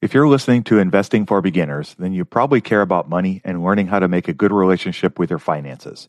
If 0.00 0.14
you're 0.14 0.28
listening 0.28 0.62
to 0.64 0.78
Investing 0.78 1.26
for 1.26 1.42
Beginners, 1.42 1.96
then 1.98 2.12
you 2.12 2.24
probably 2.24 2.60
care 2.60 2.82
about 2.82 3.08
money 3.08 3.40
and 3.44 3.64
learning 3.64 3.88
how 3.88 3.98
to 3.98 4.06
make 4.06 4.28
a 4.28 4.32
good 4.32 4.52
relationship 4.52 5.18
with 5.18 5.28
your 5.28 5.40
finances. 5.40 6.08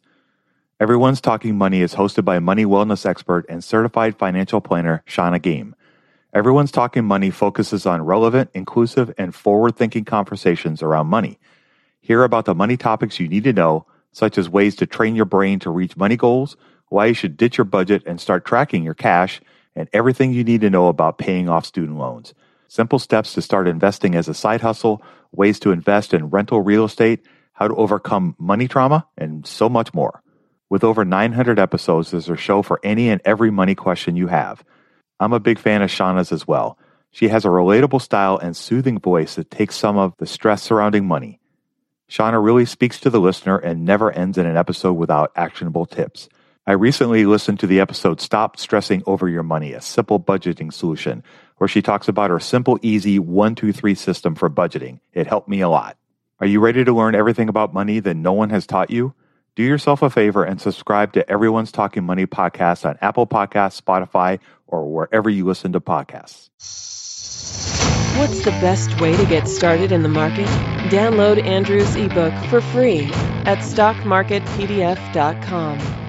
Everyone's 0.80 1.20
Talking 1.20 1.58
Money 1.58 1.82
is 1.82 1.96
hosted 1.96 2.24
by 2.24 2.38
money 2.38 2.66
wellness 2.66 3.04
expert 3.04 3.48
and 3.50 3.64
certified 3.64 4.16
financial 4.16 4.62
planner 4.62 5.02
Shannah 5.08 5.40
Game. 5.40 5.74
Everyone's 6.36 6.72
Talking 6.72 7.04
Money 7.04 7.32
focuses 7.32 7.88
on 7.88 8.04
relevant, 8.04 8.52
inclusive, 8.54 9.12
and 9.18 9.34
forward 9.34 9.76
thinking 9.76 10.06
conversations 10.06 10.84
around 10.84 11.08
money. 11.08 11.40
Hear 12.00 12.24
about 12.24 12.46
the 12.46 12.54
money 12.54 12.78
topics 12.78 13.20
you 13.20 13.28
need 13.28 13.46
to 13.46 13.54
know, 13.54 13.88
such 14.12 14.38
as 14.38 14.48
ways 14.48 14.76
to 14.76 14.86
train 14.86 15.16
your 15.16 15.26
brain 15.26 15.58
to 15.62 15.72
reach 15.72 15.98
money 15.98 16.16
goals, 16.16 16.56
why 16.90 17.08
you 17.08 17.16
should 17.16 17.38
ditch 17.38 17.58
your 17.58 17.66
budget 17.66 18.04
and 18.06 18.22
start 18.22 18.46
tracking 18.46 18.84
your 18.84 18.94
cash, 18.94 19.42
and 19.76 19.90
everything 19.94 20.32
you 20.32 20.44
need 20.44 20.62
to 20.62 20.70
know 20.70 20.90
about 20.90 21.18
paying 21.18 21.50
off 21.50 21.66
student 21.66 21.98
loans 21.98 22.36
simple 22.70 23.00
steps 23.00 23.34
to 23.34 23.42
start 23.42 23.68
investing 23.68 24.16
as 24.16 24.30
a 24.30 24.34
side 24.34 24.62
hustle, 24.62 25.04
ways 25.34 25.60
to 25.60 25.72
invest 25.72 26.14
in 26.14 26.30
rental 26.30 26.62
real 26.62 26.86
estate, 26.86 27.26
how 27.54 27.68
to 27.68 27.76
overcome 27.76 28.36
money 28.40 28.68
trauma, 28.68 29.06
and 29.18 29.46
so 29.46 29.68
much 29.68 29.94
more. 29.94 30.24
With 30.70 30.84
over 30.84 31.04
900 31.04 31.60
episodes, 31.60 32.12
there's 32.12 32.30
a 32.30 32.38
show 32.38 32.62
for 32.62 32.80
any 32.84 33.10
and 33.10 33.20
every 33.26 33.50
money 33.50 33.76
question 33.76 34.16
you 34.16 34.28
have. 34.28 34.64
I'm 35.20 35.34
a 35.34 35.40
big 35.40 35.60
fan 35.60 35.82
of 35.82 35.90
Shannah's 35.90 36.32
as 36.32 36.48
well. 36.48 36.78
She 37.12 37.28
has 37.30 37.44
a 37.44 37.50
relatable 37.50 38.02
style 38.02 38.38
and 38.38 38.56
soothing 38.56 39.00
voice 39.00 39.36
that 39.36 39.50
takes 39.50 39.76
some 39.76 39.98
of 39.98 40.14
the 40.18 40.28
stress 40.28 40.62
surrounding 40.62 41.08
money. 41.08 41.40
Shauna 42.10 42.44
really 42.44 42.66
speaks 42.66 43.00
to 43.00 43.10
the 43.10 43.20
listener 43.20 43.58
and 43.58 43.84
never 43.84 44.12
ends 44.12 44.38
in 44.38 44.46
an 44.46 44.58
episode 44.58 44.94
without 44.94 45.32
actionable 45.36 45.86
tips. 45.86 46.30
I 46.68 46.74
recently 46.74 47.26
listened 47.26 47.60
to 47.62 47.68
the 47.68 47.80
episode 47.80 48.22
Stop 48.22 48.58
Stressing 48.58 49.02
Over 49.08 49.28
Your 49.28 49.42
Money, 49.42 49.74
a 49.74 49.82
simple 49.82 50.20
budgeting 50.20 50.72
solution, 50.72 51.24
where 51.60 51.68
she 51.68 51.82
talks 51.82 52.08
about 52.08 52.32
her 52.32 52.40
simple, 52.40 52.80
easy 52.82 53.20
one, 53.20 53.54
two, 53.54 53.72
three 53.72 53.96
system 53.96 54.34
for 54.34 54.50
budgeting. 54.50 55.00
It 55.14 55.28
helped 55.28 55.48
me 55.48 55.62
a 55.62 55.70
lot. 55.70 55.98
Are 56.40 56.48
you 56.48 56.60
ready 56.60 56.84
to 56.84 56.94
learn 56.94 57.16
everything 57.16 57.50
about 57.50 57.74
money 57.74 58.00
that 58.00 58.16
no 58.16 58.34
one 58.34 58.50
has 58.50 58.66
taught 58.66 58.90
you? 58.90 59.14
Do 59.56 59.64
yourself 59.64 60.02
a 60.02 60.10
favor 60.10 60.44
and 60.44 60.62
subscribe 60.62 61.14
to 61.14 61.30
Everyone's 61.30 61.72
Talking 61.72 62.06
Money 62.06 62.26
podcast 62.26 62.88
on 62.88 62.98
Apple 63.02 63.28
Podcasts, 63.28 63.82
Spotify, 63.82 64.40
or 64.68 64.90
wherever 64.90 65.30
you 65.30 65.46
listen 65.46 65.74
to 65.74 65.82
podcasts. 65.82 66.50
What's 68.18 68.44
the 68.44 68.52
best 68.52 69.00
way 69.02 69.16
to 69.16 69.26
get 69.26 69.48
started 69.48 69.92
in 69.92 70.04
the 70.04 70.10
market? 70.10 70.46
Download 70.90 71.44
Andrew's 71.44 71.96
ebook 71.96 72.34
for 72.46 72.62
free 72.62 73.06
at 73.46 73.60
stockmarketpdf.com. 73.60 76.09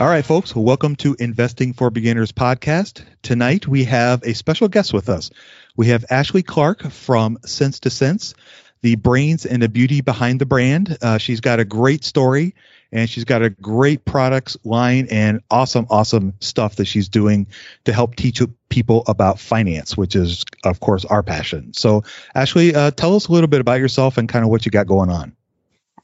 All 0.00 0.06
right, 0.06 0.24
folks, 0.24 0.54
welcome 0.54 0.94
to 0.96 1.16
Investing 1.18 1.72
for 1.72 1.90
Beginners 1.90 2.30
podcast. 2.30 3.02
Tonight 3.22 3.66
we 3.66 3.82
have 3.82 4.22
a 4.22 4.32
special 4.32 4.68
guest 4.68 4.92
with 4.92 5.08
us. 5.08 5.30
We 5.76 5.88
have 5.88 6.04
Ashley 6.08 6.44
Clark 6.44 6.88
from 6.92 7.36
Sense 7.44 7.80
to 7.80 7.90
Sense, 7.90 8.34
the 8.80 8.94
brains 8.94 9.44
and 9.44 9.60
the 9.60 9.68
beauty 9.68 10.00
behind 10.00 10.40
the 10.40 10.46
brand. 10.46 10.96
Uh, 11.02 11.18
she's 11.18 11.40
got 11.40 11.58
a 11.58 11.64
great 11.64 12.04
story 12.04 12.54
and 12.92 13.10
she's 13.10 13.24
got 13.24 13.42
a 13.42 13.50
great 13.50 14.04
products 14.04 14.56
line 14.62 15.08
and 15.10 15.42
awesome, 15.50 15.88
awesome 15.90 16.34
stuff 16.38 16.76
that 16.76 16.84
she's 16.84 17.08
doing 17.08 17.48
to 17.84 17.92
help 17.92 18.14
teach 18.14 18.40
people 18.68 19.02
about 19.08 19.40
finance, 19.40 19.96
which 19.96 20.14
is, 20.14 20.44
of 20.62 20.78
course, 20.78 21.04
our 21.06 21.24
passion. 21.24 21.74
So, 21.74 22.04
Ashley, 22.36 22.72
uh, 22.72 22.92
tell 22.92 23.16
us 23.16 23.26
a 23.26 23.32
little 23.32 23.48
bit 23.48 23.60
about 23.60 23.80
yourself 23.80 24.16
and 24.16 24.28
kind 24.28 24.44
of 24.44 24.50
what 24.52 24.64
you 24.64 24.70
got 24.70 24.86
going 24.86 25.10
on. 25.10 25.34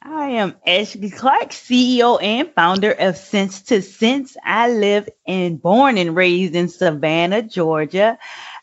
I 0.07 0.27
am 0.33 0.57
Ashley 0.67 1.09
Clark, 1.09 1.49
CEO 1.49 2.23
and 2.23 2.53
founder 2.53 2.93
of 2.93 3.17
Sense 3.17 3.63
to 3.63 3.81
Sense. 3.81 4.37
I 4.45 4.71
live 4.71 5.09
and 5.27 5.61
born 5.61 5.97
and 5.97 6.15
raised 6.15 6.55
in 6.55 6.69
Savannah, 6.69 7.41
Georgia. 7.41 8.19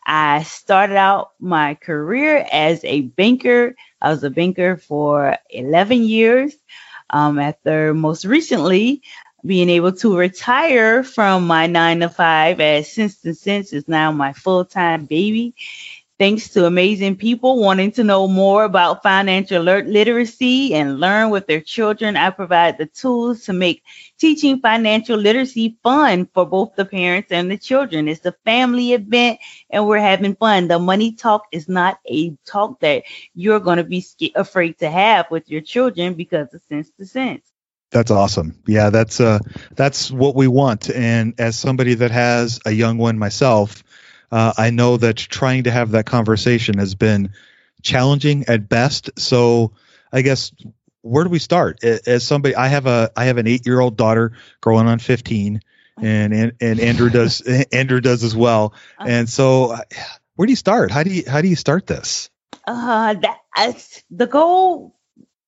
I 0.06 0.44
started 0.44 0.96
out 0.96 1.32
my 1.40 1.74
career 1.74 2.46
as 2.52 2.84
a 2.84 3.00
banker. 3.00 3.74
I 4.00 4.10
was 4.10 4.22
a 4.22 4.30
banker 4.30 4.76
for 4.76 5.36
11 5.50 6.04
years. 6.04 6.54
Um, 7.10 7.40
after 7.40 7.92
most 7.92 8.24
recently 8.24 9.02
being 9.44 9.68
able 9.68 9.92
to 9.92 10.16
retire 10.16 11.02
from 11.02 11.48
my 11.48 11.66
nine 11.66 12.00
to 12.00 12.08
five 12.08 12.60
as 12.60 12.92
Sense 12.92 13.18
to 13.22 13.34
Sense 13.34 13.72
is 13.72 13.88
now 13.88 14.12
my 14.12 14.32
full 14.32 14.64
time 14.64 15.06
baby 15.06 15.56
thanks 16.22 16.50
to 16.50 16.66
amazing 16.66 17.16
people 17.16 17.58
wanting 17.58 17.90
to 17.90 18.04
know 18.04 18.28
more 18.28 18.62
about 18.62 19.02
financial 19.02 19.60
literacy 19.60 20.72
and 20.72 21.00
learn 21.00 21.30
with 21.30 21.48
their 21.48 21.60
children. 21.60 22.16
I 22.16 22.30
provide 22.30 22.78
the 22.78 22.86
tools 22.86 23.46
to 23.46 23.52
make 23.52 23.82
teaching 24.20 24.60
financial 24.60 25.18
literacy 25.18 25.78
fun 25.82 26.28
for 26.32 26.46
both 26.46 26.76
the 26.76 26.84
parents 26.84 27.32
and 27.32 27.50
the 27.50 27.58
children. 27.58 28.06
It's 28.06 28.24
a 28.24 28.36
family 28.44 28.92
event 28.92 29.40
and 29.68 29.84
we're 29.84 29.98
having 29.98 30.36
fun. 30.36 30.68
The 30.68 30.78
money 30.78 31.10
talk 31.10 31.46
is 31.50 31.68
not 31.68 31.98
a 32.06 32.36
talk 32.46 32.78
that 32.82 33.02
you're 33.34 33.58
going 33.58 33.78
to 33.78 33.82
be 33.82 34.06
afraid 34.36 34.78
to 34.78 34.88
have 34.88 35.28
with 35.28 35.50
your 35.50 35.60
children 35.60 36.14
because 36.14 36.54
of 36.54 36.62
sense 36.68 36.88
to 37.00 37.04
sense. 37.04 37.52
That's 37.90 38.12
awesome. 38.12 38.62
Yeah, 38.66 38.90
that's 38.90 39.20
uh 39.20 39.40
that's 39.74 40.10
what 40.10 40.36
we 40.36 40.46
want. 40.46 40.88
And 40.88 41.34
as 41.38 41.58
somebody 41.58 41.94
that 41.94 42.12
has 42.12 42.60
a 42.64 42.70
young 42.70 42.96
one 42.96 43.18
myself, 43.18 43.82
uh, 44.32 44.54
I 44.56 44.70
know 44.70 44.96
that 44.96 45.16
trying 45.16 45.64
to 45.64 45.70
have 45.70 45.90
that 45.90 46.06
conversation 46.06 46.78
has 46.78 46.94
been 46.94 47.32
challenging 47.82 48.46
at 48.48 48.68
best. 48.68 49.10
So 49.18 49.72
I 50.10 50.22
guess 50.22 50.52
where 51.02 51.24
do 51.24 51.30
we 51.30 51.38
start? 51.38 51.84
As 51.84 52.26
somebody, 52.26 52.56
I 52.56 52.68
have 52.68 52.86
a 52.86 53.10
I 53.14 53.26
have 53.26 53.36
an 53.36 53.46
eight 53.46 53.66
year 53.66 53.78
old 53.78 53.96
daughter 53.96 54.32
growing 54.60 54.86
on 54.88 54.98
fifteen, 54.98 55.60
and 56.00 56.32
and, 56.32 56.52
and 56.60 56.80
Andrew 56.80 57.10
does 57.10 57.40
Andrew 57.72 58.00
does 58.00 58.24
as 58.24 58.34
well. 58.34 58.72
Uh-huh. 58.98 59.08
And 59.08 59.28
so, 59.28 59.76
where 60.36 60.46
do 60.46 60.52
you 60.52 60.56
start? 60.56 60.90
How 60.90 61.02
do 61.02 61.10
you 61.10 61.24
how 61.28 61.42
do 61.42 61.48
you 61.48 61.56
start 61.56 61.86
this? 61.86 62.30
Uh, 62.66 63.14
that 63.14 63.38
uh, 63.54 63.72
the 64.10 64.26
goal 64.26 64.96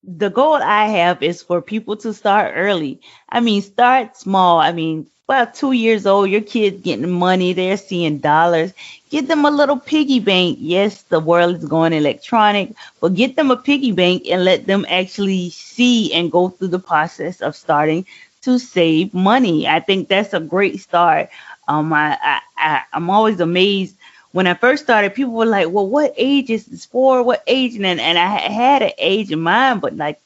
the 0.02 0.28
goal 0.28 0.54
I 0.54 0.86
have 0.88 1.22
is 1.22 1.42
for 1.42 1.62
people 1.62 1.96
to 1.98 2.12
start 2.12 2.52
early. 2.54 3.00
I 3.28 3.40
mean, 3.40 3.62
start 3.62 4.16
small. 4.16 4.60
I 4.60 4.72
mean, 4.72 5.06
about 5.28 5.54
two 5.54 5.72
years 5.72 6.06
old, 6.06 6.30
your 6.30 6.40
kid's 6.42 6.82
getting 6.82 7.10
money, 7.10 7.52
they're 7.52 7.76
seeing 7.76 8.18
dollars. 8.18 8.72
Get 9.10 9.28
them 9.28 9.44
a 9.44 9.50
little 9.50 9.78
piggy 9.78 10.20
bank. 10.20 10.58
Yes, 10.60 11.02
the 11.02 11.20
world 11.20 11.56
is 11.56 11.64
going 11.66 11.92
electronic, 11.92 12.74
but 13.00 13.14
get 13.14 13.36
them 13.36 13.50
a 13.50 13.56
piggy 13.56 13.92
bank 13.92 14.24
and 14.30 14.44
let 14.44 14.66
them 14.66 14.84
actually 14.88 15.50
see 15.50 16.12
and 16.12 16.30
go 16.32 16.48
through 16.48 16.68
the 16.68 16.78
process 16.78 17.40
of 17.40 17.56
starting 17.56 18.06
to 18.42 18.58
save 18.58 19.14
money. 19.14 19.66
I 19.68 19.80
think 19.80 20.08
that's 20.08 20.34
a 20.34 20.40
great 20.40 20.80
start. 20.80 21.28
Um, 21.68 21.92
I, 21.92 22.18
I, 22.22 22.40
I 22.56 22.82
I'm 22.92 23.10
always 23.10 23.40
amazed 23.40 23.96
when 24.32 24.46
I 24.46 24.54
first 24.54 24.84
started, 24.84 25.14
people 25.14 25.32
were 25.34 25.46
like, 25.46 25.68
"Well, 25.70 25.86
what 25.86 26.12
age 26.16 26.50
is 26.50 26.66
this 26.66 26.84
for? 26.86 27.22
What 27.22 27.42
age?" 27.46 27.76
And 27.76 27.86
and 27.86 28.18
I 28.18 28.26
had 28.28 28.82
an 28.82 28.92
age 28.98 29.30
in 29.30 29.40
mind, 29.40 29.80
but 29.80 29.96
like 29.96 30.20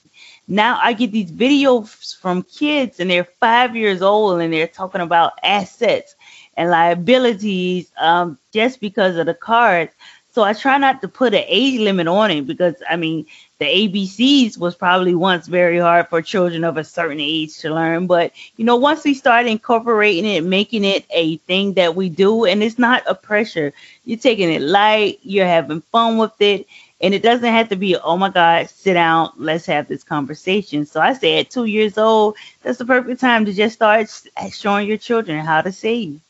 now 0.49 0.81
I 0.83 0.95
get 0.95 1.13
these 1.13 1.31
videos 1.31 2.17
from 2.19 2.43
kids 2.43 3.01
and 3.01 3.11
they're 3.11 3.29
five 3.39 3.77
years 3.77 4.03
old 4.03 4.41
and 4.41 4.53
they're 4.53 4.67
talking 4.67 5.03
about 5.03 5.35
assets 5.43 6.17
and 6.57 6.71
liabilities 6.71 7.93
um, 7.99 8.39
just 8.53 8.81
because 8.81 9.17
of 9.17 9.27
the 9.27 9.35
cards. 9.35 9.93
So 10.33 10.43
I 10.45 10.53
try 10.53 10.79
not 10.79 11.03
to 11.03 11.09
put 11.09 11.35
an 11.35 11.45
age 11.47 11.81
limit 11.81 12.07
on 12.07 12.31
it 12.31 12.47
because 12.47 12.77
I 12.89 12.97
mean 12.97 13.27
the 13.59 13.65
ABCs 13.65 14.57
was 14.57 14.77
probably 14.77 15.15
once 15.15 15.49
very 15.49 15.79
hard 15.79 16.09
for 16.09 16.23
children 16.23 16.65
of 16.65 16.77
a 16.77 16.85
certain 16.85 17.21
age 17.21 17.59
to 17.59 17.75
learn. 17.75 18.07
But 18.07 18.33
you 18.57 18.65
know, 18.65 18.77
once 18.77 19.05
we 19.05 19.15
start 19.15 19.47
incorporating 19.47 20.25
it, 20.25 20.45
making 20.45 20.85
it 20.85 21.05
a 21.11 21.39
thing 21.39 21.75
that 21.75 21.97
we 21.97 22.09
do, 22.09 22.45
and 22.45 22.63
it's 22.63 22.79
not 22.79 23.03
a 23.07 23.15
pressure. 23.15 23.73
You're 24.05 24.19
taking 24.19 24.51
it 24.51 24.63
light, 24.63 25.19
you're 25.23 25.47
having 25.47 25.81
fun 25.81 26.19
with 26.19 26.41
it, 26.41 26.67
and 27.01 27.15
it 27.15 27.23
doesn't 27.23 27.53
have 27.53 27.69
to 27.69 27.77
be, 27.77 27.97
oh 27.97 28.17
my 28.17 28.31
God, 28.31 28.69
sit 28.71 28.95
down, 28.95 29.33
let's 29.37 29.67
have 29.67 29.87
this 29.87 30.03
conversation. 30.03 30.87
So 30.87 31.01
I 31.01 31.13
say 31.13 31.39
at 31.39 31.51
two 31.51 31.65
years 31.65 31.97
old, 31.97 32.37
that's 32.63 32.79
the 32.79 32.85
perfect 32.85 33.21
time 33.21 33.45
to 33.45 33.53
just 33.53 33.77
start 33.77 34.11
showing 34.53 34.89
your 34.89 34.99
children 34.99 35.45
how 35.45 35.61
to 35.61 35.73
save. 35.73 36.21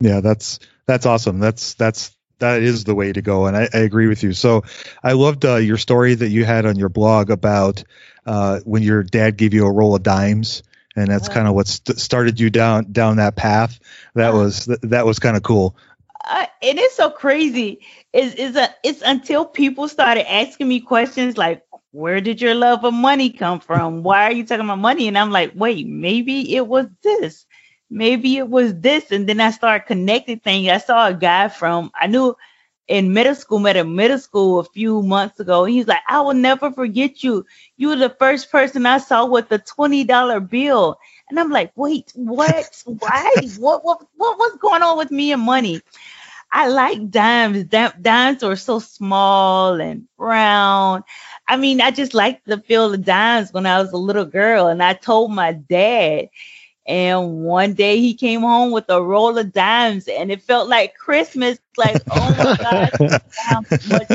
Yeah, 0.00 0.20
that's 0.20 0.58
that's 0.86 1.06
awesome. 1.06 1.38
That's 1.38 1.74
that's 1.74 2.14
that 2.40 2.62
is 2.62 2.84
the 2.84 2.94
way 2.94 3.12
to 3.12 3.22
go, 3.22 3.46
and 3.46 3.56
I, 3.56 3.68
I 3.72 3.78
agree 3.78 4.08
with 4.08 4.24
you. 4.24 4.32
So 4.32 4.64
I 5.02 5.12
loved 5.12 5.44
uh, 5.44 5.56
your 5.56 5.76
story 5.76 6.14
that 6.14 6.28
you 6.28 6.44
had 6.44 6.66
on 6.66 6.76
your 6.76 6.88
blog 6.88 7.30
about 7.30 7.84
uh, 8.26 8.60
when 8.64 8.82
your 8.82 9.04
dad 9.04 9.36
gave 9.36 9.54
you 9.54 9.64
a 9.66 9.72
roll 9.72 9.94
of 9.94 10.02
dimes 10.02 10.62
and 10.96 11.08
that's 11.08 11.28
kind 11.28 11.48
of 11.48 11.54
what 11.54 11.66
st- 11.66 11.98
started 11.98 12.38
you 12.38 12.50
down 12.50 12.92
down 12.92 13.16
that 13.16 13.36
path. 13.36 13.78
That 14.14 14.34
was 14.34 14.66
that 14.82 15.06
was 15.06 15.18
kind 15.18 15.36
of 15.36 15.42
cool. 15.42 15.76
Uh, 16.24 16.46
it 16.62 16.78
is 16.78 16.92
so 16.94 17.10
crazy. 17.10 17.80
Is 18.12 18.34
is 18.34 18.56
a 18.56 18.68
it's 18.84 19.02
until 19.04 19.44
people 19.46 19.88
started 19.88 20.30
asking 20.30 20.68
me 20.68 20.80
questions 20.80 21.36
like, 21.38 21.64
"Where 21.92 22.20
did 22.20 22.40
your 22.40 22.54
love 22.54 22.84
of 22.84 22.94
money 22.94 23.30
come 23.30 23.60
from? 23.60 24.02
Why 24.02 24.24
are 24.26 24.32
you 24.32 24.46
talking 24.46 24.64
about 24.64 24.78
money?" 24.78 25.08
And 25.08 25.18
I'm 25.18 25.30
like, 25.30 25.52
"Wait, 25.56 25.86
maybe 25.88 26.54
it 26.56 26.66
was 26.66 26.86
this, 27.02 27.46
maybe 27.90 28.36
it 28.38 28.48
was 28.48 28.74
this." 28.80 29.10
And 29.12 29.28
then 29.28 29.40
I 29.40 29.50
started 29.50 29.86
connecting 29.86 30.40
things. 30.40 30.68
I 30.68 30.78
saw 30.78 31.08
a 31.08 31.14
guy 31.14 31.48
from 31.48 31.90
I 32.00 32.06
knew 32.06 32.36
in 32.88 33.12
middle 33.14 33.34
school, 33.34 33.58
met 33.60 33.76
in 33.76 33.94
middle 33.94 34.18
school 34.18 34.60
a 34.60 34.64
few 34.64 35.02
months 35.02 35.40
ago. 35.40 35.64
He's 35.64 35.86
like, 35.88 36.02
I 36.08 36.20
will 36.20 36.34
never 36.34 36.70
forget 36.72 37.22
you. 37.22 37.46
You 37.76 37.88
were 37.90 37.96
the 37.96 38.10
first 38.18 38.50
person 38.52 38.86
I 38.86 38.98
saw 38.98 39.26
with 39.26 39.48
the 39.48 39.58
$20 39.58 40.40
bill. 40.40 40.98
And 41.32 41.40
I'm 41.40 41.50
like, 41.50 41.72
wait, 41.76 42.12
what? 42.14 42.82
Why? 42.84 43.34
what, 43.58 43.82
what, 43.84 44.06
what, 44.16 44.38
what's 44.38 44.58
going 44.58 44.82
on 44.82 44.98
with 44.98 45.10
me 45.10 45.32
and 45.32 45.40
money? 45.42 45.80
I 46.52 46.68
like 46.68 47.10
dimes. 47.10 47.64
Dimes 47.64 48.42
are 48.42 48.56
so 48.56 48.78
small 48.80 49.80
and 49.80 50.06
round. 50.18 51.04
I 51.48 51.56
mean, 51.56 51.80
I 51.80 51.90
just 51.90 52.12
liked 52.14 52.44
the 52.46 52.58
feel 52.58 52.92
of 52.92 53.04
dimes 53.04 53.52
when 53.52 53.64
I 53.66 53.80
was 53.80 53.92
a 53.92 53.96
little 53.96 54.26
girl. 54.26 54.66
And 54.66 54.82
I 54.82 54.92
told 54.92 55.32
my 55.32 55.52
dad, 55.52 56.28
and 56.86 57.42
one 57.44 57.72
day 57.74 57.98
he 58.00 58.14
came 58.14 58.42
home 58.42 58.72
with 58.72 58.84
a 58.90 59.02
roll 59.02 59.38
of 59.38 59.52
dimes 59.52 60.08
and 60.08 60.30
it 60.30 60.42
felt 60.42 60.68
like 60.68 60.94
Christmas. 60.94 61.58
Like, 61.78 62.02
oh 62.10 62.34
my 62.36 62.52
God, 62.60 62.90
how, 63.36 63.62
much, 63.84 64.08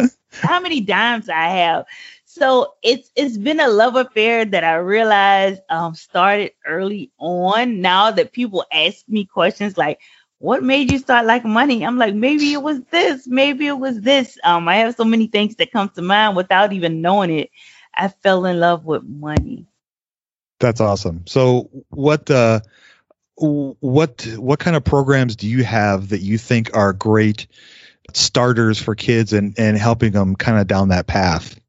how 0.43 0.59
many 0.59 0.81
dimes 0.81 1.29
I 1.29 1.47
have. 1.49 1.85
So 2.37 2.75
it's 2.83 3.11
it's 3.15 3.37
been 3.37 3.59
a 3.59 3.67
love 3.67 3.95
affair 3.95 4.45
that 4.45 4.63
I 4.63 4.75
realized 4.75 5.61
um, 5.69 5.95
started 5.95 6.51
early 6.65 7.11
on. 7.17 7.81
Now 7.81 8.11
that 8.11 8.31
people 8.31 8.65
ask 8.71 9.07
me 9.07 9.25
questions 9.25 9.77
like, 9.77 9.99
"What 10.39 10.63
made 10.63 10.91
you 10.91 10.99
start 10.99 11.25
like 11.25 11.45
money?" 11.45 11.83
I'm 11.83 11.97
like, 11.97 12.13
maybe 12.13 12.53
it 12.53 12.61
was 12.61 12.81
this, 12.91 13.27
maybe 13.27 13.67
it 13.67 13.77
was 13.77 14.01
this. 14.01 14.37
Um, 14.43 14.67
I 14.67 14.77
have 14.77 14.95
so 14.95 15.03
many 15.03 15.27
things 15.27 15.55
that 15.55 15.71
come 15.71 15.89
to 15.89 16.01
mind 16.01 16.35
without 16.35 16.73
even 16.73 17.01
knowing 17.01 17.31
it. 17.31 17.49
I 17.93 18.09
fell 18.09 18.45
in 18.45 18.59
love 18.59 18.85
with 18.85 19.03
money. 19.03 19.65
That's 20.59 20.81
awesome. 20.81 21.23
So 21.27 21.69
what 21.89 22.29
uh 22.29 22.61
what 23.37 24.27
what 24.37 24.59
kind 24.59 24.75
of 24.75 24.83
programs 24.83 25.35
do 25.35 25.47
you 25.47 25.63
have 25.63 26.09
that 26.09 26.21
you 26.21 26.37
think 26.37 26.75
are 26.75 26.93
great 26.93 27.47
starters 28.13 28.81
for 28.81 28.95
kids 28.95 29.33
and 29.33 29.53
and 29.59 29.77
helping 29.77 30.11
them 30.11 30.35
kind 30.35 30.59
of 30.59 30.67
down 30.67 30.89
that 30.89 31.07
path? 31.07 31.59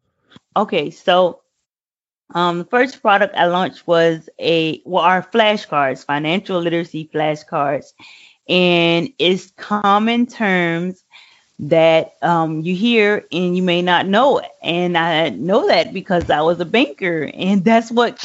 Okay, 0.58 0.90
so 0.90 1.40
um 2.34 2.58
the 2.58 2.64
first 2.64 3.00
product 3.00 3.36
I 3.36 3.46
launched 3.46 3.86
was 3.86 4.28
a 4.40 4.82
well 4.84 5.04
our 5.04 5.22
flashcards, 5.22 6.04
financial 6.04 6.60
literacy 6.60 7.08
flashcards. 7.14 7.92
And 8.48 9.10
it's 9.18 9.50
common 9.52 10.26
terms 10.26 11.04
that 11.60 12.14
um, 12.22 12.60
you 12.60 12.74
hear 12.74 13.24
and 13.32 13.56
you 13.56 13.62
may 13.62 13.82
not 13.82 14.06
know 14.06 14.38
it. 14.38 14.50
And 14.62 14.96
I 14.96 15.30
know 15.30 15.68
that 15.68 15.92
because 15.92 16.30
I 16.30 16.40
was 16.42 16.60
a 16.60 16.64
banker, 16.64 17.30
and 17.34 17.64
that's 17.64 17.90
what 17.90 18.18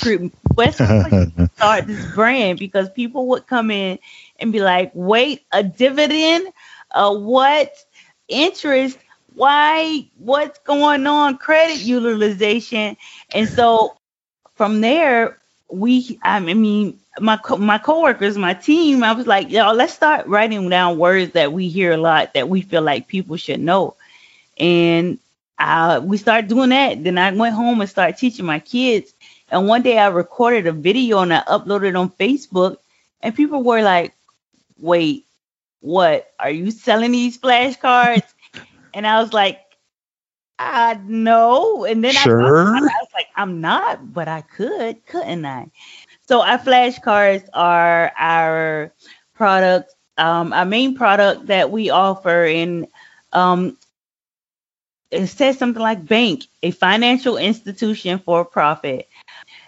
West 0.56 0.78
started 1.56 1.88
this 1.88 2.06
brand 2.16 2.60
because 2.60 2.90
people 2.92 3.28
would 3.30 3.48
come 3.48 3.72
in 3.72 4.00
and 4.40 4.52
be 4.52 4.62
like, 4.62 4.92
"Wait, 4.94 5.42
a 5.52 5.64
dividend? 5.64 6.48
Uh, 6.92 7.16
what 7.16 7.74
interest? 8.28 8.98
Why? 9.36 10.10
What's 10.18 10.60
going 10.60 11.06
on? 11.08 11.38
Credit 11.38 11.80
utilization?" 11.80 12.98
And 13.32 13.50
so 13.50 13.96
from 14.56 14.82
there, 14.82 15.38
we, 15.70 16.20
I 16.24 16.40
mean, 16.40 17.00
my 17.20 17.38
co- 17.38 17.58
my 17.58 17.78
coworkers, 17.78 18.38
my 18.38 18.54
team, 18.54 19.04
I 19.04 19.14
was 19.14 19.28
like, 19.28 19.50
yo, 19.52 19.72
let's 19.74 19.94
start 19.94 20.28
writing 20.28 20.70
down 20.70 20.98
words 20.98 21.34
that 21.34 21.52
we 21.54 21.70
hear 21.70 21.92
a 21.94 21.98
lot 21.98 22.34
that 22.34 22.50
we 22.50 22.62
feel 22.62 22.82
like 22.82 23.08
people 23.08 23.38
should 23.38 23.60
know, 23.60 23.96
and 24.58 25.18
uh, 25.60 26.02
we 26.04 26.18
started 26.18 26.48
doing 26.50 26.70
that. 26.70 27.04
Then 27.04 27.18
I 27.18 27.32
went 27.32 27.56
home 27.56 27.82
and 27.82 27.90
started 27.90 28.18
teaching 28.18 28.46
my 28.46 28.60
kids. 28.60 29.14
And 29.50 29.68
one 29.68 29.82
day 29.84 29.98
I 29.98 30.08
recorded 30.08 30.68
a 30.68 30.72
video 30.72 31.20
and 31.20 31.34
I 31.34 31.42
uploaded 31.42 31.90
it 31.90 31.96
on 31.96 32.10
Facebook, 32.12 32.78
and 33.22 33.36
people 33.36 33.64
were 33.64 33.82
like, 33.82 34.14
"Wait, 34.80 35.26
what? 35.82 36.28
Are 36.40 36.50
you 36.52 36.72
selling 36.72 37.12
these 37.12 37.38
flashcards?" 37.38 38.24
And 38.94 39.08
I 39.08 39.22
was 39.22 39.34
like, 39.34 39.60
"I 40.60 40.96
know." 40.96 41.86
And 41.86 42.04
then 42.04 42.14
sure. 42.14 42.68
I, 42.68 42.78
I 42.78 42.82
was 42.82 43.10
like, 43.14 43.28
"I'm 43.36 43.62
not, 43.62 44.14
but 44.14 44.28
I 44.28 44.42
could, 44.42 45.06
couldn't 45.06 45.46
I?" 45.46 45.72
So 46.28 46.42
our 46.42 46.58
flashcards 46.60 47.48
are 47.54 48.12
our 48.18 48.94
product, 49.34 49.94
um, 50.18 50.54
our 50.54 50.66
main 50.66 50.96
product 50.96 51.48
that 51.48 51.72
we 51.72 51.90
offer 51.90 52.46
in 52.46 52.88
um, 53.34 53.78
it 55.12 55.28
says 55.28 55.58
something 55.58 55.82
like 55.82 56.06
bank, 56.06 56.46
a 56.64 56.72
financial 56.72 57.38
institution 57.38 58.20
for 58.20 58.44
profit. 58.44 59.08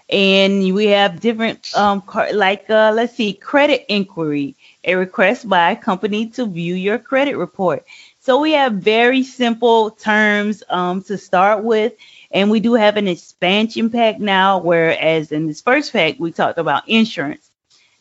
And 0.08 0.74
we 0.74 0.86
have 0.86 1.20
different 1.20 1.76
um 1.76 2.02
like 2.32 2.70
uh, 2.70 2.92
let's 2.94 3.14
see, 3.14 3.32
credit 3.32 3.86
inquiry, 3.92 4.56
a 4.84 4.94
request 4.94 5.48
by 5.48 5.72
a 5.72 5.76
company 5.76 6.28
to 6.30 6.46
view 6.46 6.74
your 6.74 6.98
credit 6.98 7.36
report. 7.36 7.84
So 8.26 8.40
we 8.40 8.50
have 8.54 8.72
very 8.72 9.22
simple 9.22 9.92
terms 9.92 10.64
um, 10.68 11.00
to 11.04 11.16
start 11.16 11.62
with 11.62 11.92
and 12.32 12.50
we 12.50 12.58
do 12.58 12.74
have 12.74 12.96
an 12.96 13.06
expansion 13.06 13.88
pack 13.88 14.18
now, 14.18 14.58
whereas 14.58 15.30
in 15.30 15.46
this 15.46 15.60
first 15.60 15.92
pack, 15.92 16.16
we 16.18 16.32
talked 16.32 16.58
about 16.58 16.88
insurance. 16.88 17.52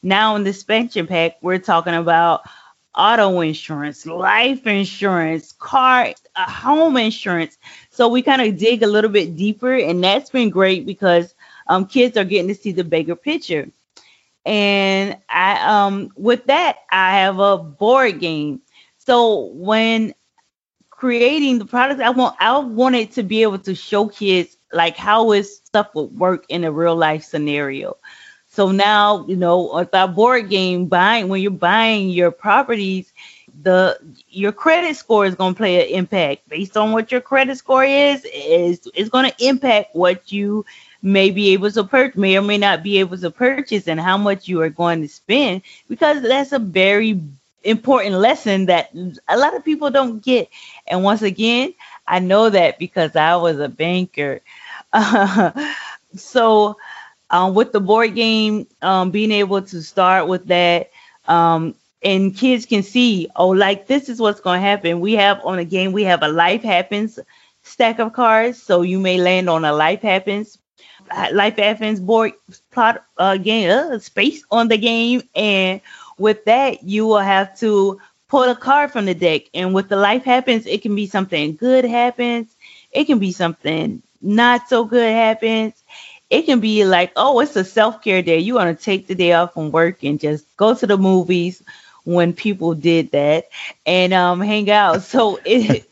Now 0.02 0.36
in 0.36 0.44
the 0.44 0.50
expansion 0.50 1.06
pack, 1.06 1.38
we're 1.44 1.60
talking 1.60 1.94
about 1.94 2.42
auto 2.96 3.40
insurance, 3.42 4.08
life 4.08 4.66
insurance, 4.66 5.52
car, 5.52 6.12
uh, 6.36 6.50
home 6.50 6.98
insurance. 6.98 7.60
So 7.92 8.08
we 8.08 8.24
kind 8.24 8.42
of 8.42 8.58
dig 8.58 8.82
a 8.82 8.88
little 8.88 9.12
bit 9.12 9.36
deeper, 9.36 9.76
and 9.76 10.04
that's 10.04 10.32
been 10.32 10.50
great 10.50 10.88
because 10.88 11.36
um, 11.68 11.86
kids 11.86 12.18
are 12.18 12.24
getting 12.24 12.48
to 12.48 12.56
see 12.56 12.72
the 12.72 12.84
bigger 12.84 13.16
picture. 13.16 13.70
And 14.44 15.18
I, 15.30 15.86
um, 15.86 16.12
with 16.16 16.46
that, 16.46 16.78
I 16.92 17.20
have 17.20 17.38
a 17.38 17.60
board 17.60 18.20
game. 18.20 18.62
So 19.06 19.52
when 19.54 20.14
creating 20.90 21.60
the 21.60 21.66
product, 21.66 22.02
I 22.02 22.10
want 22.10 22.36
I 22.40 22.58
wanted 22.58 23.12
to 23.14 23.24
be 23.24 23.44
able 23.44 23.60
to 23.60 23.76
show 23.76 24.08
kids 24.08 24.58
like 24.74 24.98
how 24.98 25.32
is 25.32 25.58
stuff 25.58 25.94
would 25.96 26.18
work 26.18 26.46
in 26.50 26.64
a 26.64 26.72
real 26.72 26.96
life 26.96 27.24
scenario. 27.24 27.98
So 28.48 28.72
now, 28.72 29.26
you 29.28 29.36
know, 29.36 29.72
with 29.74 29.94
our 29.94 30.08
board 30.08 30.50
game 30.50 30.86
buying 30.86 31.28
when 31.28 31.42
you're 31.42 31.52
buying 31.52 32.10
your 32.10 32.32
properties, 32.32 33.12
the 33.62 34.00
your 34.30 34.52
credit 34.52 34.96
score 34.96 35.26
is 35.26 35.36
going 35.36 35.54
to 35.54 35.58
play 35.58 35.84
an 35.88 35.98
impact 35.98 36.48
based 36.50 36.78
on 36.78 36.92
what 36.92 37.12
your 37.12 37.22
credit 37.22 37.58
score 37.58 37.84
is 37.86 38.26
is 38.34 38.88
it's 38.96 39.10
going 39.10 39.30
to 39.30 39.46
impact 39.46 39.96
what 39.96 40.32
you 40.32 40.66
may 41.02 41.30
be 41.32 41.50
able 41.54 41.72
to 41.72 41.84
purchase 41.84 42.18
may 42.18 42.38
or 42.38 42.42
may 42.42 42.58
not 42.58 42.84
be 42.84 43.00
able 43.00 43.18
to 43.18 43.32
purchase 43.32 43.88
and 43.88 44.00
how 44.00 44.18
much 44.18 44.48
you 44.48 44.62
are 44.62 44.70
going 44.70 45.02
to 45.02 45.08
spend 45.08 45.62
because 45.88 46.22
that's 46.22 46.52
a 46.52 46.60
very 46.60 47.22
important 47.66 48.16
lesson 48.16 48.68
that 48.68 48.92
a 49.28 49.38
lot 49.38 49.56
of 49.56 49.66
people 49.66 49.90
don't 49.92 50.24
get. 50.24 50.50
And 50.88 51.04
once 51.04 51.22
again, 51.22 51.74
I 52.08 52.20
know 52.20 52.50
that 52.50 52.80
because 52.80 53.16
I 53.16 53.36
was 53.38 53.60
a 53.60 53.70
banker. 53.70 54.42
So, 56.16 56.78
um, 57.30 57.54
with 57.56 57.72
the 57.72 57.80
board 57.80 58.16
game, 58.16 58.68
um, 58.82 59.12
being 59.12 59.32
able 59.32 59.62
to 59.62 59.82
start 59.82 60.28
with 60.28 60.48
that, 60.48 60.92
um, 61.28 61.76
and 62.04 62.36
kids 62.36 62.66
can 62.66 62.84
see, 62.84 63.30
oh, 63.36 63.50
like 63.50 63.88
this 63.88 64.10
is 64.10 64.20
what's 64.20 64.40
going 64.42 64.60
to 64.62 64.66
happen. 64.68 65.00
We 65.00 65.14
have 65.14 65.42
on 65.44 65.60
a 65.60 65.66
game, 65.66 65.92
we 65.92 66.04
have 66.04 66.24
a 66.24 66.28
life 66.28 66.64
happens 66.64 67.20
stack 67.64 68.00
of 68.00 68.14
cards. 68.14 68.62
So 68.62 68.82
you 68.82 69.00
may 69.00 69.18
land 69.18 69.50
on 69.50 69.66
a 69.66 69.74
life 69.74 70.02
happens 70.02 70.58
life 71.32 71.58
happens 71.58 72.00
board 72.00 72.34
plot 72.72 73.04
uh, 73.18 73.38
game 73.38 73.70
uh, 73.70 74.00
space 74.00 74.44
on 74.52 74.68
the 74.68 74.78
game 74.78 75.22
and 75.36 75.82
with 76.18 76.46
that, 76.46 76.84
you 76.84 77.06
will 77.06 77.20
have 77.20 77.58
to 77.60 78.00
pull 78.28 78.44
a 78.44 78.56
card 78.56 78.92
from 78.92 79.06
the 79.06 79.14
deck. 79.14 79.44
And 79.54 79.74
with 79.74 79.90
the 79.90 79.96
life 79.96 80.24
happens, 80.24 80.66
it 80.66 80.82
can 80.82 80.96
be 80.96 81.08
something 81.08 81.56
good 81.56 81.86
happens. 81.86 82.56
It 82.92 83.06
can 83.06 83.20
be 83.20 83.32
something 83.32 84.02
not 84.22 84.68
so 84.70 84.86
good 84.86 85.12
happens. 85.12 85.74
It 86.30 86.44
can 86.44 86.60
be 86.60 86.86
like, 86.86 87.12
oh, 87.16 87.40
it's 87.40 87.56
a 87.56 87.64
self 87.64 88.02
care 88.02 88.22
day. 88.22 88.40
You 88.40 88.56
want 88.56 88.78
to 88.78 88.84
take 88.84 89.08
the 89.08 89.16
day 89.16 89.34
off 89.34 89.54
from 89.54 89.72
work 89.72 90.04
and 90.04 90.20
just 90.20 90.46
go 90.58 90.74
to 90.74 90.88
the 90.88 90.98
movies 90.98 91.62
when 92.04 92.34
people 92.34 92.74
did 92.74 93.12
that 93.12 93.48
and 93.86 94.14
um, 94.14 94.42
hang 94.42 94.70
out. 94.70 95.04
So 95.04 95.40
it, 95.46 95.86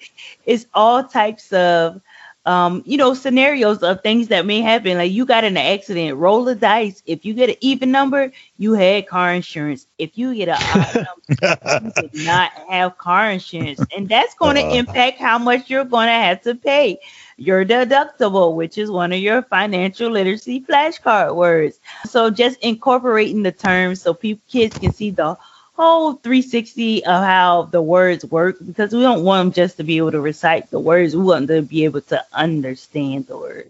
it's 0.45 0.65
all 0.73 1.03
types 1.03 1.51
of 1.53 2.01
um, 2.45 2.83
you 2.85 2.97
know, 2.97 3.13
scenarios 3.13 3.83
of 3.83 4.01
things 4.01 4.27
that 4.27 4.45
may 4.45 4.61
happen. 4.61 4.97
Like 4.97 5.11
you 5.11 5.25
got 5.25 5.43
in 5.43 5.55
an 5.55 5.65
accident, 5.65 6.17
roll 6.17 6.43
the 6.43 6.55
dice. 6.55 7.01
If 7.05 7.25
you 7.25 7.33
get 7.33 7.49
an 7.49 7.55
even 7.61 7.91
number, 7.91 8.31
you 8.57 8.73
had 8.73 9.07
car 9.07 9.33
insurance. 9.33 9.87
If 9.97 10.17
you 10.17 10.35
get 10.35 10.49
an 10.49 10.57
odd 10.59 10.95
number, 11.07 11.57
you 11.79 11.91
did 11.91 12.13
not 12.25 12.51
have 12.69 12.97
car 12.97 13.31
insurance. 13.31 13.85
And 13.95 14.09
that's 14.09 14.35
going 14.35 14.55
to 14.57 14.63
uh, 14.63 14.73
impact 14.75 15.19
how 15.19 15.37
much 15.37 15.69
you're 15.69 15.85
going 15.85 16.07
to 16.07 16.13
have 16.13 16.41
to 16.41 16.55
pay. 16.55 16.99
Your 17.37 17.65
deductible, 17.65 18.55
which 18.55 18.77
is 18.77 18.91
one 18.91 19.11
of 19.13 19.19
your 19.19 19.41
financial 19.43 20.11
literacy 20.11 20.61
flashcard 20.61 21.35
words. 21.35 21.79
So 22.05 22.29
just 22.29 22.59
incorporating 22.59 23.43
the 23.43 23.51
terms 23.51 24.01
so 24.01 24.13
people 24.13 24.43
kids 24.49 24.77
can 24.77 24.93
see 24.93 25.11
the 25.11 25.37
whole 25.73 26.13
360 26.13 27.05
of 27.05 27.23
how 27.23 27.63
the 27.63 27.81
words 27.81 28.23
work 28.25 28.57
because 28.63 28.93
we 28.93 29.01
don't 29.01 29.23
want 29.23 29.45
them 29.47 29.53
just 29.53 29.77
to 29.77 29.83
be 29.83 29.97
able 29.97 30.11
to 30.11 30.21
recite 30.21 30.69
the 30.69 30.79
words. 30.79 31.15
We 31.15 31.23
want 31.23 31.47
them 31.47 31.63
to 31.63 31.69
be 31.69 31.85
able 31.85 32.01
to 32.01 32.23
understand 32.31 33.27
the 33.27 33.37
words. 33.37 33.69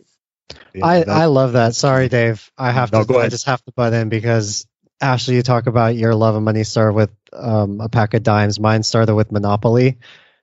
Yeah, 0.74 0.86
I, 0.86 1.04
I 1.04 1.26
love 1.26 1.54
that. 1.54 1.76
Sorry, 1.76 2.10
Dave. 2.10 2.52
I 2.58 2.72
have 2.72 2.92
no, 2.92 3.04
to. 3.04 3.18
I 3.20 3.30
just 3.30 3.46
have 3.46 3.64
to 3.66 3.72
butt 3.72 3.94
in 3.94 4.10
because 4.10 4.68
Ashley, 5.00 5.36
you 5.36 5.44
talk 5.44 5.68
about 5.68 5.96
your 5.96 6.14
love 6.16 6.36
of 6.36 6.44
money 6.44 6.64
started 6.64 6.94
with 6.94 7.12
um, 7.32 7.80
a 7.80 7.90
pack 7.90 8.14
of 8.14 8.24
dimes. 8.24 8.60
Mine 8.60 8.84
started 8.84 9.16
with 9.16 9.32
Monopoly, 9.32 10.00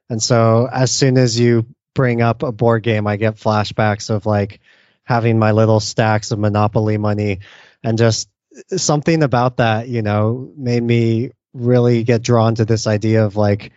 and 0.09 0.23
so 0.23 0.69
as 0.73 0.90
soon 0.90 1.19
as 1.19 1.38
you 1.38 1.67
bring 1.95 2.23
up 2.23 2.43
a 2.43 2.52
board 2.52 2.83
game, 2.83 3.07
I 3.07 3.17
get 3.17 3.37
flashbacks 3.37 4.11
of 4.11 4.25
like 4.25 4.61
having 5.05 5.38
my 5.38 5.52
little 5.52 5.81
stacks 5.81 6.31
of 6.31 6.38
Monopoly 6.38 6.97
money, 6.97 7.40
and 7.83 7.99
just 7.99 8.29
something 8.76 9.23
about 9.23 9.59
that, 9.59 9.88
you 9.88 10.02
know, 10.02 10.52
made 10.57 10.83
me 10.83 11.33
really 11.52 12.04
get 12.04 12.23
drawn 12.23 12.54
to 12.54 12.64
this 12.64 12.87
idea 12.87 13.25
of 13.25 13.37
like 13.37 13.73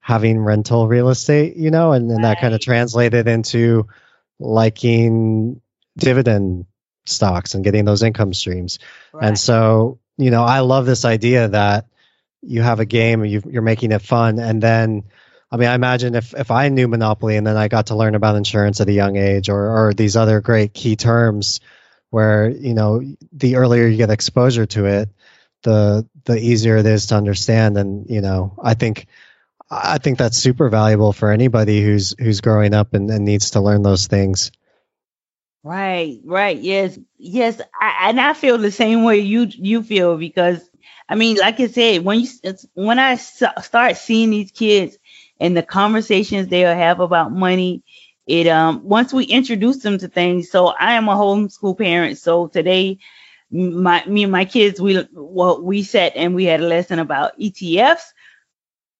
having 0.00 0.38
rental 0.38 0.88
real 0.88 1.10
estate, 1.10 1.56
you 1.56 1.70
know, 1.70 1.92
and, 1.92 2.10
and 2.10 2.22
right. 2.22 2.34
that 2.34 2.40
kind 2.40 2.54
of 2.54 2.60
translated 2.60 3.28
into 3.28 3.86
liking 4.38 5.60
dividend 5.96 6.66
stocks 7.06 7.54
and 7.54 7.64
getting 7.64 7.84
those 7.84 8.02
income 8.02 8.32
streams. 8.32 8.78
Right. 9.12 9.28
And 9.28 9.38
so, 9.38 9.98
you 10.16 10.30
know, 10.30 10.44
I 10.44 10.60
love 10.60 10.86
this 10.86 11.04
idea 11.04 11.48
that 11.48 11.86
you 12.42 12.62
have 12.62 12.80
a 12.80 12.86
game 12.86 13.22
and 13.22 13.30
you, 13.30 13.42
you're 13.46 13.62
making 13.62 13.92
it 13.92 14.02
fun. 14.02 14.38
And 14.38 14.62
then, 14.62 15.04
I 15.50 15.56
mean, 15.56 15.68
I 15.68 15.74
imagine 15.74 16.14
if, 16.14 16.34
if 16.34 16.50
I 16.50 16.68
knew 16.68 16.88
Monopoly 16.88 17.36
and 17.36 17.46
then 17.46 17.56
I 17.56 17.68
got 17.68 17.86
to 17.86 17.96
learn 17.96 18.14
about 18.14 18.36
insurance 18.36 18.80
at 18.80 18.88
a 18.88 18.92
young 18.92 19.16
age 19.16 19.48
or, 19.48 19.88
or 19.88 19.94
these 19.94 20.16
other 20.16 20.40
great 20.40 20.72
key 20.72 20.96
terms 20.96 21.60
where, 22.08 22.48
you 22.48 22.74
know, 22.74 23.02
the 23.32 23.56
earlier 23.56 23.86
you 23.86 23.96
get 23.96 24.10
exposure 24.10 24.66
to 24.66 24.86
it, 24.86 25.10
the 25.62 26.08
the 26.24 26.38
easier 26.38 26.76
it 26.76 26.86
is 26.86 27.06
to 27.06 27.16
understand. 27.16 27.76
And 27.76 28.08
you 28.08 28.20
know 28.20 28.54
i 28.62 28.74
think 28.74 29.06
i 29.70 29.98
think 29.98 30.18
that's 30.18 30.36
super 30.36 30.68
valuable 30.68 31.12
for 31.12 31.30
anybody 31.30 31.82
who's 31.82 32.14
who's 32.18 32.40
growing 32.40 32.74
up 32.74 32.94
and, 32.94 33.10
and 33.10 33.24
needs 33.24 33.52
to 33.52 33.60
learn 33.60 33.82
those 33.82 34.06
things. 34.06 34.50
Right 35.62 36.20
right. 36.24 36.58
Yes 36.58 36.98
yes. 37.18 37.60
I, 37.78 38.08
and 38.08 38.20
i 38.20 38.32
feel 38.32 38.58
the 38.58 38.70
same 38.72 39.04
way 39.04 39.18
you 39.18 39.46
you 39.50 39.82
feel 39.82 40.16
because 40.16 40.68
i 41.08 41.14
mean 41.14 41.36
like 41.36 41.60
i 41.60 41.66
said 41.66 42.02
when 42.02 42.20
you 42.20 42.28
when 42.74 42.98
i 42.98 43.16
start 43.16 43.96
seeing 43.96 44.30
these 44.30 44.50
kids 44.52 44.96
and 45.38 45.56
the 45.56 45.62
conversations 45.62 46.48
they'll 46.48 46.74
have 46.74 47.00
about 47.00 47.32
money 47.32 47.82
it 48.26 48.46
um 48.46 48.82
once 48.84 49.12
we 49.12 49.24
introduce 49.24 49.78
them 49.78 49.98
to 49.98 50.08
things 50.08 50.50
so 50.50 50.68
i 50.68 50.94
am 50.94 51.08
a 51.08 51.14
homeschool 51.14 51.76
parent 51.76 52.16
so 52.16 52.46
today 52.46 52.98
my 53.50 54.04
me 54.06 54.22
and 54.24 54.32
my 54.32 54.44
kids 54.44 54.80
we 54.80 55.06
well 55.12 55.62
we 55.62 55.82
sat 55.82 56.12
and 56.16 56.34
we 56.34 56.44
had 56.44 56.60
a 56.60 56.66
lesson 56.66 56.98
about 56.98 57.38
ETFs. 57.38 58.12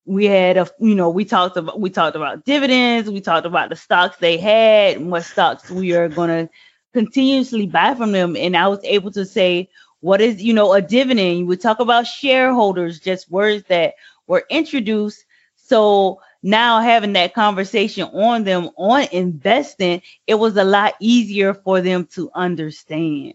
We 0.06 0.26
had 0.26 0.56
a 0.56 0.68
you 0.80 0.94
know 0.94 1.10
we 1.10 1.24
talked 1.24 1.56
about 1.56 1.80
we 1.80 1.90
talked 1.90 2.16
about 2.16 2.44
dividends. 2.44 3.08
We 3.10 3.20
talked 3.20 3.46
about 3.46 3.70
the 3.70 3.76
stocks 3.76 4.16
they 4.18 4.38
had 4.38 4.96
and 4.96 5.10
what 5.10 5.24
stocks 5.24 5.70
we 5.70 5.94
are 5.94 6.08
going 6.08 6.30
to 6.30 6.52
continuously 6.94 7.66
buy 7.66 7.94
from 7.94 8.12
them. 8.12 8.36
And 8.36 8.56
I 8.56 8.68
was 8.68 8.80
able 8.84 9.12
to 9.12 9.24
say 9.24 9.70
what 10.00 10.20
is 10.20 10.42
you 10.42 10.54
know 10.54 10.72
a 10.72 10.82
dividend. 10.82 11.46
We 11.48 11.56
talk 11.56 11.80
about 11.80 12.06
shareholders, 12.06 13.00
just 13.00 13.30
words 13.30 13.64
that 13.68 13.94
were 14.26 14.44
introduced. 14.50 15.24
So 15.56 16.20
now 16.42 16.80
having 16.80 17.12
that 17.14 17.34
conversation 17.34 18.04
on 18.04 18.44
them 18.44 18.70
on 18.76 19.06
investing, 19.12 20.02
it 20.26 20.34
was 20.34 20.56
a 20.56 20.64
lot 20.64 20.94
easier 21.00 21.54
for 21.54 21.80
them 21.82 22.06
to 22.14 22.30
understand. 22.34 23.34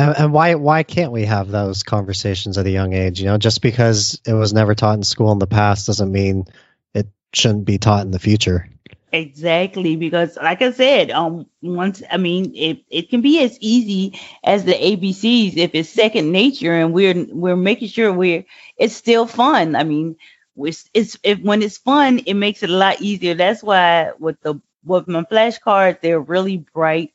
And, 0.00 0.16
and, 0.16 0.32
why 0.32 0.54
why 0.54 0.82
can't 0.82 1.12
we 1.12 1.26
have 1.26 1.50
those 1.50 1.82
conversations 1.82 2.56
at 2.56 2.64
a 2.64 2.70
young 2.70 2.94
age? 2.94 3.20
You 3.20 3.26
know, 3.26 3.36
just 3.36 3.60
because 3.60 4.18
it 4.26 4.32
was 4.32 4.54
never 4.54 4.74
taught 4.74 4.94
in 4.94 5.02
school 5.02 5.30
in 5.32 5.38
the 5.38 5.46
past 5.46 5.86
doesn't 5.86 6.10
mean 6.10 6.46
it 6.94 7.08
shouldn't 7.34 7.66
be 7.66 7.76
taught 7.76 8.06
in 8.06 8.10
the 8.10 8.18
future. 8.18 8.66
Exactly, 9.12 9.96
because 9.96 10.38
like 10.38 10.62
I 10.62 10.70
said, 10.72 11.10
um, 11.10 11.46
once 11.60 12.02
I 12.10 12.16
mean, 12.16 12.52
it 12.54 12.82
it 12.88 13.10
can 13.10 13.20
be 13.20 13.42
as 13.42 13.58
easy 13.60 14.18
as 14.42 14.64
the 14.64 14.72
ABCs 14.72 15.58
if 15.58 15.72
it's 15.74 15.90
second 15.90 16.32
nature, 16.32 16.72
and 16.72 16.94
we're 16.94 17.26
we're 17.28 17.56
making 17.56 17.88
sure 17.88 18.10
we're 18.10 18.46
it's 18.78 18.94
still 18.96 19.26
fun. 19.26 19.76
I 19.76 19.84
mean, 19.84 20.16
it's, 20.56 20.88
it's 20.94 21.18
if 21.22 21.40
when 21.40 21.60
it's 21.60 21.76
fun, 21.76 22.20
it 22.24 22.34
makes 22.34 22.62
it 22.62 22.70
a 22.70 22.76
lot 22.76 23.02
easier. 23.02 23.34
That's 23.34 23.62
why 23.62 24.12
with 24.18 24.40
the 24.40 24.62
with 24.82 25.08
my 25.08 25.24
flashcards, 25.24 26.00
they're 26.00 26.20
really 26.20 26.56
bright 26.56 27.12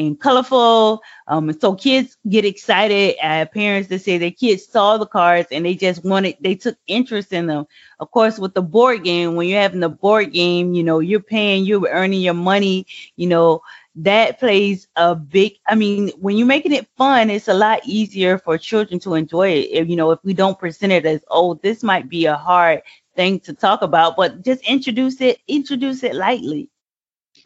and 0.00 0.18
colorful. 0.18 1.02
Um, 1.26 1.52
so 1.60 1.74
kids 1.74 2.16
get 2.28 2.44
excited. 2.44 3.16
at 3.22 3.52
parents 3.52 3.88
that 3.90 4.00
say 4.00 4.18
their 4.18 4.30
kids 4.30 4.66
saw 4.66 4.96
the 4.96 5.06
cards 5.06 5.48
and 5.52 5.64
they 5.64 5.74
just 5.74 6.04
wanted, 6.04 6.36
they 6.40 6.54
took 6.54 6.76
interest 6.86 7.32
in 7.32 7.46
them. 7.46 7.66
Of 8.00 8.10
course, 8.10 8.38
with 8.38 8.54
the 8.54 8.62
board 8.62 9.04
game, 9.04 9.36
when 9.36 9.48
you're 9.48 9.60
having 9.60 9.80
the 9.80 9.90
board 9.90 10.32
game, 10.32 10.72
you 10.74 10.82
know, 10.82 11.00
you're 11.00 11.20
paying, 11.20 11.64
you're 11.64 11.88
earning 11.88 12.22
your 12.22 12.34
money, 12.34 12.86
you 13.16 13.26
know, 13.26 13.60
that 13.96 14.40
plays 14.40 14.88
a 14.96 15.14
big, 15.14 15.56
I 15.66 15.74
mean, 15.74 16.10
when 16.18 16.36
you're 16.36 16.46
making 16.46 16.72
it 16.72 16.88
fun, 16.96 17.28
it's 17.28 17.48
a 17.48 17.54
lot 17.54 17.80
easier 17.84 18.38
for 18.38 18.56
children 18.56 19.00
to 19.00 19.14
enjoy 19.14 19.50
it. 19.50 19.68
If, 19.70 19.88
you 19.88 19.96
know, 19.96 20.12
if 20.12 20.20
we 20.24 20.32
don't 20.32 20.58
present 20.58 20.92
it 20.92 21.04
as, 21.04 21.22
oh, 21.28 21.54
this 21.54 21.82
might 21.82 22.08
be 22.08 22.24
a 22.24 22.36
hard 22.36 22.82
thing 23.16 23.40
to 23.40 23.52
talk 23.52 23.82
about, 23.82 24.16
but 24.16 24.42
just 24.42 24.62
introduce 24.66 25.20
it, 25.20 25.40
introduce 25.46 26.02
it 26.02 26.14
lightly. 26.14 26.70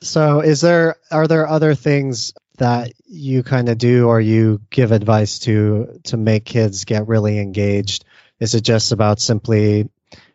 So, 0.01 0.41
is 0.41 0.61
there 0.61 0.97
are 1.11 1.27
there 1.27 1.47
other 1.47 1.75
things 1.75 2.33
that 2.59 2.93
you 3.07 3.43
kind 3.43 3.69
of 3.69 3.79
do 3.79 4.09
or 4.09 4.21
you 4.21 4.61
give 4.71 4.93
advice 4.93 5.41
to 5.41 6.01
to 6.05 6.17
make 6.17 6.45
kids 6.45 6.85
get 6.85 7.09
really 7.09 7.39
engaged? 7.39 8.05
Is 8.41 8.55
it 8.55 8.63
just 8.63 8.93
about 8.93 9.21
simply, 9.21 9.89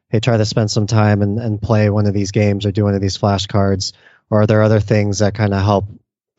hey, 0.09 0.19
try 0.19 0.37
to 0.37 0.45
spend 0.45 0.71
some 0.71 0.87
time 0.87 1.21
and, 1.21 1.39
and 1.39 1.61
play 1.61 1.89
one 1.89 2.05
of 2.05 2.13
these 2.13 2.31
games 2.31 2.65
or 2.65 2.71
do 2.71 2.83
one 2.83 2.95
of 2.95 3.01
these 3.01 3.17
flashcards? 3.17 3.93
Or 4.29 4.41
are 4.41 4.47
there 4.47 4.61
other 4.61 4.79
things 4.79 5.19
that 5.19 5.33
kind 5.33 5.53
of 5.53 5.61
help 5.61 5.85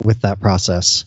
with 0.03 0.23
that 0.23 0.41
process? 0.41 1.05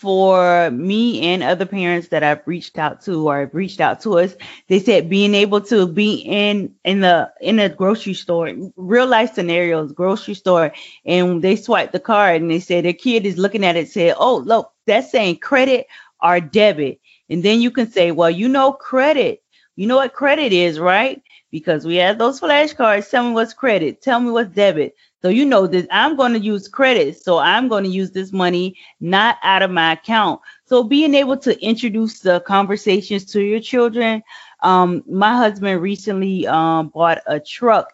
For 0.00 0.70
me 0.70 1.20
and 1.20 1.42
other 1.42 1.66
parents 1.66 2.08
that 2.08 2.22
I've 2.22 2.40
reached 2.46 2.78
out 2.78 3.02
to 3.02 3.28
or 3.28 3.40
have 3.40 3.54
reached 3.54 3.80
out 3.80 4.00
to 4.02 4.18
us, 4.18 4.34
they 4.68 4.78
said 4.80 5.10
being 5.10 5.34
able 5.34 5.60
to 5.62 5.86
be 5.86 6.14
in 6.14 6.74
in 6.84 7.00
the 7.00 7.30
in 7.40 7.58
a 7.58 7.68
grocery 7.68 8.14
store, 8.14 8.50
real 8.76 9.06
life 9.06 9.34
scenarios, 9.34 9.92
grocery 9.92 10.34
store, 10.34 10.72
and 11.04 11.42
they 11.42 11.56
swipe 11.56 11.92
the 11.92 12.00
card 12.00 12.40
and 12.40 12.50
they 12.50 12.60
said 12.60 12.84
their 12.86 12.94
kid 12.94 13.26
is 13.26 13.36
looking 13.38 13.64
at 13.64 13.76
it, 13.76 13.90
said, 13.90 14.14
"Oh, 14.18 14.38
look, 14.38 14.72
that's 14.86 15.10
saying 15.10 15.36
credit 15.38 15.86
or 16.22 16.40
debit," 16.40 17.00
and 17.28 17.42
then 17.42 17.60
you 17.60 17.70
can 17.70 17.90
say, 17.90 18.10
"Well, 18.10 18.30
you 18.30 18.48
know 18.48 18.72
credit, 18.72 19.42
you 19.76 19.86
know 19.86 19.96
what 19.96 20.14
credit 20.14 20.52
is, 20.54 20.78
right?" 20.80 21.22
Because 21.50 21.84
we 21.84 21.96
have 21.96 22.18
those 22.18 22.40
flashcards. 22.40 23.10
Tell 23.10 23.24
me 23.24 23.32
what's 23.32 23.54
credit. 23.54 24.02
Tell 24.02 24.20
me 24.20 24.30
what's 24.30 24.54
debit. 24.54 24.94
So 25.20 25.28
you 25.28 25.44
know 25.44 25.66
that 25.66 25.88
I'm 25.90 26.16
going 26.16 26.32
to 26.32 26.38
use 26.38 26.68
credit. 26.68 27.20
So 27.22 27.38
I'm 27.38 27.68
going 27.68 27.84
to 27.84 27.90
use 27.90 28.12
this 28.12 28.32
money 28.32 28.76
not 29.00 29.36
out 29.42 29.62
of 29.62 29.70
my 29.70 29.92
account. 29.92 30.40
So 30.64 30.84
being 30.84 31.14
able 31.14 31.36
to 31.38 31.60
introduce 31.60 32.20
the 32.20 32.40
conversations 32.40 33.24
to 33.32 33.42
your 33.42 33.60
children. 33.60 34.22
Um, 34.62 35.02
my 35.08 35.36
husband 35.36 35.80
recently 35.80 36.46
um, 36.46 36.88
bought 36.88 37.18
a 37.26 37.40
truck, 37.40 37.92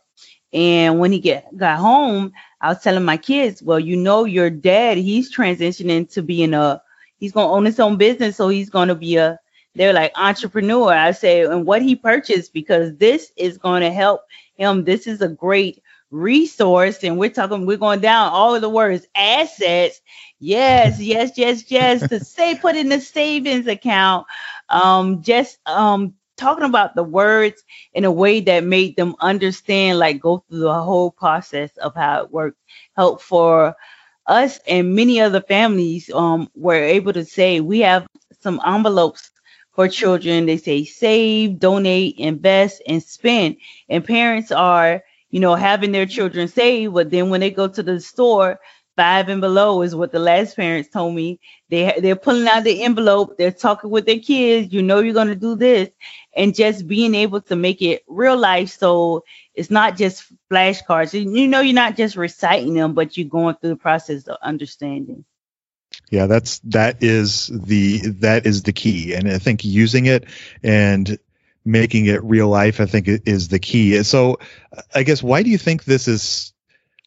and 0.53 0.99
when 0.99 1.13
he 1.13 1.21
get 1.21 1.57
got 1.57 1.79
home, 1.79 2.33
I 2.61 2.71
was 2.71 2.83
telling 2.83 3.05
my 3.05 3.17
kids, 3.17 3.63
well, 3.63 3.79
you 3.79 3.97
know, 3.97 4.25
your 4.25 4.51
dad, 4.51 4.99
he's 4.99 5.35
transitioning 5.35 6.13
to 6.13 6.23
being 6.23 6.55
a, 6.55 6.83
he's 7.19 7.33
going 7.33 7.47
to 7.47 7.53
own 7.53 7.65
his 7.65 7.79
own 7.79 7.97
business, 7.97 8.37
so 8.37 8.49
he's 8.49 8.71
going 8.71 8.89
to 8.89 8.95
be 8.95 9.17
a, 9.17 9.39
they're 9.77 9.93
like 9.93 10.13
entrepreneur. 10.17 10.91
I 10.93 11.13
say, 11.13 11.45
and 11.45 11.67
what 11.67 11.83
he 11.83 11.97
purchased 11.97 12.53
because 12.53 12.97
this 12.97 13.33
is 13.37 13.59
going 13.59 13.83
to 13.83 13.91
help 13.93 14.23
him. 14.57 14.85
This 14.85 15.07
is 15.07 15.21
a 15.23 15.29
great 15.29 15.83
resource 16.11 17.03
and 17.03 17.19
we're 17.19 17.29
talking 17.31 17.67
we're 17.67 17.77
going 17.77 18.01
down 18.01 18.31
all 18.33 18.55
of 18.55 18.63
the 18.63 18.69
words 18.71 19.07
assets 19.17 20.01
yes 20.39 21.01
yes 21.01 21.33
yes 21.37 21.65
yes 21.71 22.07
to 22.07 22.21
say 22.21 22.55
put 22.55 22.77
in 22.77 22.89
the 22.89 23.01
savings 23.01 23.67
account 23.67 24.27
um 24.69 25.23
just 25.23 25.59
um 25.69 26.15
talking 26.37 26.65
about 26.65 26.95
the 26.95 27.03
words 27.03 27.63
in 27.93 28.05
a 28.05 28.11
way 28.13 28.41
that 28.41 28.65
made 28.65 28.97
them 28.97 29.15
understand 29.21 29.99
like 29.99 30.21
go 30.21 30.39
through 30.49 30.61
the 30.61 30.75
whole 30.83 31.11
process 31.11 31.77
of 31.79 31.95
how 31.95 32.23
it 32.23 32.31
worked 32.31 32.59
help 32.97 33.21
for 33.21 33.75
us 34.27 34.59
and 34.67 34.95
many 34.95 35.21
other 35.21 35.41
families 35.41 36.11
um 36.15 36.49
were 36.55 36.75
able 36.83 37.13
to 37.13 37.25
say 37.25 37.61
we 37.61 37.81
have 37.81 38.07
some 38.41 38.61
envelopes 38.67 39.31
for 39.77 39.89
children 39.89 40.47
they 40.47 40.57
say 40.57 40.85
save 40.85 41.61
donate 41.61 42.17
invest 42.19 42.83
and 42.89 43.03
spend 43.03 43.57
and 43.89 44.05
parents 44.05 44.53
are 44.53 45.03
you 45.31 45.41
know, 45.41 45.57
having 45.57 45.93
their 45.93 46.07
children 46.07 46.49
save, 46.49 46.95
but 46.95 47.11
then 47.11 47.31
when 47.31 47.41
they 47.41 47.51
go 47.51 47.69
to 47.69 47.83
the 47.83 48.01
store, 48.01 48.61
five 48.97 49.29
and 49.29 49.41
below 49.43 49.83
is 49.83 49.95
what 49.95 50.13
the 50.13 50.19
last 50.21 50.57
parents 50.57 50.89
told 50.89 51.15
me. 51.15 51.41
They 51.69 51.99
they're 52.01 52.17
pulling 52.17 52.49
out 52.49 52.65
the 52.65 52.83
envelope, 52.85 53.37
they're 53.37 53.53
talking 53.53 53.91
with 53.91 54.07
their 54.07 54.21
kids, 54.21 54.73
you 54.73 54.83
know 54.83 55.01
you're 55.01 55.15
gonna 55.15 55.35
do 55.35 55.57
this, 55.57 55.91
and 56.35 56.55
just 56.55 56.87
being 56.89 57.15
able 57.15 57.41
to 57.43 57.57
make 57.57 57.83
it 57.83 58.03
real 58.09 58.39
life 58.39 58.71
so 58.71 59.25
it's 59.55 59.71
not 59.71 59.97
just 59.97 60.25
flashcards. 60.51 61.13
You 61.15 61.49
know 61.49 61.61
you're 61.61 61.75
not 61.75 61.97
just 61.97 62.17
reciting 62.17 62.75
them, 62.75 62.95
but 62.95 63.17
you're 63.17 63.29
going 63.29 63.57
through 63.57 63.71
the 63.71 63.77
process 63.77 64.29
of 64.29 64.39
understanding. 64.43 65.25
Yeah, 66.11 66.27
that's 66.27 66.61
that 66.61 67.03
is 67.03 67.49
the 67.49 67.99
that 68.21 68.47
is 68.47 68.63
the 68.63 68.73
key, 68.73 69.15
and 69.15 69.29
I 69.29 69.39
think 69.39 69.65
using 69.65 70.07
it 70.07 70.25
and 70.63 71.19
making 71.65 72.07
it 72.07 72.23
real 72.23 72.49
life, 72.49 72.81
I 72.81 72.87
think 72.87 73.09
is 73.09 73.49
the 73.49 73.59
key. 73.59 74.01
So, 74.05 74.39
I 74.95 75.03
guess 75.03 75.21
why 75.23 75.43
do 75.43 75.51
you 75.51 75.59
think 75.59 75.85
this 75.85 76.07
is? 76.07 76.53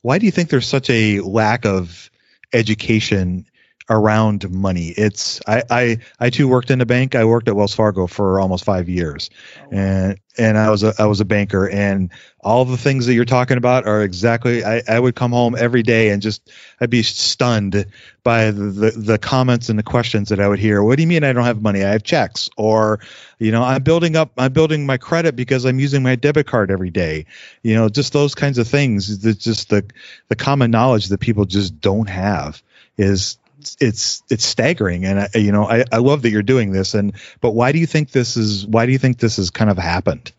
Why 0.01 0.17
do 0.17 0.25
you 0.25 0.31
think 0.31 0.49
there's 0.49 0.67
such 0.67 0.89
a 0.89 1.21
lack 1.21 1.65
of 1.65 2.09
education 2.51 3.45
around 3.89 4.49
money. 4.51 4.89
It's 4.89 5.41
I, 5.47 5.63
I 5.69 5.97
I 6.19 6.29
too 6.29 6.47
worked 6.47 6.69
in 6.69 6.81
a 6.81 6.85
bank. 6.85 7.15
I 7.15 7.25
worked 7.25 7.47
at 7.47 7.55
Wells 7.55 7.73
Fargo 7.73 8.07
for 8.07 8.39
almost 8.39 8.63
five 8.63 8.87
years, 8.87 9.29
oh, 9.61 9.69
and 9.71 10.19
and 10.37 10.57
I 10.57 10.69
was 10.69 10.83
a 10.83 10.93
I 10.99 11.05
was 11.05 11.19
a 11.19 11.25
banker, 11.25 11.67
and 11.67 12.11
all 12.41 12.65
the 12.65 12.77
things 12.77 13.07
that 13.07 13.13
you're 13.15 13.25
talking 13.25 13.57
about 13.57 13.87
are 13.87 14.03
exactly. 14.03 14.63
I, 14.63 14.81
I 14.87 14.99
would 14.99 15.15
come 15.15 15.31
home 15.31 15.55
every 15.57 15.83
day 15.83 16.09
and 16.09 16.21
just 16.21 16.51
I'd 16.79 16.89
be 16.89 17.03
stunned 17.03 17.85
by 18.23 18.51
the, 18.51 18.61
the 18.61 18.91
the 18.91 19.17
comments 19.17 19.69
and 19.69 19.79
the 19.79 19.83
questions 19.83 20.29
that 20.29 20.39
I 20.39 20.47
would 20.47 20.59
hear. 20.59 20.83
What 20.83 20.97
do 20.97 21.03
you 21.03 21.07
mean 21.07 21.23
I 21.23 21.33
don't 21.33 21.45
have 21.45 21.61
money? 21.61 21.83
I 21.83 21.89
have 21.89 22.03
checks, 22.03 22.49
or 22.57 22.99
you 23.39 23.51
know 23.51 23.63
I'm 23.63 23.81
building 23.81 24.15
up 24.15 24.31
I'm 24.37 24.53
building 24.53 24.85
my 24.85 24.97
credit 24.97 25.35
because 25.35 25.65
I'm 25.65 25.79
using 25.79 26.03
my 26.03 26.15
debit 26.15 26.45
card 26.45 26.69
every 26.69 26.91
day. 26.91 27.25
You 27.63 27.73
know 27.73 27.89
just 27.89 28.13
those 28.13 28.35
kinds 28.35 28.59
of 28.59 28.67
things. 28.67 29.25
It's 29.25 29.43
just 29.43 29.69
the 29.69 29.83
the 30.27 30.35
common 30.35 30.69
knowledge 30.69 31.07
that 31.07 31.19
people 31.19 31.45
just 31.45 31.81
don't 31.81 32.09
have 32.09 32.61
is 32.97 33.37
it's 33.79 34.23
it's 34.29 34.45
staggering. 34.45 35.05
And 35.05 35.19
I, 35.19 35.29
you 35.35 35.51
know 35.51 35.65
I, 35.65 35.85
I 35.91 35.97
love 35.97 36.21
that 36.23 36.31
you're 36.31 36.43
doing 36.43 36.71
this. 36.71 36.93
And 36.93 37.13
but 37.41 37.51
why 37.51 37.71
do 37.71 37.79
you 37.79 37.85
think 37.85 38.11
this 38.11 38.37
is 38.37 38.65
why 38.65 38.85
do 38.85 38.91
you 38.91 38.97
think 38.97 39.19
this 39.19 39.37
has 39.37 39.49
kind 39.49 39.69
of 39.69 39.77
happened? 39.77 40.31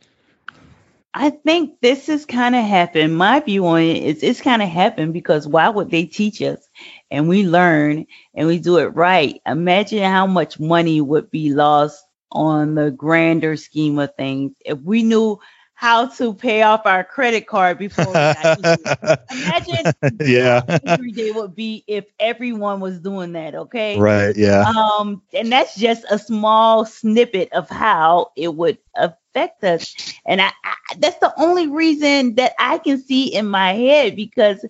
I 1.12 1.31
think 1.31 1.81
this 1.81 2.07
has 2.07 2.25
kind 2.25 2.55
of 2.55 2.65
happened. 2.65 3.17
My 3.17 3.41
view 3.41 3.67
on 3.67 3.83
it 3.83 4.03
is 4.03 4.23
it's 4.23 4.41
kind 4.41 4.62
of 4.62 4.69
happened 4.69 5.12
because 5.12 5.47
why 5.47 5.69
would 5.69 5.91
they 5.91 6.05
teach 6.05 6.41
us? 6.41 6.69
And 7.11 7.29
we 7.29 7.45
learn 7.45 8.07
and 8.35 8.47
we 8.47 8.59
do 8.59 8.79
it 8.79 8.95
right? 8.95 9.41
Imagine 9.45 10.05
how 10.05 10.27
much 10.27 10.61
money 10.61 11.00
would 11.00 11.31
be 11.31 11.53
lost 11.53 12.05
on 12.31 12.77
the 12.77 12.93
grander 12.93 13.57
scheme 13.57 13.99
of 13.99 14.15
things. 14.15 14.53
If 14.65 14.81
we 14.83 15.03
knew 15.03 15.41
how 15.80 16.04
to 16.04 16.34
pay 16.34 16.60
off 16.60 16.82
our 16.84 17.02
credit 17.02 17.46
card 17.46 17.78
before 17.78 18.04
we 18.04 18.12
Imagine 18.12 19.92
yeah. 20.20 20.60
every 20.84 21.10
day 21.10 21.30
would 21.30 21.56
be 21.56 21.82
if 21.87 22.04
everyone 22.18 22.80
was 22.80 23.00
doing 23.00 23.32
that, 23.32 23.54
okay? 23.54 23.99
Right, 23.99 24.37
yeah. 24.37 24.70
Um, 24.76 25.22
and 25.32 25.50
that's 25.50 25.75
just 25.75 26.04
a 26.10 26.18
small 26.18 26.84
snippet 26.84 27.54
of 27.54 27.70
how 27.70 28.32
it 28.37 28.54
would 28.54 28.76
affect 28.94 29.64
us. 29.64 29.96
And 30.26 30.42
I, 30.42 30.49
I 30.62 30.75
that's 30.99 31.16
the 31.16 31.32
only 31.40 31.68
reason 31.68 32.34
that 32.34 32.52
I 32.58 32.76
can 32.76 33.02
see 33.02 33.34
in 33.34 33.46
my 33.46 33.72
head 33.72 34.16
because 34.16 34.62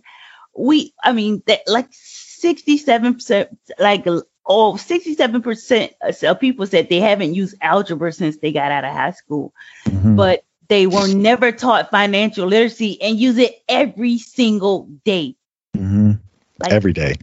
we 0.56 0.94
I 1.02 1.10
mean 1.10 1.42
that 1.48 1.62
like 1.66 1.90
67% 1.90 3.48
like 3.80 4.06
oh 4.46 4.74
67% 4.74 6.22
of 6.22 6.38
people 6.40 6.68
said 6.68 6.88
they 6.88 7.00
haven't 7.00 7.34
used 7.34 7.56
algebra 7.60 8.12
since 8.12 8.36
they 8.36 8.52
got 8.52 8.70
out 8.70 8.84
of 8.84 8.92
high 8.92 9.10
school. 9.10 9.52
Mm-hmm. 9.86 10.14
But 10.14 10.44
they 10.70 10.86
were 10.86 11.08
never 11.08 11.50
taught 11.50 11.90
financial 11.90 12.46
literacy 12.46 13.02
and 13.02 13.18
use 13.18 13.36
it 13.38 13.60
every 13.68 14.18
single 14.18 14.88
day. 15.04 15.34
Mm-hmm. 15.76 16.12
Like, 16.60 16.72
every 16.72 16.92
day. 16.92 17.16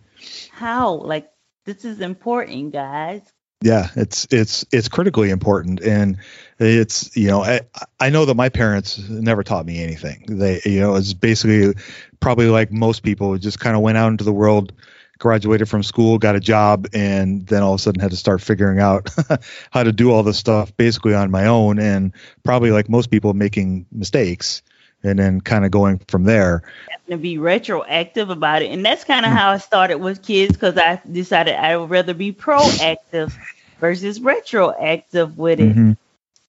How? 0.51 0.96
Like 0.96 1.32
this 1.66 1.86
is 1.86 2.01
important, 2.01 2.74
guys. 2.74 3.22
Yeah, 3.62 3.88
it's 3.96 4.27
it's 4.30 4.66
it's 4.72 4.89
critically 4.89 5.30
important, 5.32 5.80
and 5.82 6.18
it's 6.60 7.16
you 7.16 7.27
know 7.27 7.42
I 7.42 7.62
I 8.00 8.10
know 8.10 8.25
that 8.25 8.36
my 8.36 8.50
parents 8.50 9.00
never 9.10 9.44
taught 9.44 9.66
me 9.66 9.82
anything. 9.82 10.25
They 10.27 10.62
you 10.66 10.82
know 10.82 10.96
it's 10.96 11.13
basically 11.13 11.74
probably 12.20 12.50
like 12.50 12.72
most 12.72 13.01
people 13.01 13.38
just 13.38 13.60
kind 13.60 13.75
of 13.75 13.82
went 13.82 13.98
out 13.98 14.10
into 14.10 14.25
the 14.25 14.34
world 14.34 14.74
graduated 15.18 15.70
from 15.70 15.84
school, 15.84 16.18
got 16.18 16.36
a 16.36 16.40
job, 16.40 16.88
and 16.94 17.46
then 17.48 17.64
all 17.64 17.74
of 17.74 17.80
a 17.80 17.84
sudden 17.84 18.02
had 18.02 18.12
to 18.12 18.18
start 18.18 18.42
figuring 18.42 18.80
out 18.80 19.10
how 19.72 19.84
to 19.84 19.92
do 19.92 20.12
all 20.12 20.24
this 20.24 20.38
stuff 20.38 20.76
basically 20.78 21.14
on 21.14 21.32
my 21.32 21.48
own, 21.48 21.80
and 21.80 22.14
probably 22.44 22.72
like 22.72 22.90
most 22.90 23.10
people 23.10 23.34
making 23.34 23.86
mistakes, 23.92 24.62
and 25.04 25.18
then 25.20 25.42
kind 25.42 25.66
of 25.66 25.72
going 25.72 26.00
from 26.08 26.24
there. 26.24 26.64
To 27.10 27.18
be 27.18 27.38
retroactive 27.38 28.30
about 28.30 28.62
it, 28.62 28.72
and 28.72 28.86
that's 28.86 29.04
kind 29.04 29.26
of 29.26 29.32
how 29.32 29.52
I 29.52 29.58
started 29.58 29.98
with 29.98 30.22
kids 30.22 30.54
because 30.54 30.78
I 30.78 31.02
decided 31.10 31.56
I 31.56 31.78
would 31.78 31.89
rather 31.89 32.13
be 32.13 32.34
proactive 32.34 33.34
versus 33.80 34.20
retroactive 34.20 35.38
with 35.38 35.60
it. 35.60 35.70
Mm-hmm. 35.70 35.91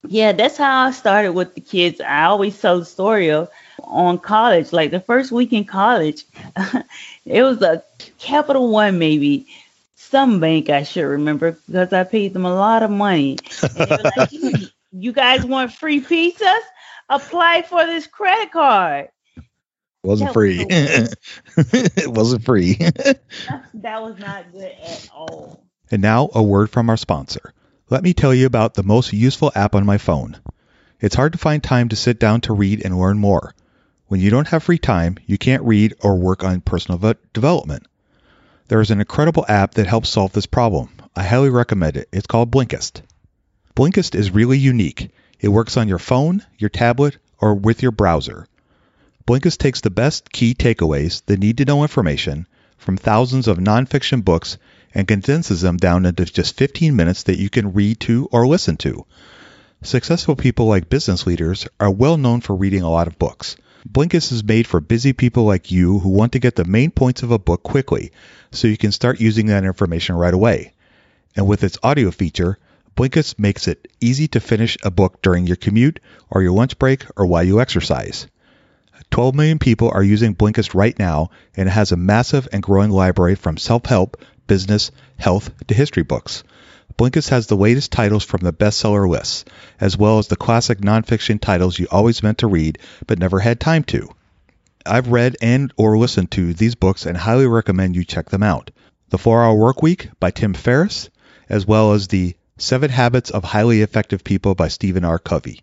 Yeah, 0.06 0.32
that's 0.32 0.56
how 0.56 0.86
I 0.86 0.90
started 0.92 1.32
with 1.32 1.54
the 1.54 1.60
kids. 1.60 2.00
I 2.00 2.24
always 2.24 2.58
tell 2.60 2.78
the 2.78 2.84
story 2.84 3.30
of 3.30 3.50
on 3.88 4.18
college, 4.18 4.72
like 4.72 4.90
the 4.90 5.00
first 5.00 5.32
week 5.32 5.52
in 5.52 5.64
college, 5.64 6.24
it 7.24 7.42
was 7.42 7.62
a 7.62 7.82
Capital 8.18 8.70
One, 8.70 8.98
maybe 8.98 9.46
some 9.96 10.40
bank 10.40 10.70
I 10.70 10.84
should 10.84 11.04
remember 11.04 11.58
because 11.66 11.92
I 11.92 12.04
paid 12.04 12.32
them 12.32 12.44
a 12.44 12.54
lot 12.54 12.82
of 12.82 12.90
money. 12.90 13.38
Like, 13.78 14.30
you 14.92 15.12
guys 15.12 15.44
want 15.44 15.72
free 15.72 16.00
pizzas? 16.00 16.60
Apply 17.10 17.62
for 17.62 17.86
this 17.86 18.06
credit 18.06 18.52
card. 18.52 19.08
Wasn't 20.02 20.32
free. 20.32 20.58
it 20.68 22.08
wasn't 22.08 22.44
free. 22.44 22.74
that 22.74 23.20
was 24.02 24.18
not 24.18 24.52
good 24.52 24.72
at 24.82 25.08
all. 25.14 25.62
And 25.90 26.02
now 26.02 26.30
a 26.34 26.42
word 26.42 26.70
from 26.70 26.88
our 26.90 26.96
sponsor. 26.96 27.52
Let 27.90 28.02
me 28.02 28.12
tell 28.12 28.34
you 28.34 28.46
about 28.46 28.74
the 28.74 28.82
most 28.82 29.12
useful 29.12 29.50
app 29.54 29.74
on 29.74 29.86
my 29.86 29.98
phone. 29.98 30.38
It's 31.00 31.14
hard 31.14 31.32
to 31.32 31.38
find 31.38 31.62
time 31.62 31.88
to 31.88 31.96
sit 31.96 32.18
down 32.18 32.42
to 32.42 32.52
read 32.52 32.84
and 32.84 32.98
learn 32.98 33.18
more. 33.18 33.54
When 34.08 34.20
you 34.22 34.30
don't 34.30 34.48
have 34.48 34.62
free 34.62 34.78
time, 34.78 35.18
you 35.26 35.36
can't 35.36 35.62
read 35.64 35.94
or 36.00 36.16
work 36.16 36.42
on 36.42 36.62
personal 36.62 37.14
development. 37.34 37.86
There 38.68 38.80
is 38.80 38.90
an 38.90 39.00
incredible 39.00 39.44
app 39.46 39.74
that 39.74 39.86
helps 39.86 40.08
solve 40.08 40.32
this 40.32 40.46
problem. 40.46 40.88
I 41.14 41.24
highly 41.24 41.50
recommend 41.50 41.98
it. 41.98 42.08
It's 42.10 42.26
called 42.26 42.50
Blinkist. 42.50 43.02
Blinkist 43.76 44.14
is 44.14 44.30
really 44.30 44.56
unique. 44.56 45.10
It 45.40 45.48
works 45.48 45.76
on 45.76 45.88
your 45.88 45.98
phone, 45.98 46.42
your 46.56 46.70
tablet, 46.70 47.18
or 47.38 47.54
with 47.54 47.82
your 47.82 47.92
browser. 47.92 48.46
Blinkist 49.26 49.58
takes 49.58 49.82
the 49.82 49.90
best 49.90 50.32
key 50.32 50.54
takeaways, 50.54 51.22
the 51.26 51.36
need 51.36 51.58
to 51.58 51.66
know 51.66 51.82
information, 51.82 52.46
from 52.78 52.96
thousands 52.96 53.46
of 53.46 53.58
nonfiction 53.58 54.24
books 54.24 54.56
and 54.94 55.06
condenses 55.06 55.60
them 55.60 55.76
down 55.76 56.06
into 56.06 56.24
just 56.24 56.56
15 56.56 56.96
minutes 56.96 57.24
that 57.24 57.38
you 57.38 57.50
can 57.50 57.74
read 57.74 58.00
to 58.00 58.26
or 58.32 58.46
listen 58.46 58.78
to. 58.78 59.04
Successful 59.82 60.34
people 60.34 60.64
like 60.64 60.88
business 60.88 61.26
leaders 61.26 61.68
are 61.78 61.90
well 61.90 62.16
known 62.16 62.40
for 62.40 62.56
reading 62.56 62.82
a 62.82 62.90
lot 62.90 63.06
of 63.06 63.18
books. 63.18 63.58
Blinkist 63.90 64.32
is 64.32 64.44
made 64.44 64.66
for 64.66 64.80
busy 64.80 65.14
people 65.14 65.44
like 65.44 65.70
you 65.70 65.98
who 66.00 66.10
want 66.10 66.32
to 66.32 66.38
get 66.38 66.56
the 66.56 66.64
main 66.64 66.90
points 66.90 67.22
of 67.22 67.30
a 67.30 67.38
book 67.38 67.62
quickly 67.62 68.12
so 68.50 68.68
you 68.68 68.76
can 68.76 68.92
start 68.92 69.18
using 69.18 69.46
that 69.46 69.64
information 69.64 70.14
right 70.14 70.34
away. 70.34 70.74
And 71.34 71.46
with 71.46 71.64
its 71.64 71.78
audio 71.82 72.10
feature, 72.10 72.58
Blinkist 72.96 73.38
makes 73.38 73.66
it 73.66 73.88
easy 73.98 74.28
to 74.28 74.40
finish 74.40 74.76
a 74.82 74.90
book 74.90 75.22
during 75.22 75.46
your 75.46 75.56
commute 75.56 76.00
or 76.28 76.42
your 76.42 76.52
lunch 76.52 76.78
break 76.78 77.06
or 77.16 77.24
while 77.24 77.44
you 77.44 77.62
exercise. 77.62 78.26
12 79.10 79.34
million 79.34 79.58
people 79.58 79.90
are 79.90 80.02
using 80.02 80.34
Blinkist 80.34 80.74
right 80.74 80.98
now 80.98 81.30
and 81.56 81.66
it 81.66 81.72
has 81.72 81.90
a 81.90 81.96
massive 81.96 82.46
and 82.52 82.62
growing 82.62 82.90
library 82.90 83.36
from 83.36 83.56
self-help, 83.56 84.22
business, 84.46 84.90
health 85.16 85.50
to 85.66 85.74
history 85.74 86.02
books. 86.02 86.44
Blinkist 86.96 87.28
has 87.28 87.46
the 87.46 87.56
latest 87.56 87.92
titles 87.92 88.24
from 88.24 88.40
the 88.42 88.52
bestseller 88.52 89.08
lists, 89.08 89.44
as 89.80 89.96
well 89.96 90.18
as 90.18 90.28
the 90.28 90.36
classic 90.36 90.78
nonfiction 90.78 91.40
titles 91.40 91.78
you 91.78 91.86
always 91.90 92.22
meant 92.22 92.38
to 92.38 92.46
read 92.46 92.78
but 93.06 93.18
never 93.18 93.38
had 93.40 93.60
time 93.60 93.84
to. 93.84 94.08
I've 94.86 95.08
read 95.08 95.36
and 95.42 95.72
or 95.76 95.98
listened 95.98 96.30
to 96.32 96.54
these 96.54 96.74
books 96.74 97.06
and 97.06 97.16
highly 97.16 97.46
recommend 97.46 97.94
you 97.94 98.04
check 98.04 98.30
them 98.30 98.42
out. 98.42 98.70
The 99.10 99.18
4-Hour 99.18 99.56
Workweek 99.56 100.10
by 100.18 100.30
Tim 100.30 100.54
Ferriss, 100.54 101.10
as 101.48 101.66
well 101.66 101.92
as 101.92 102.08
the 102.08 102.34
7 102.56 102.90
Habits 102.90 103.30
of 103.30 103.44
Highly 103.44 103.82
Effective 103.82 104.24
People 104.24 104.54
by 104.54 104.68
Stephen 104.68 105.04
R. 105.04 105.18
Covey. 105.18 105.60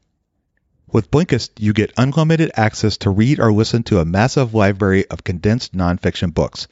With 0.91 1.11
Blinkist, 1.11 1.49
you 1.59 1.73
get 1.73 1.91
unlimited 1.97 2.51
access 2.55 2.97
to 2.99 3.09
read 3.09 3.39
or 3.39 3.51
listen 3.51 3.83
to 3.83 3.99
a 3.99 4.05
massive 4.05 4.53
library 4.53 5.05
of 5.09 5.23
condensed 5.23 5.73
nonfiction 5.73 6.33
books. 6.33 6.67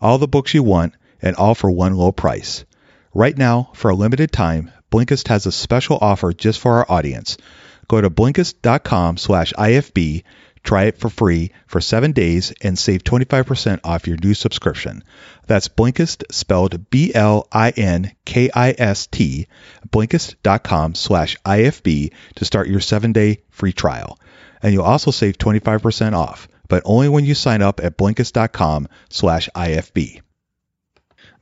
All 0.00 0.18
the 0.18 0.26
books 0.26 0.54
you 0.54 0.62
want, 0.62 0.94
and 1.22 1.36
all 1.36 1.54
for 1.54 1.70
one 1.70 1.94
low 1.94 2.10
price. 2.10 2.64
Right 3.12 3.36
now, 3.36 3.70
for 3.74 3.90
a 3.90 3.94
limited 3.94 4.32
time, 4.32 4.70
Blinkist 4.90 5.28
has 5.28 5.46
a 5.46 5.52
special 5.52 5.98
offer 6.00 6.32
just 6.32 6.60
for 6.60 6.78
our 6.78 6.86
audience. 6.90 7.36
Go 7.88 8.00
to 8.00 8.10
Blinkist.com 8.10 9.16
slash 9.16 9.52
IFB, 9.54 10.22
Try 10.62 10.84
it 10.84 10.98
for 10.98 11.08
free 11.08 11.52
for 11.66 11.80
seven 11.80 12.12
days 12.12 12.52
and 12.60 12.78
save 12.78 13.02
25% 13.02 13.80
off 13.82 14.06
your 14.06 14.18
new 14.22 14.34
subscription. 14.34 15.02
That's 15.46 15.68
Blinkist, 15.68 16.24
spelled 16.30 16.90
B-L-I-N-K-I-S-T, 16.90 17.46
Blinkist.com 19.88 20.94
slash 20.94 21.36
IFB 21.44 22.12
to 22.36 22.44
start 22.44 22.68
your 22.68 22.80
seven-day 22.80 23.40
free 23.50 23.72
trial. 23.72 24.18
And 24.62 24.74
you'll 24.74 24.84
also 24.84 25.10
save 25.10 25.38
25% 25.38 26.12
off, 26.12 26.46
but 26.68 26.82
only 26.84 27.08
when 27.08 27.24
you 27.24 27.34
sign 27.34 27.62
up 27.62 27.80
at 27.82 27.96
Blinkist.com 27.96 28.86
slash 29.08 29.48
IFB. 29.54 30.20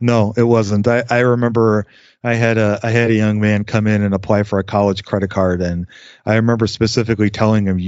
No, 0.01 0.33
it 0.37 0.43
wasn't. 0.43 0.87
I, 0.87 1.05
I 1.11 1.21
remember 1.21 1.87
I 2.23 2.35
had 2.35 2.59
a 2.59 2.81
I 2.83 2.91
had 2.91 3.11
a 3.11 3.15
young 3.15 3.41
man 3.41 3.65
come 3.65 3.87
in 3.87 4.03
and 4.03 4.15
apply 4.15 4.45
for 4.45 4.59
a 4.59 4.65
college 4.65 5.05
credit 5.05 5.31
card, 5.31 5.61
and 5.61 5.87
I 6.25 6.37
remember 6.37 6.67
specifically 6.67 7.31
telling 7.31 7.67
him, 7.67 7.81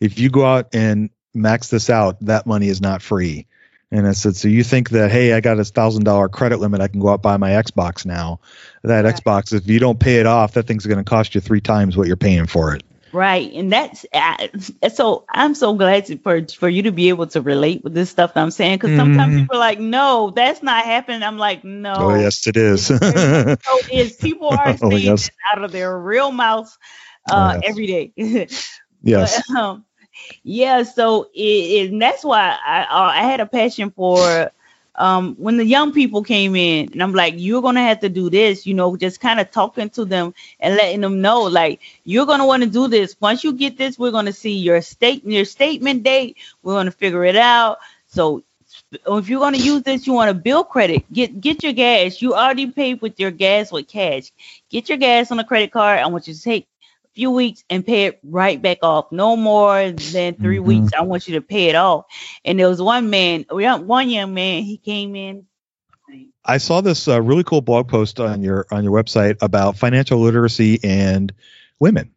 if 0.00 0.18
you 0.18 0.30
go 0.30 0.44
out 0.44 0.74
and 0.74 1.10
max 1.34 1.68
this 1.68 1.90
out, 1.90 2.18
that 2.24 2.46
money 2.46 2.68
is 2.68 2.80
not 2.80 3.02
free. 3.02 3.46
And 3.90 4.06
I 4.06 4.12
said, 4.12 4.36
so 4.36 4.48
you 4.48 4.64
think 4.64 4.90
that 4.90 5.10
hey, 5.10 5.32
I 5.32 5.40
got 5.40 5.58
a 5.58 5.64
thousand 5.64 6.04
dollar 6.04 6.28
credit 6.28 6.58
limit, 6.60 6.80
I 6.80 6.88
can 6.88 7.00
go 7.00 7.08
out 7.08 7.22
buy 7.22 7.36
my 7.38 7.50
Xbox 7.50 8.04
now? 8.04 8.40
That. 8.82 9.04
Xbox, 9.04 9.52
if 9.52 9.68
you 9.68 9.78
don't 9.78 9.98
pay 9.98 10.16
it 10.16 10.26
off, 10.26 10.54
that 10.54 10.66
thing's 10.66 10.86
going 10.86 10.98
to 10.98 11.04
cost 11.04 11.34
you 11.34 11.40
three 11.40 11.60
times 11.60 11.96
what 11.96 12.06
you're 12.06 12.16
paying 12.16 12.46
for 12.46 12.74
it. 12.74 12.82
Right, 13.12 13.50
and 13.54 13.72
that's 13.72 14.04
uh, 14.12 14.48
so. 14.92 15.24
I'm 15.30 15.54
so 15.54 15.74
glad 15.74 16.06
to, 16.06 16.18
for 16.18 16.46
for 16.46 16.68
you 16.68 16.82
to 16.82 16.92
be 16.92 17.08
able 17.08 17.26
to 17.28 17.40
relate 17.40 17.82
with 17.82 17.94
this 17.94 18.10
stuff 18.10 18.34
that 18.34 18.42
I'm 18.42 18.50
saying 18.50 18.76
because 18.76 18.96
sometimes 18.96 19.32
mm-hmm. 19.32 19.42
people 19.42 19.56
are 19.56 19.60
like, 19.60 19.80
"No, 19.80 20.30
that's 20.34 20.62
not 20.62 20.84
happening." 20.84 21.22
I'm 21.22 21.38
like, 21.38 21.64
"No, 21.64 21.94
oh 21.96 22.14
yes, 22.14 22.46
it 22.46 22.56
is." 22.56 22.86
so 22.86 22.96
it 23.00 23.90
is 23.90 24.16
people 24.16 24.48
are 24.48 24.76
oh, 24.82 24.90
saying 24.90 25.06
yes. 25.06 25.30
out 25.50 25.64
of 25.64 25.72
their 25.72 25.98
real 25.98 26.32
mouths 26.32 26.76
oh, 27.30 27.34
uh, 27.34 27.52
oh, 27.54 27.60
yes. 27.62 27.70
every 27.70 27.86
day. 27.86 28.12
yes. 29.02 29.42
But, 29.48 29.56
um, 29.56 29.84
yeah, 30.42 30.82
so 30.82 31.30
it, 31.34 31.38
it, 31.38 31.90
and 31.90 32.02
that's 32.02 32.24
why 32.24 32.58
I 32.64 32.86
I 32.90 33.22
had 33.22 33.40
a 33.40 33.46
passion 33.46 33.90
for 33.90 34.50
um, 34.98 35.36
when 35.36 35.58
the 35.58 35.64
young 35.66 35.92
people 35.92 36.22
came 36.24 36.56
in, 36.56 36.92
and 36.92 37.02
I'm 37.02 37.14
like, 37.14 37.34
you're 37.38 37.62
gonna 37.62 37.82
have 37.82 38.00
to 38.00 38.10
do 38.10 38.30
this, 38.30 38.66
you 38.66 38.74
know, 38.74 38.96
just 38.96 39.20
kind 39.20 39.40
of 39.40 39.50
talking 39.50 39.90
to 39.92 40.04
them 40.06 40.34
and 40.60 40.76
letting 40.76 41.02
them 41.02 41.22
know, 41.22 41.42
like, 41.44 41.80
you're 42.04 42.26
gonna 42.26 42.46
want 42.46 42.64
to 42.64 42.70
do 42.70 42.88
this. 42.88 43.16
Once 43.20 43.44
you 43.44 43.52
get 43.54 43.78
this, 43.78 43.98
we're 43.98 44.12
gonna 44.12 44.32
see 44.34 44.54
your 44.58 44.82
state 44.82 45.24
your 45.24 45.46
statement 45.46 46.04
date. 46.04 46.38
We're 46.62 46.74
gonna 46.74 46.92
figure 46.92 47.24
it 47.24 47.36
out. 47.36 47.78
So 48.08 48.44
if 49.06 49.28
you're 49.30 49.40
gonna 49.40 49.58
use 49.58 49.82
this, 49.84 50.06
you 50.06 50.14
want 50.14 50.30
to 50.30 50.34
build 50.34 50.70
credit. 50.70 51.10
Get 51.12 51.40
get 51.40 51.64
your 51.64 51.74
gas. 51.74 52.22
You 52.22 52.34
already 52.34 52.70
paid 52.70 53.02
with 53.02 53.20
your 53.20 53.32
gas 53.32 53.72
with 53.72 53.88
cash. 53.88 54.32
Get 54.70 54.88
your 54.88 54.98
gas 54.98 55.32
on 55.32 55.40
a 55.40 55.44
credit 55.44 55.72
card. 55.72 56.00
I 56.00 56.08
want 56.08 56.28
you 56.28 56.34
to 56.34 56.42
take 56.42 56.68
few 57.18 57.32
weeks 57.32 57.64
and 57.68 57.84
pay 57.84 58.04
it 58.04 58.20
right 58.22 58.62
back 58.62 58.78
off. 58.82 59.10
No 59.10 59.34
more 59.34 59.90
than 59.90 60.34
3 60.34 60.34
mm-hmm. 60.36 60.64
weeks. 60.64 60.92
I 60.96 61.02
want 61.02 61.26
you 61.26 61.34
to 61.34 61.40
pay 61.40 61.68
it 61.68 61.74
off. 61.74 62.04
And 62.44 62.60
there 62.60 62.68
was 62.68 62.80
one 62.80 63.10
man, 63.10 63.44
one 63.50 64.08
young 64.08 64.34
man, 64.34 64.62
he 64.62 64.76
came 64.76 65.16
in. 65.16 65.44
I 66.44 66.58
saw 66.58 66.80
this 66.80 67.08
uh, 67.08 67.20
really 67.20 67.42
cool 67.42 67.60
blog 67.60 67.88
post 67.88 68.20
on 68.20 68.42
your 68.42 68.66
on 68.70 68.84
your 68.84 68.92
website 68.92 69.36
about 69.42 69.76
financial 69.76 70.20
literacy 70.20 70.80
and 70.82 71.34
women, 71.78 72.12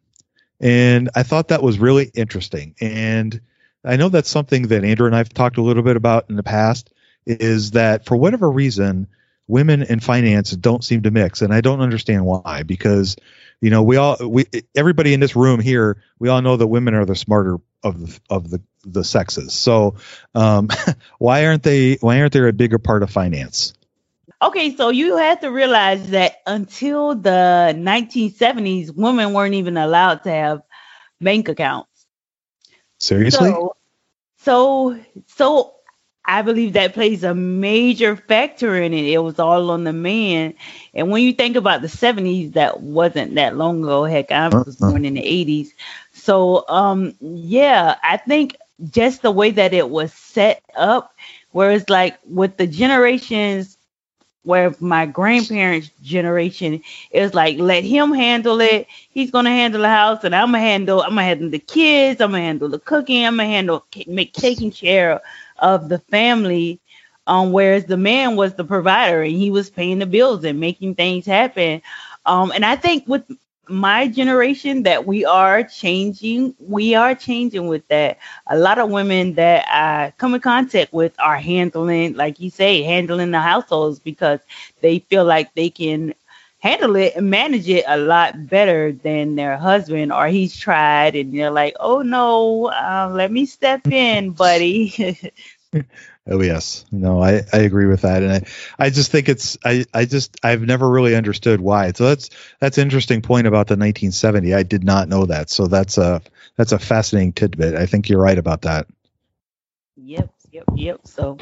and 0.58 1.10
I 1.14 1.24
thought 1.24 1.48
that 1.48 1.62
was 1.62 1.78
really 1.78 2.10
interesting. 2.14 2.74
And 2.80 3.38
I 3.84 3.96
know 3.96 4.08
that's 4.08 4.30
something 4.30 4.68
that 4.68 4.84
Andrew 4.84 5.06
and 5.06 5.14
I've 5.14 5.34
talked 5.34 5.58
a 5.58 5.62
little 5.62 5.82
bit 5.82 5.96
about 5.96 6.30
in 6.30 6.36
the 6.36 6.42
past. 6.42 6.90
Is 7.26 7.72
that 7.72 8.06
for 8.06 8.16
whatever 8.16 8.50
reason, 8.50 9.08
women 9.46 9.82
and 9.82 10.02
finance 10.02 10.52
don't 10.52 10.82
seem 10.82 11.02
to 11.02 11.10
mix, 11.10 11.42
and 11.42 11.52
I 11.52 11.60
don't 11.60 11.82
understand 11.82 12.24
why. 12.24 12.62
Because 12.62 13.16
you 13.62 13.70
know, 13.70 13.84
we 13.84 13.96
all 13.96 14.16
we 14.20 14.44
everybody 14.74 15.14
in 15.14 15.20
this 15.20 15.36
room 15.36 15.60
here, 15.60 16.02
we 16.18 16.28
all 16.28 16.42
know 16.42 16.56
that 16.56 16.66
women 16.66 16.94
are 16.94 17.04
the 17.04 17.14
smarter 17.14 17.58
of 17.84 18.00
the 18.00 18.20
of 18.28 18.50
the 18.50 18.60
the 18.84 19.04
sexes. 19.04 19.54
So, 19.54 19.94
um, 20.34 20.68
why 21.18 21.46
aren't 21.46 21.62
they? 21.62 21.94
Why 21.94 22.20
aren't 22.20 22.32
they 22.32 22.46
a 22.46 22.52
bigger 22.52 22.78
part 22.78 23.04
of 23.04 23.10
finance? 23.10 23.74
Okay, 24.42 24.74
so 24.74 24.88
you 24.88 25.16
have 25.16 25.40
to 25.42 25.52
realize 25.52 26.10
that 26.10 26.38
until 26.44 27.14
the 27.14 27.72
1970s, 27.76 28.92
women 28.92 29.32
weren't 29.32 29.54
even 29.54 29.76
allowed 29.76 30.24
to 30.24 30.30
have 30.30 30.62
bank 31.20 31.48
accounts. 31.48 32.06
Seriously? 32.98 33.50
So, 33.50 33.76
so, 34.38 35.00
so 35.28 35.74
I 36.24 36.42
believe 36.42 36.74
that 36.74 36.94
plays 36.94 37.24
a 37.24 37.34
major 37.34 38.14
factor 38.16 38.76
in 38.76 38.92
it. 38.92 39.06
It 39.06 39.18
was 39.18 39.38
all 39.38 39.70
on 39.70 39.84
the 39.84 39.92
man. 39.92 40.54
And 40.94 41.10
when 41.10 41.22
you 41.22 41.32
think 41.32 41.56
about 41.56 41.82
the 41.82 41.88
70s, 41.88 42.52
that 42.52 42.80
wasn't 42.80 43.34
that 43.34 43.56
long 43.56 43.82
ago. 43.82 44.04
Heck, 44.04 44.30
I 44.30 44.48
was 44.48 44.80
uh-huh. 44.80 44.92
born 44.92 45.04
in 45.04 45.14
the 45.14 45.22
80s. 45.22 45.70
So, 46.12 46.68
um, 46.68 47.14
yeah, 47.20 47.96
I 48.02 48.18
think 48.18 48.56
just 48.90 49.22
the 49.22 49.32
way 49.32 49.50
that 49.50 49.72
it 49.74 49.90
was 49.90 50.12
set 50.12 50.62
up, 50.76 51.14
whereas 51.50 51.88
like 51.90 52.18
with 52.24 52.56
the 52.56 52.66
generations 52.66 53.76
where 54.44 54.74
my 54.80 55.06
grandparents' 55.06 55.90
generation 56.02 56.82
is 57.12 57.34
like, 57.34 57.58
let 57.58 57.84
him 57.84 58.12
handle 58.12 58.60
it. 58.60 58.86
He's 59.10 59.30
gonna 59.30 59.50
handle 59.50 59.82
the 59.82 59.88
house, 59.88 60.24
and 60.24 60.34
I'm 60.34 60.48
gonna 60.48 60.58
handle. 60.58 61.02
I'm 61.02 61.10
gonna 61.10 61.22
handle 61.22 61.50
the 61.50 61.60
kids. 61.60 62.20
I'm 62.20 62.32
gonna 62.32 62.42
handle 62.42 62.68
the 62.68 62.80
cooking. 62.80 63.24
I'm 63.24 63.36
gonna 63.36 63.48
handle 63.48 63.84
make 64.06 64.32
taking 64.32 64.72
care 64.72 65.12
of 65.12 65.22
the 65.70 65.88
family. 65.98 66.68
Um, 67.16 67.40
whereas 67.40 67.84
the 67.84 67.96
man 67.96 68.34
was 68.36 68.54
the 68.54 68.64
provider 68.64 69.22
and 69.22 69.30
he 69.30 69.50
was 69.50 69.68
paying 69.68 69.98
the 69.98 70.06
bills 70.06 70.44
and 70.44 70.58
making 70.58 70.94
things 70.94 71.24
happen. 71.24 71.80
Um, 72.24 72.50
and 72.52 72.64
I 72.64 72.76
think 72.76 73.06
with 73.06 73.22
my 73.68 74.08
generation 74.08 74.82
that 74.82 75.06
we 75.06 75.24
are 75.24 75.62
changing, 75.62 76.54
we 76.58 76.94
are 76.94 77.14
changing 77.14 77.66
with 77.68 77.86
that. 77.88 78.18
A 78.46 78.56
lot 78.56 78.78
of 78.78 78.90
women 78.90 79.34
that 79.34 79.64
I 79.68 80.12
come 80.18 80.34
in 80.34 80.40
contact 80.40 80.92
with 80.92 81.14
are 81.18 81.36
handling, 81.36 82.14
like 82.14 82.40
you 82.40 82.50
say, 82.50 82.82
handling 82.82 83.30
the 83.30 83.40
households 83.40 83.98
because 83.98 84.40
they 84.80 84.98
feel 84.98 85.24
like 85.24 85.54
they 85.54 85.70
can 85.70 86.14
handle 86.62 86.96
it 86.96 87.16
and 87.16 87.30
manage 87.30 87.68
it 87.68 87.84
a 87.88 87.98
lot 87.98 88.48
better 88.48 88.92
than 88.92 89.36
their 89.36 89.58
husband 89.58 90.12
or 90.12 90.28
he's 90.28 90.56
tried 90.56 91.16
and 91.16 91.34
they're 91.34 91.50
like 91.50 91.76
oh 91.80 92.02
no 92.02 92.66
uh, 92.66 93.10
let 93.12 93.32
me 93.32 93.46
step 93.46 93.86
in 93.88 94.30
buddy. 94.30 95.18
Oh 96.28 96.40
yes. 96.42 96.84
No 96.92 97.22
i 97.22 97.42
i 97.52 97.58
agree 97.58 97.86
with 97.86 98.02
that. 98.02 98.22
And 98.22 98.32
i 98.32 98.44
i 98.86 98.90
just 98.90 99.10
think 99.10 99.28
it's 99.28 99.58
i 99.64 99.84
i 99.92 100.04
just 100.04 100.36
i've 100.44 100.62
never 100.62 100.88
really 100.88 101.16
understood 101.16 101.60
why. 101.60 101.92
So 101.92 102.04
that's 102.04 102.30
that's 102.60 102.78
interesting 102.78 103.22
point 103.22 103.46
about 103.48 103.66
the 103.66 103.76
1970 103.76 104.54
i 104.54 104.62
did 104.62 104.84
not 104.84 105.08
know 105.08 105.26
that. 105.26 105.50
So 105.50 105.66
that's 105.66 105.98
a 105.98 106.22
that's 106.56 106.72
a 106.72 106.78
fascinating 106.78 107.32
tidbit. 107.32 107.74
I 107.74 107.86
think 107.86 108.08
you're 108.08 108.20
right 108.20 108.38
about 108.38 108.62
that. 108.62 108.86
Yep 109.96 110.30
yep 110.52 110.64
yep. 110.76 111.00
So 111.06 111.38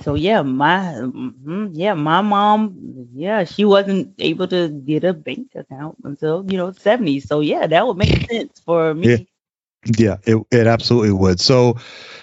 so 0.00 0.14
yeah 0.14 0.42
my 0.42 0.94
mm-hmm, 0.98 1.68
yeah 1.72 1.94
my 1.94 2.20
mom 2.20 2.76
yeah 3.14 3.44
she 3.44 3.64
wasn't 3.64 4.14
able 4.18 4.46
to 4.46 4.68
get 4.68 5.04
a 5.04 5.12
bank 5.12 5.48
account 5.54 5.96
until 6.04 6.44
you 6.50 6.56
know 6.56 6.72
70s 6.72 7.26
so 7.26 7.40
yeah 7.40 7.66
that 7.66 7.86
would 7.86 7.96
make 7.96 8.18
sense 8.30 8.60
for 8.60 8.94
me 8.94 9.08
yeah. 9.08 9.16
Yeah, 9.96 10.16
it, 10.24 10.44
it 10.50 10.66
absolutely 10.66 11.12
would. 11.12 11.40
So, 11.40 11.76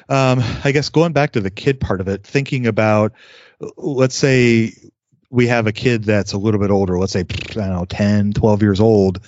um, 0.09 0.39
I 0.63 0.71
guess 0.71 0.89
going 0.89 1.13
back 1.13 1.31
to 1.33 1.41
the 1.41 1.49
kid 1.49 1.79
part 1.79 2.01
of 2.01 2.07
it, 2.07 2.23
thinking 2.23 2.67
about, 2.67 3.13
let's 3.77 4.15
say 4.15 4.73
we 5.29 5.47
have 5.47 5.67
a 5.67 5.71
kid 5.71 6.03
that's 6.03 6.33
a 6.33 6.37
little 6.37 6.59
bit 6.59 6.71
older, 6.71 6.99
let's 6.99 7.13
say, 7.13 7.21
I 7.21 7.53
don't 7.53 7.69
know, 7.69 7.85
10, 7.85 8.33
12 8.33 8.61
years 8.61 8.79
old. 8.81 9.21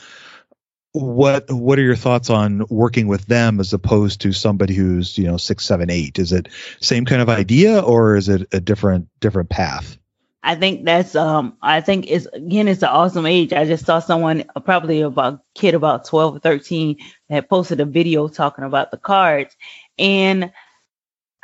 What 0.95 1.51
what 1.51 1.77
are 1.77 1.81
your 1.81 1.97
thoughts 1.97 2.29
on 2.29 2.65
working 2.69 3.07
with 3.07 3.25
them 3.25 3.59
as 3.59 3.73
opposed 3.73 4.21
to 4.21 4.31
somebody 4.31 4.73
who's 4.73 5.17
you 5.17 5.25
know 5.25 5.35
six, 5.35 5.65
seven, 5.65 5.89
eight? 5.89 6.19
Is 6.19 6.31
it 6.31 6.47
same 6.79 7.03
kind 7.03 7.21
of 7.21 7.27
idea 7.27 7.81
or 7.81 8.15
is 8.15 8.29
it 8.29 8.47
a 8.53 8.61
different 8.61 9.09
different 9.19 9.49
path? 9.49 9.97
I 10.41 10.55
think 10.55 10.85
that's 10.85 11.13
um 11.15 11.57
I 11.61 11.81
think 11.81 12.05
it's 12.07 12.27
again 12.27 12.69
it's 12.69 12.81
an 12.81 12.89
awesome 12.89 13.25
age. 13.25 13.51
I 13.51 13.65
just 13.65 13.85
saw 13.85 13.99
someone 13.99 14.45
uh, 14.55 14.61
probably 14.61 15.01
about 15.01 15.41
kid 15.53 15.73
about 15.73 16.05
12 16.05 16.35
or 16.35 16.39
13 16.39 16.97
that 17.27 17.49
posted 17.49 17.81
a 17.81 17.85
video 17.85 18.29
talking 18.29 18.63
about 18.63 18.91
the 18.91 18.97
cards 18.97 19.53
and 19.99 20.45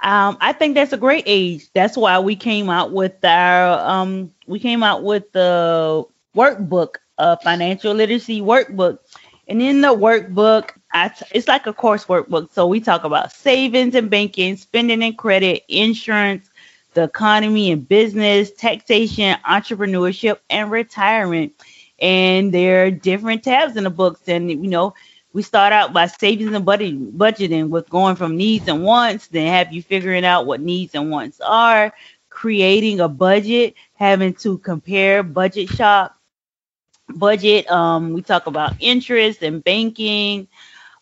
um 0.01 0.37
I 0.39 0.53
think 0.53 0.75
that's 0.75 0.93
a 0.93 0.97
great 0.97 1.23
age. 1.25 1.67
That's 1.73 1.97
why 1.97 2.19
we 2.19 2.37
came 2.37 2.69
out 2.69 2.93
with 2.93 3.25
our 3.25 3.79
um 3.85 4.33
we 4.47 4.59
came 4.59 4.81
out 4.81 5.03
with 5.03 5.29
the 5.33 6.05
workbook, 6.37 6.97
uh 7.17 7.35
financial 7.43 7.93
literacy 7.93 8.39
workbook. 8.39 8.99
And 9.51 9.61
in 9.61 9.81
the 9.81 9.89
workbook, 9.89 10.69
it's 10.93 11.49
like 11.49 11.67
a 11.67 11.73
course 11.73 12.05
workbook. 12.05 12.53
So 12.53 12.67
we 12.67 12.79
talk 12.79 13.03
about 13.03 13.33
savings 13.33 13.95
and 13.95 14.09
banking, 14.09 14.55
spending 14.55 15.03
and 15.03 15.17
credit, 15.17 15.65
insurance, 15.67 16.49
the 16.93 17.03
economy 17.03 17.69
and 17.69 17.85
business, 17.85 18.49
taxation, 18.51 19.37
entrepreneurship, 19.45 20.37
and 20.49 20.71
retirement. 20.71 21.51
And 21.99 22.53
there 22.53 22.85
are 22.85 22.91
different 22.91 23.43
tabs 23.43 23.75
in 23.75 23.83
the 23.83 23.89
books. 23.89 24.21
And, 24.29 24.49
you 24.49 24.69
know, 24.69 24.93
we 25.33 25.43
start 25.43 25.73
out 25.73 25.91
by 25.91 26.07
savings 26.07 26.53
and 26.53 26.63
budget, 26.63 27.17
budgeting 27.17 27.67
with 27.67 27.89
going 27.89 28.15
from 28.15 28.37
needs 28.37 28.69
and 28.69 28.85
wants, 28.85 29.27
then 29.27 29.47
have 29.47 29.73
you 29.73 29.83
figuring 29.83 30.23
out 30.23 30.45
what 30.45 30.61
needs 30.61 30.95
and 30.95 31.11
wants 31.11 31.41
are, 31.41 31.91
creating 32.29 33.01
a 33.01 33.09
budget, 33.09 33.73
having 33.95 34.33
to 34.35 34.59
compare 34.59 35.23
budget 35.23 35.67
shop, 35.67 36.17
budget. 37.19 37.69
Um, 37.71 38.13
we 38.13 38.21
talk 38.21 38.47
about 38.47 38.75
interest 38.79 39.41
and 39.43 39.63
banking, 39.63 40.47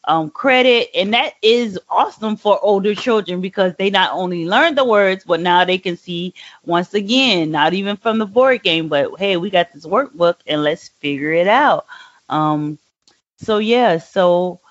um, 0.06 0.30
credit, 0.30 0.90
and 0.96 1.14
that 1.14 1.34
is 1.42 1.80
awesome 1.90 2.38
for 2.38 2.60
older 2.64 2.96
children 2.96 3.42
because 3.42 3.74
they 3.78 3.90
not 3.90 4.12
only 4.14 4.46
learn 4.46 4.76
the 4.76 4.86
words, 4.86 5.24
but 5.26 5.40
now 5.40 5.66
they 5.66 5.78
can 5.78 5.98
see 5.98 6.34
once 6.66 6.94
again, 6.94 7.52
not 7.52 7.74
even 7.74 7.98
from 7.98 8.18
the 8.18 8.26
board 8.26 8.64
game, 8.64 8.88
but 8.90 9.18
hey, 9.20 9.38
we 9.38 9.50
got 9.50 9.72
this 9.74 9.86
workbook 9.86 10.36
and 10.48 10.64
let's 10.64 10.90
figure 10.90 11.32
it 11.34 11.48
out. 11.48 11.86
Um, 12.30 12.80
so 13.38 13.58
yeah, 13.60 13.98
so 14.00 14.62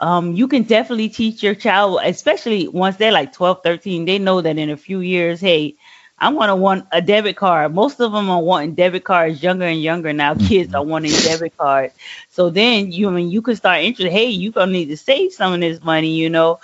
um, 0.00 0.32
you 0.32 0.48
can 0.48 0.62
definitely 0.64 1.08
teach 1.10 1.42
your 1.42 1.54
child, 1.54 2.00
especially 2.04 2.68
once 2.68 2.96
they're 2.96 3.12
like 3.12 3.32
12, 3.32 3.62
13, 3.62 4.04
they 4.06 4.18
know 4.18 4.40
that 4.40 4.58
in 4.58 4.70
a 4.70 4.76
few 4.76 5.00
years, 5.00 5.40
hey, 5.40 5.76
I'm 6.20 6.36
gonna 6.36 6.56
want 6.56 6.86
a 6.92 7.00
debit 7.00 7.36
card. 7.36 7.74
Most 7.74 8.00
of 8.00 8.12
them 8.12 8.28
are 8.28 8.42
wanting 8.42 8.74
debit 8.74 9.04
cards 9.04 9.42
younger 9.42 9.64
and 9.64 9.82
younger 9.82 10.12
now. 10.12 10.34
Mm-hmm. 10.34 10.46
Kids 10.46 10.74
are 10.74 10.84
wanting 10.84 11.12
debit 11.12 11.56
cards. 11.56 11.94
So 12.28 12.50
then 12.50 12.92
you 12.92 13.08
I 13.08 13.12
mean 13.12 13.30
you 13.30 13.42
can 13.42 13.56
start 13.56 13.80
interested, 13.80 14.12
hey, 14.12 14.26
you're 14.26 14.52
gonna 14.52 14.72
need 14.72 14.86
to 14.86 14.96
save 14.96 15.32
some 15.32 15.52
of 15.54 15.60
this 15.60 15.82
money, 15.82 16.14
you 16.14 16.28
know, 16.28 16.60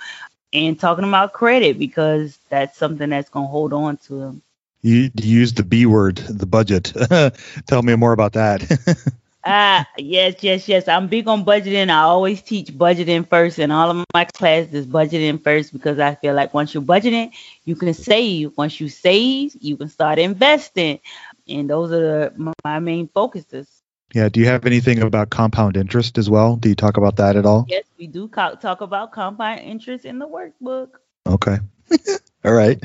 and 0.53 0.79
talking 0.79 1.05
about 1.05 1.33
credit 1.33 1.79
because 1.79 2.37
that's 2.49 2.77
something 2.77 3.09
that's 3.09 3.29
gonna 3.29 3.47
hold 3.47 3.73
on 3.73 3.97
to 3.97 4.13
them. 4.19 4.41
You, 4.81 5.09
you 5.15 5.39
used 5.39 5.57
the 5.57 5.63
B 5.63 5.85
word, 5.85 6.17
the 6.17 6.45
budget. 6.45 6.93
Tell 7.67 7.81
me 7.81 7.95
more 7.95 8.13
about 8.13 8.33
that. 8.33 8.61
Ah, 9.49 9.87
yes, 9.97 10.43
yes, 10.43 10.67
yes. 10.67 10.89
I'm 10.89 11.07
big 11.07 11.25
on 11.29 11.45
budgeting. 11.45 11.89
I 11.89 12.01
always 12.01 12.41
teach 12.41 12.67
budgeting 12.67 13.25
first, 13.25 13.59
and 13.59 13.71
all 13.71 13.89
of 13.89 14.03
my 14.13 14.25
classes 14.25 14.85
budgeting 14.85 15.41
first 15.41 15.71
because 15.71 15.99
I 15.99 16.15
feel 16.15 16.33
like 16.33 16.53
once 16.53 16.73
you're 16.73 16.83
budgeting, 16.83 17.31
you 17.63 17.77
can 17.77 17.93
save. 17.93 18.57
Once 18.57 18.81
you 18.81 18.89
save, 18.89 19.55
you 19.61 19.77
can 19.77 19.87
start 19.87 20.19
investing, 20.19 20.99
and 21.47 21.69
those 21.69 21.93
are 21.93 22.31
the, 22.35 22.53
my 22.65 22.79
main 22.79 23.07
focuses. 23.07 23.69
Yeah. 24.13 24.27
Do 24.27 24.41
you 24.41 24.47
have 24.47 24.65
anything 24.65 25.01
about 25.01 25.29
compound 25.29 25.77
interest 25.77 26.17
as 26.17 26.29
well? 26.29 26.57
Do 26.57 26.67
you 26.67 26.75
talk 26.75 26.97
about 26.97 27.15
that 27.15 27.37
at 27.37 27.45
all? 27.45 27.65
Yes, 27.69 27.85
we 27.97 28.07
do 28.07 28.27
talk 28.27 28.81
about 28.81 29.13
compound 29.13 29.61
interest 29.61 30.03
in 30.03 30.19
the 30.19 30.27
workbook. 30.27 30.89
Okay. 31.25 31.57
all 32.43 32.53
right. 32.53 32.83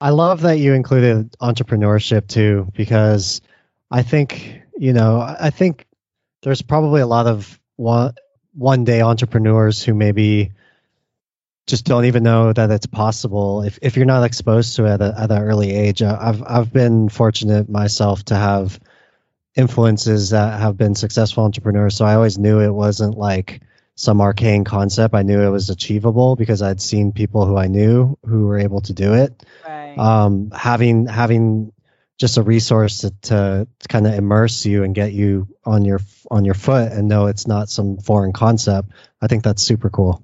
I 0.00 0.10
love 0.10 0.42
that 0.42 0.58
you 0.58 0.74
included 0.74 1.32
entrepreneurship 1.40 2.28
too, 2.28 2.70
because 2.74 3.40
I 3.90 4.02
think 4.02 4.60
you 4.78 4.92
know, 4.92 5.20
I 5.20 5.50
think 5.50 5.86
there's 6.42 6.62
probably 6.62 7.00
a 7.00 7.06
lot 7.06 7.26
of 7.26 7.58
one 7.76 8.14
one 8.54 8.84
day 8.84 9.02
entrepreneurs 9.02 9.82
who 9.82 9.94
maybe 9.94 10.52
just 11.66 11.84
don't 11.84 12.06
even 12.06 12.22
know 12.22 12.52
that 12.52 12.70
it's 12.70 12.86
possible 12.86 13.62
if, 13.62 13.78
if 13.82 13.96
you're 13.96 14.06
not 14.06 14.24
exposed 14.24 14.76
to 14.76 14.86
it 14.86 14.92
at, 14.92 15.00
a, 15.00 15.14
at 15.18 15.30
an 15.30 15.42
early 15.42 15.72
age. 15.72 16.00
Uh, 16.00 16.16
I've 16.18 16.42
I've 16.46 16.72
been 16.72 17.08
fortunate 17.08 17.68
myself 17.68 18.24
to 18.26 18.36
have 18.36 18.78
influences 19.56 20.30
that 20.30 20.60
have 20.60 20.76
been 20.76 20.94
successful 20.94 21.44
entrepreneurs, 21.44 21.96
so 21.96 22.04
I 22.04 22.14
always 22.14 22.38
knew 22.38 22.60
it 22.60 22.72
wasn't 22.72 23.18
like 23.18 23.60
some 23.96 24.20
arcane 24.20 24.62
concept. 24.62 25.14
I 25.14 25.22
knew 25.22 25.40
it 25.42 25.50
was 25.50 25.70
achievable 25.70 26.36
because 26.36 26.62
I'd 26.62 26.80
seen 26.80 27.10
people 27.10 27.46
who 27.46 27.56
I 27.56 27.66
knew 27.66 28.16
who 28.24 28.46
were 28.46 28.58
able 28.58 28.80
to 28.82 28.92
do 28.92 29.14
it. 29.14 29.44
Right. 29.66 29.98
Um, 29.98 30.52
having 30.52 31.06
having 31.06 31.72
just 32.18 32.36
a 32.36 32.42
resource 32.42 32.98
to, 32.98 33.10
to, 33.22 33.68
to 33.78 33.88
kind 33.88 34.06
of 34.06 34.14
immerse 34.14 34.66
you 34.66 34.82
and 34.82 34.94
get 34.94 35.12
you 35.12 35.48
on 35.64 35.84
your 35.84 36.00
on 36.30 36.44
your 36.44 36.54
foot 36.54 36.92
and 36.92 37.08
know 37.08 37.26
it's 37.26 37.46
not 37.46 37.68
some 37.68 37.96
foreign 37.98 38.32
concept. 38.32 38.90
I 39.22 39.28
think 39.28 39.44
that's 39.44 39.62
super 39.62 39.88
cool. 39.88 40.22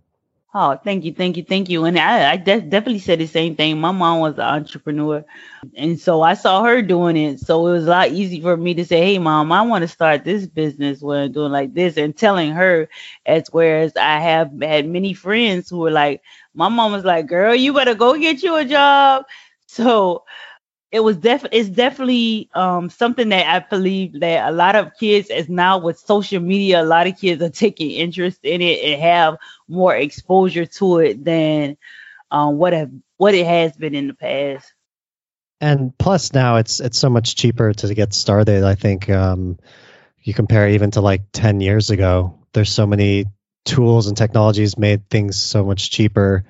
Oh, 0.57 0.79
thank 0.85 1.05
you, 1.05 1.13
thank 1.13 1.37
you, 1.37 1.43
thank 1.43 1.69
you. 1.69 1.85
And 1.85 1.99
I, 1.99 2.31
I 2.33 2.37
de- 2.37 2.61
definitely 2.61 3.01
said 3.01 3.19
the 3.19 3.27
same 3.27 3.57
thing. 3.57 3.81
My 3.81 3.91
mom 3.91 4.21
was 4.21 4.35
an 4.35 4.43
entrepreneur, 4.43 5.25
and 5.75 5.99
so 5.99 6.23
I 6.23 6.35
saw 6.35 6.63
her 6.63 6.81
doing 6.81 7.17
it. 7.17 7.41
So 7.41 7.67
it 7.67 7.73
was 7.73 7.87
a 7.89 7.91
lot 7.91 8.11
easy 8.11 8.41
for 8.41 8.57
me 8.57 8.75
to 8.75 8.85
say, 8.85 9.01
"Hey, 9.01 9.19
mom, 9.19 9.51
I 9.51 9.63
want 9.63 9.83
to 9.83 9.89
start 9.89 10.25
this 10.25 10.47
business 10.47 11.01
where 11.03 11.25
I'm 11.25 11.33
doing 11.33 11.51
like 11.51 11.75
this," 11.75 11.97
and 11.97 12.17
telling 12.17 12.53
her. 12.53 12.89
As 13.27 13.49
whereas 13.51 13.97
I 13.97 14.21
have 14.21 14.53
had 14.63 14.89
many 14.89 15.13
friends 15.13 15.71
who 15.71 15.79
were 15.79 15.91
like, 15.91 16.23
"My 16.55 16.69
mom 16.69 16.93
was 16.93 17.05
like, 17.05 17.27
girl, 17.27 17.55
you 17.55 17.73
better 17.73 17.95
go 17.97 18.17
get 18.17 18.43
you 18.45 18.55
a 18.55 18.65
job." 18.65 19.25
So 19.67 20.23
it 20.95 21.03
was 21.03 21.17
def 21.17 21.45
it's 21.51 21.69
definitely 21.69 22.49
um, 22.55 22.89
something 22.89 23.31
that 23.31 23.49
I 23.49 23.67
believe 23.69 24.21
that 24.21 24.49
a 24.49 24.53
lot 24.53 24.77
of 24.77 24.93
kids 24.97 25.29
as 25.29 25.49
now 25.49 25.79
with 25.79 25.99
social 25.99 26.41
media, 26.41 26.83
a 26.83 26.85
lot 26.85 27.09
of 27.09 27.19
kids 27.19 27.43
are 27.43 27.51
taking 27.51 27.91
interest 27.91 28.39
in 28.45 28.63
it 28.63 28.79
and 28.81 29.03
have 29.03 29.39
more 29.67 29.97
exposure 29.97 30.67
to 30.67 30.99
it 30.99 31.25
than 31.25 31.77
um, 32.31 32.59
what 32.59 32.75
have 32.75 32.93
what 33.17 33.35
it 33.35 33.45
has 33.45 33.77
been 33.77 33.97
in 33.97 34.07
the 34.07 34.15
past. 34.15 34.73
And 35.61 35.99
plus 35.99 36.33
now 36.33 36.59
it's 36.59 36.79
it's 36.79 36.99
so 37.01 37.11
much 37.11 37.35
cheaper 37.35 37.73
to 37.73 37.93
get 37.93 38.15
started. 38.15 38.63
I 38.63 38.77
think 38.77 39.11
um, 39.11 39.59
you 40.23 40.33
compare 40.33 40.69
even 40.69 40.93
to 40.93 41.01
like 41.01 41.23
ten 41.33 41.61
years 41.61 41.91
ago. 41.91 42.39
There's 42.53 42.71
so 42.71 42.87
many 42.87 43.25
tools 43.65 44.07
and 44.07 44.17
technologies 44.17 44.79
made 44.79 45.11
things 45.11 45.43
so 45.43 45.65
much 45.65 45.91
cheaper 45.91 46.45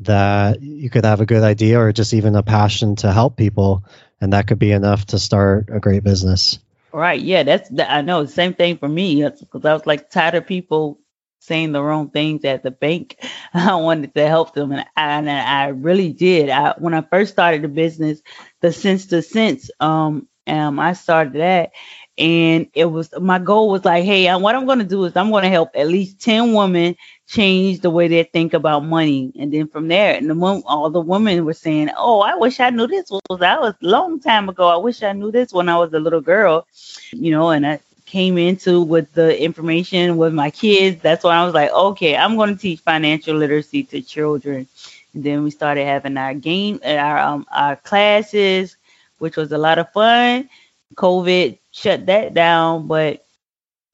that 0.00 0.60
you 0.60 0.90
could 0.90 1.04
have 1.04 1.20
a 1.20 1.26
good 1.26 1.42
idea 1.42 1.80
or 1.80 1.92
just 1.92 2.14
even 2.14 2.34
a 2.36 2.42
passion 2.42 2.96
to 2.96 3.12
help 3.12 3.36
people 3.36 3.84
and 4.20 4.32
that 4.32 4.46
could 4.46 4.58
be 4.58 4.72
enough 4.72 5.06
to 5.06 5.18
start 5.18 5.68
a 5.70 5.80
great 5.80 6.02
business. 6.02 6.58
Right 6.92 7.20
yeah 7.20 7.42
that's 7.42 7.68
that, 7.70 7.90
i 7.90 8.02
know 8.02 8.22
the 8.22 8.30
same 8.30 8.54
thing 8.54 8.78
for 8.78 8.88
me 8.88 9.22
because 9.22 9.64
i 9.64 9.72
was 9.72 9.86
like 9.86 10.10
tired 10.10 10.34
of 10.34 10.46
people 10.46 11.00
saying 11.40 11.72
the 11.72 11.82
wrong 11.82 12.08
things 12.08 12.42
at 12.44 12.62
the 12.62 12.70
bank. 12.70 13.16
I 13.54 13.74
wanted 13.76 14.14
to 14.14 14.26
help 14.26 14.54
them 14.54 14.72
and 14.72 14.80
I, 14.96 15.18
and 15.18 15.30
I 15.30 15.68
really 15.68 16.12
did. 16.12 16.48
I, 16.50 16.74
when 16.78 16.94
i 16.94 17.02
first 17.02 17.32
started 17.32 17.62
the 17.62 17.68
business 17.68 18.22
the 18.60 18.72
sense 18.72 19.06
to 19.06 19.22
sense 19.22 19.70
um 19.80 20.28
um 20.46 20.78
i 20.78 20.92
started 20.92 21.34
that 21.34 21.72
and 22.16 22.68
it 22.74 22.84
was 22.84 23.10
my 23.20 23.38
goal 23.38 23.70
was 23.70 23.84
like 23.84 24.04
hey 24.04 24.32
what 24.36 24.54
i'm 24.54 24.66
going 24.66 24.78
to 24.78 24.84
do 24.84 25.04
is 25.04 25.16
i'm 25.16 25.30
going 25.30 25.42
to 25.42 25.50
help 25.50 25.70
at 25.74 25.88
least 25.88 26.20
10 26.20 26.52
women 26.52 26.96
change 27.26 27.80
the 27.80 27.90
way 27.90 28.08
they 28.08 28.22
think 28.24 28.52
about 28.54 28.84
money. 28.84 29.32
And 29.38 29.52
then 29.52 29.68
from 29.68 29.88
there 29.88 30.14
and 30.14 30.28
the 30.30 30.62
all 30.66 30.90
the 30.90 31.00
women 31.00 31.44
were 31.44 31.54
saying 31.54 31.90
oh 31.96 32.20
i 32.20 32.34
wish 32.34 32.60
i 32.60 32.70
knew 32.70 32.86
this 32.86 33.10
was 33.10 33.40
that 33.40 33.60
was 33.60 33.74
a 33.82 33.86
long 33.86 34.20
time 34.20 34.48
ago. 34.48 34.68
I 34.68 34.76
wish 34.76 35.02
i 35.02 35.12
knew 35.12 35.30
this 35.32 35.52
when 35.52 35.68
i 35.68 35.76
was 35.78 35.92
a 35.94 36.00
little 36.00 36.20
girl. 36.20 36.66
You 37.12 37.30
know 37.30 37.50
and 37.50 37.66
i 37.66 37.80
came 38.06 38.38
into 38.38 38.82
with 38.82 39.12
the 39.14 39.42
information 39.42 40.16
with 40.18 40.32
my 40.34 40.50
kids. 40.50 41.00
That's 41.02 41.24
when 41.24 41.34
i 41.34 41.44
was 41.44 41.54
like 41.54 41.70
okay 41.72 42.16
i'm 42.16 42.36
going 42.36 42.54
to 42.54 42.60
teach 42.60 42.80
financial 42.80 43.36
literacy 43.36 43.84
to 43.84 44.02
children. 44.02 44.66
And 45.14 45.24
then 45.24 45.44
we 45.44 45.50
started 45.50 45.84
having 45.86 46.16
our 46.16 46.34
game 46.34 46.80
our 46.84 47.18
um, 47.18 47.46
our 47.50 47.76
classes 47.76 48.76
which 49.18 49.36
was 49.36 49.52
a 49.52 49.58
lot 49.58 49.78
of 49.78 49.90
fun. 49.92 50.48
Covid 50.96 51.58
shut 51.72 52.06
that 52.06 52.34
down. 52.34 52.86
But 52.86 53.24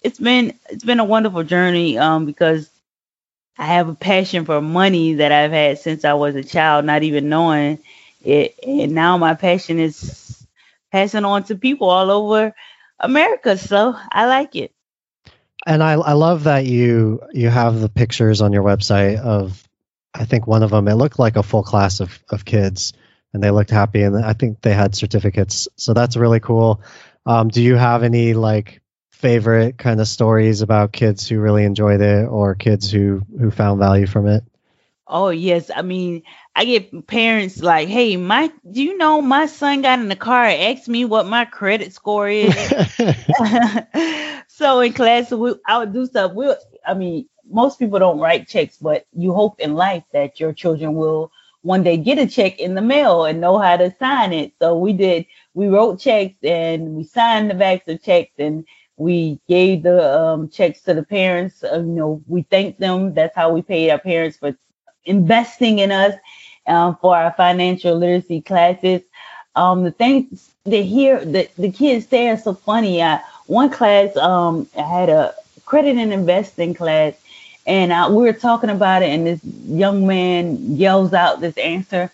it's 0.03 0.19
been 0.19 0.55
it's 0.71 0.85
been 0.85 1.01
a 1.01 1.05
wonderful 1.05 1.45
journey 1.45 1.99
um, 1.99 2.27
because 2.27 2.69
I 3.61 3.66
have 3.66 3.90
a 3.90 3.94
passion 3.94 4.46
for 4.46 4.62
money 4.62 5.14
that 5.14 5.33
I've 5.33 5.53
had 5.53 5.79
since 5.79 6.07
I 6.07 6.14
was 6.14 6.35
a 6.35 6.42
child, 6.42 6.87
not 6.87 7.03
even 7.03 7.29
knowing 7.29 7.79
it. 8.25 8.59
And 8.66 8.92
now 8.92 9.18
my 9.18 9.35
passion 9.35 9.79
is 9.79 10.46
passing 10.90 11.27
on 11.27 11.44
to 11.44 11.57
people 11.57 11.90
all 11.90 12.11
over 12.11 12.55
America. 12.99 13.59
So 13.59 13.94
I 14.11 14.27
like 14.27 14.57
it. 14.57 14.73
And 15.66 15.83
I, 15.83 15.92
I 15.92 16.14
love 16.14 16.44
that 16.44 16.64
you 16.64 17.20
you 17.33 17.51
have 17.51 17.81
the 17.81 17.90
pictures 17.90 18.40
on 18.40 18.55
your 18.55 18.62
website 18.62 19.18
of 19.18 19.62
I 20.14 20.25
think 20.25 20.46
one 20.46 20.62
of 20.62 20.70
them 20.70 20.88
it 20.88 20.94
looked 20.94 21.18
like 21.18 21.37
a 21.37 21.42
full 21.42 21.62
class 21.62 22.01
of, 22.01 22.18
of 22.31 22.46
kids 22.46 22.94
and 23.35 23.42
they 23.42 23.51
looked 23.51 23.68
happy 23.68 24.01
and 24.01 24.16
I 24.16 24.33
think 24.33 24.62
they 24.62 24.73
had 24.73 24.94
certificates. 24.94 25.68
So 25.77 25.92
that's 25.92 26.16
really 26.16 26.40
cool. 26.40 26.81
Um, 27.27 27.49
do 27.49 27.62
you 27.62 27.77
have 27.77 28.05
any 28.05 28.33
like 28.33 28.81
favorite 29.20 29.76
kind 29.76 30.00
of 30.00 30.09
stories 30.09 30.62
about 30.62 30.92
kids 30.92 31.28
who 31.28 31.40
really 31.40 31.64
enjoyed 31.64 32.00
it 32.00 32.26
or 32.26 32.54
kids 32.54 32.90
who 32.90 33.22
who 33.38 33.50
found 33.50 33.78
value 33.78 34.06
from 34.06 34.26
it? 34.26 34.42
Oh 35.06 35.28
yes, 35.28 35.70
I 35.74 35.83
mean 35.83 36.22
I 36.56 36.64
get 36.64 37.06
parents 37.06 37.61
like, 37.62 37.88
"Hey, 37.88 38.16
my, 38.16 38.50
do 38.70 38.83
you 38.83 38.96
know 38.96 39.20
my 39.20 39.46
son 39.46 39.83
got 39.83 39.98
in 39.98 40.09
the 40.09 40.16
car 40.16 40.44
and 40.44 40.76
asked 40.78 40.88
me 40.88 41.04
what 41.04 41.26
my 41.26 41.44
credit 41.44 41.92
score 41.92 42.28
is?" 42.28 42.54
so 44.48 44.80
in 44.80 44.92
class, 44.92 45.30
we, 45.30 45.54
I 45.66 45.78
would 45.78 45.92
do 45.92 46.06
stuff. 46.06 46.33
We, 46.33 46.54
I 46.87 46.94
mean, 46.94 47.28
most 47.50 47.78
people 47.78 47.98
don't 47.98 48.20
write 48.20 48.48
checks, 48.48 48.78
but 48.78 49.06
you 49.12 49.35
hope 49.35 49.61
in 49.61 49.74
life 49.74 50.04
that 50.12 50.40
your 50.40 50.52
children 50.52 50.94
will 50.94 51.30
one 51.62 51.83
day 51.83 51.96
get 51.98 52.18
a 52.18 52.26
check 52.26 52.59
in 52.59 52.74
the 52.74 52.80
mail 52.80 53.24
and 53.24 53.40
know 53.40 53.59
how 53.59 53.76
to 53.76 53.94
sign 53.98 54.33
it. 54.33 54.52
So 54.61 54.78
we 54.78 54.92
did 54.92 55.26
we 55.54 55.68
wrote 55.68 56.00
checks 56.00 56.37
and 56.42 56.94
we 56.94 57.04
signed 57.04 57.50
the 57.50 57.54
backs 57.54 57.88
of 57.88 58.02
checks 58.02 58.33
and 58.38 58.64
we 59.00 59.40
gave 59.48 59.82
the 59.82 60.20
um, 60.20 60.50
checks 60.50 60.82
to 60.82 60.92
the 60.92 61.02
parents. 61.02 61.64
Uh, 61.64 61.78
you 61.78 61.86
know, 61.86 62.22
we 62.26 62.42
thanked 62.42 62.80
them. 62.80 63.14
That's 63.14 63.34
how 63.34 63.50
we 63.50 63.62
paid 63.62 63.90
our 63.90 63.98
parents 63.98 64.36
for 64.36 64.54
investing 65.06 65.78
in 65.78 65.90
us 65.90 66.14
um, 66.66 66.98
for 67.00 67.16
our 67.16 67.32
financial 67.32 67.96
literacy 67.96 68.42
classes. 68.42 69.00
Um, 69.56 69.84
the 69.84 69.90
things 69.90 70.50
they 70.64 70.82
hear, 70.82 71.24
the, 71.24 71.48
the 71.56 71.72
kids 71.72 72.06
there 72.08 72.34
are 72.34 72.36
so 72.36 72.52
funny. 72.52 73.02
I, 73.02 73.20
one 73.46 73.70
class, 73.70 74.14
um, 74.18 74.68
I 74.76 74.82
had 74.82 75.08
a 75.08 75.34
credit 75.64 75.96
and 75.96 76.12
investing 76.12 76.74
class, 76.74 77.14
and 77.66 77.94
I, 77.94 78.06
we 78.10 78.22
were 78.22 78.34
talking 78.34 78.68
about 78.68 79.02
it, 79.02 79.08
and 79.08 79.26
this 79.26 79.40
young 79.64 80.06
man 80.06 80.76
yells 80.76 81.14
out 81.14 81.40
this 81.40 81.56
answer, 81.56 82.12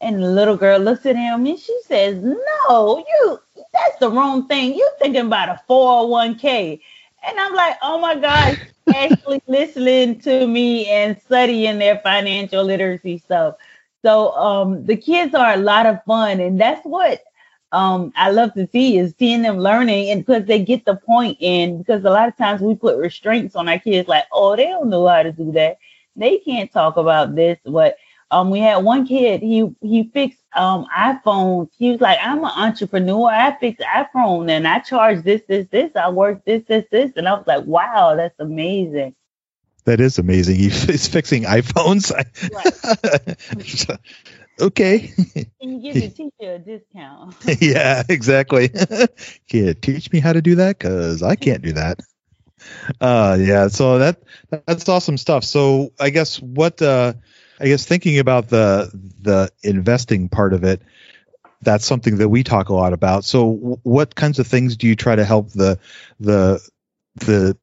and 0.00 0.22
the 0.22 0.30
little 0.30 0.56
girl 0.56 0.78
looks 0.80 1.04
at 1.04 1.14
him 1.14 1.46
and 1.46 1.58
she 1.58 1.78
says, 1.84 2.16
No, 2.22 3.04
you 3.06 3.38
that's 3.72 3.98
the 3.98 4.10
wrong 4.10 4.46
thing. 4.46 4.74
You're 4.76 4.96
thinking 4.98 5.26
about 5.26 5.48
a 5.48 5.60
401k. 5.68 6.80
And 7.26 7.38
I'm 7.38 7.54
like, 7.54 7.76
oh 7.82 7.98
my 7.98 8.16
gosh, 8.16 8.58
actually 8.94 9.42
listening 9.46 10.20
to 10.20 10.46
me 10.46 10.86
and 10.88 11.20
studying 11.20 11.78
their 11.78 11.98
financial 12.00 12.64
literacy 12.64 13.18
stuff. 13.18 13.56
So 14.04 14.32
um, 14.36 14.84
the 14.84 14.96
kids 14.96 15.34
are 15.34 15.54
a 15.54 15.58
lot 15.58 15.86
of 15.86 16.02
fun, 16.04 16.40
and 16.40 16.60
that's 16.60 16.84
what 16.84 17.22
um, 17.72 18.12
I 18.16 18.30
love 18.30 18.52
to 18.54 18.66
see 18.68 18.98
is 18.98 19.14
seeing 19.18 19.42
them 19.42 19.58
learning, 19.58 20.10
and 20.10 20.24
because 20.24 20.44
they 20.46 20.62
get 20.64 20.84
the 20.84 20.96
point 20.96 21.38
in. 21.40 21.78
Because 21.78 22.04
a 22.04 22.10
lot 22.10 22.28
of 22.28 22.36
times 22.36 22.60
we 22.60 22.74
put 22.74 22.98
restraints 22.98 23.54
on 23.56 23.68
our 23.68 23.78
kids, 23.78 24.08
like, 24.08 24.24
oh, 24.32 24.56
they 24.56 24.66
don't 24.66 24.90
know 24.90 25.06
how 25.06 25.22
to 25.22 25.32
do 25.32 25.52
that. 25.52 25.78
They 26.16 26.38
can't 26.38 26.70
talk 26.72 26.96
about 26.96 27.34
this. 27.36 27.58
But 27.64 27.96
um, 28.32 28.48
we 28.50 28.60
had 28.60 28.78
one 28.78 29.06
kid. 29.06 29.42
He 29.42 29.70
he 29.82 30.04
fixed 30.04 30.42
um 30.54 30.86
iPhones. 30.96 31.68
He 31.76 31.92
was 31.92 32.00
like, 32.00 32.18
I'm 32.20 32.38
an 32.38 32.50
entrepreneur. 32.56 33.28
I 33.28 33.56
fix 33.60 33.80
iPhone 33.84 34.50
and 34.50 34.66
I 34.66 34.78
charge 34.78 35.22
this, 35.22 35.42
this, 35.46 35.66
this. 35.70 35.94
I 35.94 36.08
work 36.08 36.44
this, 36.46 36.64
this, 36.66 36.86
this, 36.90 37.12
and 37.16 37.28
I 37.28 37.34
was 37.34 37.46
like, 37.46 37.64
wow, 37.66 38.14
that's 38.16 38.40
amazing. 38.40 39.14
That 39.84 40.00
is 40.00 40.18
amazing. 40.18 40.56
He's 40.56 41.06
fixing 41.12 41.44
iPhones. 41.44 42.10
Right. 42.52 43.98
okay. 44.60 45.12
Can 45.60 45.72
you 45.72 45.80
give 45.80 45.96
your 45.96 46.10
teacher 46.10 46.54
a 46.54 46.58
discount? 46.58 47.34
yeah, 47.60 48.02
exactly. 48.08 48.70
Kid, 49.48 49.82
teach 49.82 50.10
me 50.10 50.20
how 50.20 50.32
to 50.32 50.40
do 50.40 50.54
that 50.56 50.78
because 50.78 51.22
I 51.22 51.36
can't 51.36 51.62
do 51.62 51.72
that. 51.72 52.00
Uh, 53.00 53.36
yeah. 53.40 53.68
So 53.68 53.98
that 53.98 54.22
that's 54.66 54.88
awesome 54.88 55.18
stuff. 55.18 55.44
So 55.44 55.92
I 56.00 56.10
guess 56.10 56.40
what 56.40 56.80
uh, 56.80 57.14
I 57.62 57.66
guess 57.66 57.86
thinking 57.86 58.18
about 58.18 58.48
the 58.48 58.90
the 59.20 59.50
investing 59.62 60.28
part 60.28 60.52
of 60.52 60.64
it, 60.64 60.82
that's 61.62 61.86
something 61.86 62.18
that 62.18 62.28
we 62.28 62.42
talk 62.42 62.68
a 62.68 62.74
lot 62.74 62.92
about. 62.92 63.24
So 63.24 63.78
what 63.84 64.16
kinds 64.16 64.40
of 64.40 64.46
things 64.48 64.76
do 64.76 64.88
you 64.88 64.96
try 64.96 65.14
to 65.14 65.24
help 65.24 65.50
the 65.50 65.78
the 66.18 66.60
the 67.14 67.56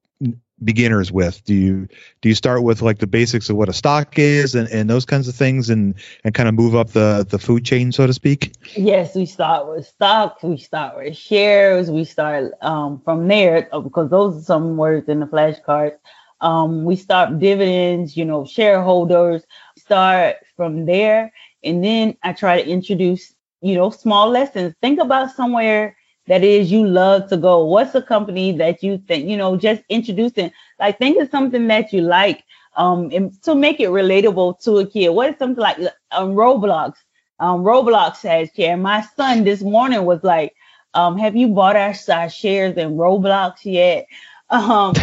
beginners 0.63 1.11
with? 1.11 1.43
Do 1.43 1.53
you 1.53 1.87
do 2.21 2.29
you 2.29 2.35
start 2.35 2.63
with 2.63 2.81
like 2.81 2.99
the 2.99 3.07
basics 3.07 3.49
of 3.49 3.57
what 3.57 3.67
a 3.67 3.73
stock 3.73 4.17
is 4.17 4.55
and, 4.55 4.69
and 4.69 4.89
those 4.89 5.03
kinds 5.03 5.27
of 5.27 5.35
things 5.35 5.69
and 5.69 5.95
and 6.23 6.33
kind 6.33 6.47
of 6.47 6.55
move 6.55 6.75
up 6.75 6.91
the 6.91 7.25
the 7.29 7.37
food 7.37 7.65
chain 7.65 7.91
so 7.91 8.07
to 8.07 8.13
speak? 8.13 8.53
Yes, 8.77 9.15
we 9.15 9.25
start 9.25 9.67
with 9.67 9.85
stocks, 9.85 10.43
we 10.43 10.57
start 10.57 10.95
with 10.95 11.17
shares, 11.17 11.91
we 11.91 12.05
start 12.05 12.53
um, 12.61 13.01
from 13.03 13.27
there 13.27 13.67
uh, 13.73 13.81
because 13.81 14.09
those 14.09 14.37
are 14.37 14.45
some 14.45 14.77
words 14.77 15.09
in 15.09 15.19
the 15.19 15.27
flashcards. 15.27 15.97
Um, 16.41 16.85
we 16.85 16.95
start 16.95 17.37
dividends, 17.39 18.15
you 18.15 18.23
know, 18.23 18.45
shareholders, 18.45 19.43
start 19.89 20.35
from 20.55 20.85
there. 20.85 21.33
And 21.63 21.83
then 21.83 22.15
I 22.21 22.33
try 22.33 22.61
to 22.61 22.69
introduce, 22.69 23.33
you 23.61 23.73
know, 23.73 23.89
small 23.89 24.29
lessons. 24.29 24.75
Think 24.81 24.99
about 24.99 25.31
somewhere 25.31 25.97
that 26.27 26.43
is 26.43 26.71
you 26.71 26.85
love 26.87 27.27
to 27.29 27.37
go. 27.37 27.65
What's 27.65 27.95
a 27.95 28.01
company 28.03 28.55
that 28.57 28.83
you 28.83 28.99
think, 29.07 29.27
you 29.27 29.35
know, 29.35 29.57
just 29.57 29.81
introducing, 29.89 30.51
like 30.79 30.99
think 30.99 31.19
of 31.19 31.31
something 31.31 31.67
that 31.69 31.91
you 31.91 32.01
like 32.01 32.43
um, 32.75 33.09
and 33.11 33.41
to 33.43 33.55
make 33.55 33.79
it 33.79 33.89
relatable 33.89 34.61
to 34.63 34.77
a 34.77 34.85
kid. 34.85 35.09
What 35.09 35.31
is 35.31 35.39
something 35.39 35.61
like 35.61 35.79
um, 36.11 36.33
Roblox? 36.33 36.93
Um, 37.39 37.63
Roblox 37.63 38.21
has 38.23 38.51
share. 38.55 38.77
My 38.77 39.01
son 39.01 39.43
this 39.43 39.63
morning 39.63 40.05
was 40.05 40.23
like, 40.23 40.53
um, 40.93 41.17
have 41.17 41.35
you 41.35 41.47
bought 41.47 41.75
our, 41.75 41.95
our 42.11 42.29
shares 42.29 42.77
in 42.77 42.91
Roblox 42.95 43.65
yet? 43.65 44.05
Um, 44.51 44.93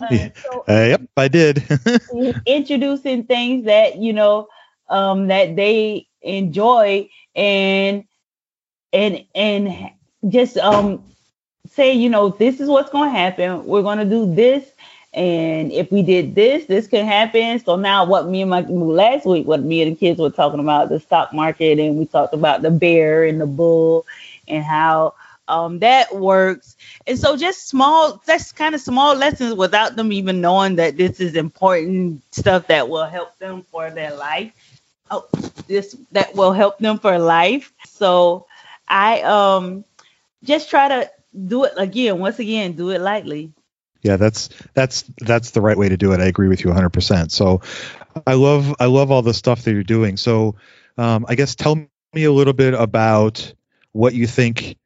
uh, 0.10 0.28
so, 0.34 0.64
uh, 0.68 0.72
yep, 0.72 1.02
I 1.16 1.28
did. 1.28 1.64
introducing 2.46 3.24
things 3.24 3.64
that 3.66 3.96
you 3.96 4.12
know 4.12 4.48
um, 4.88 5.28
that 5.28 5.56
they 5.56 6.06
enjoy 6.22 7.08
and 7.34 8.04
and 8.92 9.24
and 9.34 9.90
just 10.28 10.56
um, 10.58 11.02
say 11.68 11.92
you 11.92 12.08
know 12.08 12.30
this 12.30 12.60
is 12.60 12.68
what's 12.68 12.90
going 12.90 13.12
to 13.12 13.18
happen. 13.18 13.64
We're 13.64 13.82
going 13.82 13.98
to 13.98 14.04
do 14.04 14.32
this, 14.34 14.70
and 15.12 15.72
if 15.72 15.90
we 15.90 16.02
did 16.02 16.34
this, 16.34 16.66
this 16.66 16.86
can 16.86 17.06
happen. 17.06 17.58
So 17.60 17.76
now, 17.76 18.04
what 18.04 18.28
me 18.28 18.42
and 18.42 18.50
my 18.50 18.60
last 18.62 19.26
week, 19.26 19.46
what 19.46 19.62
me 19.62 19.82
and 19.82 19.92
the 19.92 19.96
kids 19.98 20.20
were 20.20 20.30
talking 20.30 20.60
about 20.60 20.88
the 20.88 21.00
stock 21.00 21.32
market, 21.32 21.78
and 21.78 21.96
we 21.96 22.06
talked 22.06 22.34
about 22.34 22.62
the 22.62 22.70
bear 22.70 23.24
and 23.24 23.40
the 23.40 23.46
bull, 23.46 24.06
and 24.48 24.64
how 24.64 25.14
um, 25.50 25.80
that 25.80 26.14
works. 26.14 26.76
And 27.06 27.18
so 27.18 27.36
just 27.36 27.68
small, 27.68 28.22
that's 28.26 28.52
kind 28.52 28.74
of 28.74 28.80
small 28.80 29.14
lessons 29.16 29.54
without 29.54 29.96
them 29.96 30.12
even 30.12 30.40
knowing 30.40 30.76
that 30.76 30.96
this 30.96 31.20
is 31.20 31.36
important 31.36 32.22
stuff 32.32 32.68
that 32.68 32.88
will 32.88 33.04
help 33.06 33.38
them 33.38 33.62
for 33.62 33.90
their 33.90 34.14
life. 34.14 34.52
Oh, 35.10 35.26
this 35.68 35.96
that 36.12 36.34
will 36.34 36.52
help 36.52 36.78
them 36.78 36.98
for 36.98 37.18
life. 37.18 37.72
So 37.88 38.46
I 38.88 39.22
um 39.22 39.84
just 40.44 40.70
try 40.70 40.88
to 40.88 41.10
do 41.46 41.64
it 41.64 41.72
again, 41.76 42.18
once 42.18 42.38
again, 42.38 42.72
do 42.72 42.90
it 42.90 43.00
lightly. 43.00 43.52
Yeah, 44.02 44.16
that's 44.16 44.48
that's 44.74 45.04
that's 45.18 45.50
the 45.50 45.60
right 45.60 45.76
way 45.76 45.88
to 45.88 45.96
do 45.96 46.12
it. 46.12 46.20
I 46.20 46.26
agree 46.26 46.48
with 46.48 46.64
you 46.64 46.70
100%. 46.70 47.32
So 47.32 47.60
I 48.26 48.34
love 48.34 48.74
I 48.80 48.86
love 48.86 49.10
all 49.10 49.22
the 49.22 49.34
stuff 49.34 49.64
that 49.64 49.72
you're 49.72 49.82
doing. 49.84 50.16
So 50.16 50.56
um, 50.96 51.26
I 51.28 51.34
guess 51.34 51.54
tell 51.54 51.76
me 52.14 52.24
a 52.24 52.32
little 52.32 52.54
bit 52.54 52.74
about 52.74 53.52
what 53.92 54.14
you 54.14 54.26
think 54.26 54.76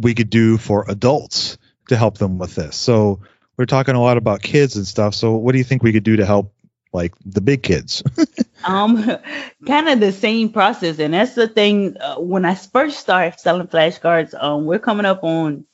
we 0.00 0.14
could 0.14 0.30
do 0.30 0.58
for 0.58 0.84
adults 0.88 1.58
to 1.88 1.96
help 1.96 2.18
them 2.18 2.38
with 2.38 2.54
this. 2.54 2.76
So 2.76 3.20
we're 3.56 3.66
talking 3.66 3.94
a 3.94 4.02
lot 4.02 4.16
about 4.16 4.42
kids 4.42 4.76
and 4.76 4.86
stuff. 4.86 5.14
So 5.14 5.32
what 5.32 5.52
do 5.52 5.58
you 5.58 5.64
think 5.64 5.82
we 5.82 5.92
could 5.92 6.04
do 6.04 6.16
to 6.16 6.26
help 6.26 6.52
like 6.92 7.14
the 7.24 7.40
big 7.40 7.62
kids? 7.62 8.02
um, 8.64 8.96
kind 9.66 9.88
of 9.88 10.00
the 10.00 10.12
same 10.12 10.50
process, 10.50 10.98
and 10.98 11.14
that's 11.14 11.34
the 11.34 11.48
thing. 11.48 11.96
Uh, 11.98 12.16
when 12.16 12.44
I 12.44 12.54
first 12.54 13.00
started 13.00 13.38
selling 13.38 13.68
flashcards, 13.68 14.34
um, 14.40 14.66
we're 14.66 14.78
coming 14.78 15.06
up 15.06 15.24
on 15.24 15.64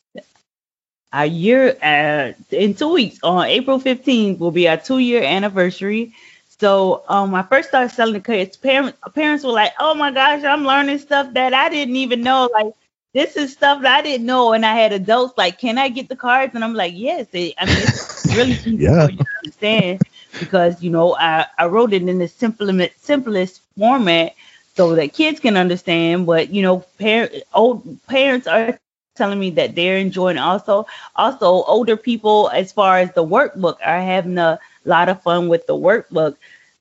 our 1.12 1.26
year 1.26 1.76
uh, 1.82 2.32
in 2.50 2.74
two 2.74 2.92
weeks. 2.92 3.18
On 3.22 3.44
April 3.44 3.78
fifteenth 3.78 4.38
will 4.38 4.50
be 4.50 4.68
our 4.68 4.76
two 4.76 4.98
year 4.98 5.22
anniversary. 5.22 6.14
So 6.58 7.02
um, 7.08 7.34
I 7.34 7.42
first 7.42 7.70
started 7.70 7.90
selling 7.90 8.14
the 8.14 8.20
cards. 8.20 8.56
Parents 8.56 8.96
parents 9.14 9.44
were 9.44 9.52
like, 9.52 9.72
"Oh 9.80 9.94
my 9.94 10.10
gosh, 10.10 10.44
I'm 10.44 10.64
learning 10.64 10.98
stuff 10.98 11.32
that 11.34 11.54
I 11.54 11.68
didn't 11.68 11.96
even 11.96 12.22
know." 12.22 12.48
Like 12.52 12.72
this 13.14 13.36
is 13.36 13.52
stuff 13.52 13.82
that 13.82 13.98
I 13.98 14.02
didn't 14.02 14.26
know, 14.26 14.52
and 14.52 14.64
I 14.64 14.74
had 14.74 14.92
adults 14.92 15.34
like, 15.36 15.58
"Can 15.58 15.78
I 15.78 15.88
get 15.88 16.08
the 16.08 16.16
cards?" 16.16 16.54
And 16.54 16.64
I'm 16.64 16.74
like, 16.74 16.94
"Yes." 16.96 17.26
It, 17.32 17.54
I 17.58 17.66
mean, 17.66 17.82
it's 17.82 18.00
really 18.30 18.60
easy 18.64 18.78
yeah. 18.84 19.06
for 19.06 19.10
you 19.10 19.18
to 19.18 19.30
understand 19.44 20.00
because 20.38 20.82
you 20.82 20.90
know 20.90 21.16
I, 21.16 21.46
I 21.58 21.66
wrote 21.66 21.92
it 21.92 22.02
in 22.02 22.18
the 22.18 22.28
simplest 22.28 23.04
simplest 23.04 23.62
format 23.78 24.34
so 24.76 24.94
that 24.96 25.14
kids 25.14 25.40
can 25.40 25.56
understand. 25.56 26.26
But 26.26 26.50
you 26.50 26.62
know, 26.62 26.84
parent 26.98 27.32
old 27.54 27.82
parents 28.08 28.46
are 28.46 28.66
telling 28.66 28.94
me 28.96 29.50
that 29.50 29.74
they're 29.74 29.98
enjoying 29.98 30.38
also 30.38 30.40
also 30.72 31.24
older 31.30 31.96
people 31.96 32.50
as 32.52 32.72
far 32.72 32.98
as 32.98 33.12
the 33.12 33.24
workbook 33.24 33.76
are 33.84 34.00
having 34.00 34.38
a 34.38 34.58
lot 34.84 35.08
of 35.08 35.22
fun 35.22 35.48
with 35.48 35.66
the 35.66 35.74
workbook. 35.74 36.36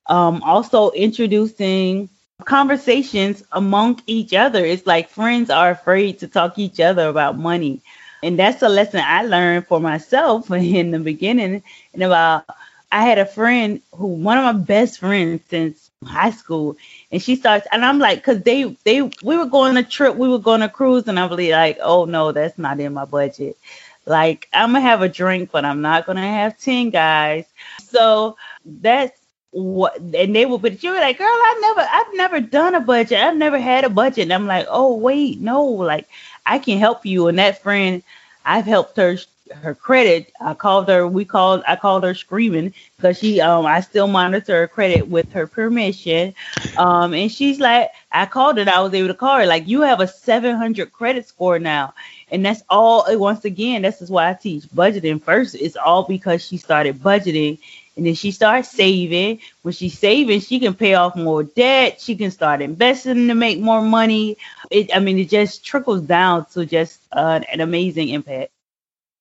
Um, 0.08 0.42
also 0.44 0.92
introducing 0.92 2.10
conversations 2.46 3.44
among 3.52 4.02
each 4.08 4.34
other. 4.34 4.64
It's 4.66 4.86
like 4.88 5.10
friends 5.10 5.50
are 5.50 5.72
afraid 5.72 6.20
to 6.20 6.28
talk 6.28 6.58
each 6.60 6.80
other 6.80 7.08
about 7.08 7.38
money. 7.38 7.82
And 8.24 8.38
that's 8.38 8.62
a 8.62 8.70
lesson 8.70 9.02
I 9.04 9.24
learned 9.24 9.68
for 9.68 9.80
myself 9.80 10.52
in 10.52 10.92
the 10.92 11.00
beginning. 11.00 11.64
And 11.94 12.04
about, 12.04 12.46
I 12.92 13.04
had 13.04 13.20
a 13.20 13.26
friend 13.26 13.82
who, 13.94 14.08
one 14.08 14.38
of 14.38 14.44
my 14.44 14.62
best 14.62 15.00
friends 15.00 15.42
since 15.50 15.90
high 16.06 16.32
school, 16.32 16.78
and 17.12 17.22
she 17.22 17.36
starts, 17.36 17.68
and 17.72 17.86
I'm 17.86 18.00
like, 18.00 18.24
cause 18.24 18.42
they, 18.42 18.76
they, 18.84 19.02
we 19.02 19.38
were 19.38 19.46
going 19.46 19.78
a 19.78 19.84
trip, 19.84 20.16
we 20.16 20.28
were 20.28 20.40
going 20.40 20.62
a 20.62 20.70
cruise, 20.70 21.08
and 21.08 21.20
I'm 21.20 21.30
like, 21.30 21.78
oh 21.82 22.06
no, 22.06 22.32
that's 22.32 22.58
not 22.58 22.80
in 22.80 22.94
my 22.94 23.06
budget. 23.06 23.58
Like, 24.06 24.50
I'm 24.54 24.70
gonna 24.74 24.82
have 24.82 25.02
a 25.04 25.10
drink, 25.10 25.52
but 25.52 25.64
I'm 25.64 25.82
not 25.82 26.06
gonna 26.06 26.22
have 26.28 26.60
10 26.60 26.90
guys. 26.90 27.46
So 27.84 28.36
that's 28.66 29.21
what 29.52 29.98
and 29.98 30.36
they 30.36 30.46
will 30.46 30.58
but 30.58 30.82
you 30.84 30.92
were 30.92 30.98
like 31.00 31.18
girl 31.18 31.28
i 31.28 31.60
never 31.62 31.88
i've 31.92 32.16
never 32.18 32.40
done 32.40 32.76
a 32.76 32.80
budget. 32.80 33.20
I've 33.20 33.38
never 33.38 33.60
had 33.60 33.84
a 33.84 33.90
budget. 33.90 34.24
And 34.24 34.34
i'm 34.34 34.48
like 34.48 34.68
oh 34.70 34.96
wait 34.96 35.40
no 35.42 35.64
like 35.66 36.08
i 36.46 36.60
can 36.60 36.80
help 36.80 37.06
you. 37.06 37.28
And 37.28 37.38
that 37.40 37.62
friend 37.62 38.04
i've 38.46 38.66
helped 38.66 38.98
her 38.98 39.18
her 39.54 39.76
credit. 39.76 40.32
I 40.40 40.54
called 40.54 40.88
her 40.88 41.06
we 41.06 41.26
called 41.26 41.64
i 41.68 41.76
called 41.76 42.04
her 42.06 42.14
screaming 42.14 42.74
because 42.96 43.20
she 43.20 43.42
um 43.42 43.66
i 43.66 43.82
still 43.82 44.08
monitor 44.08 44.62
her 44.62 44.68
credit 44.68 45.08
with 45.10 45.32
her 45.34 45.48
permission. 45.48 46.34
Um 46.78 47.14
and 47.14 47.30
she's 47.30 47.60
like 47.60 47.90
i 48.12 48.26
called 48.26 48.58
it 48.58 48.70
i 48.70 48.80
was 48.80 48.94
able 48.94 49.10
to 49.10 49.14
call 49.14 49.38
her 49.40 49.46
like 49.46 49.68
you 49.68 49.82
have 49.82 50.00
a 50.00 50.08
700 50.08 50.94
credit 50.94 51.28
score 51.28 51.60
now. 51.60 51.94
And 52.32 52.46
that's 52.46 52.64
all 52.70 53.06
once 53.20 53.44
again 53.44 53.82
this 53.82 54.02
is 54.02 54.10
why 54.10 54.30
i 54.30 54.34
teach 54.34 54.64
budgeting 54.70 55.22
first. 55.22 55.56
It's 55.56 55.76
all 55.76 56.04
because 56.04 56.46
she 56.46 56.56
started 56.58 57.00
budgeting 57.00 57.60
and 57.96 58.06
then 58.06 58.16
she 58.16 58.32
starts 58.32 58.70
saving. 58.72 59.40
When 59.62 59.74
she's 59.74 59.98
saving, 59.98 60.40
she 60.42 60.60
can 60.60 60.74
pay 60.74 60.94
off 60.94 61.16
more 61.16 61.44
debt. 61.44 62.00
She 62.02 62.16
can 62.16 62.32
start 62.32 62.62
investing 62.62 63.28
to 63.28 63.36
make 63.36 63.60
more 63.60 63.82
money. 63.82 64.38
It, 64.70 64.96
I 64.96 65.00
mean, 65.00 65.20
it 65.20 65.30
just 65.30 65.66
trickles 65.66 66.02
down 66.02 66.46
to 66.54 66.66
just 66.66 67.00
uh, 67.12 67.42
an 67.52 67.60
amazing 67.60 68.10
impact. 68.10 68.52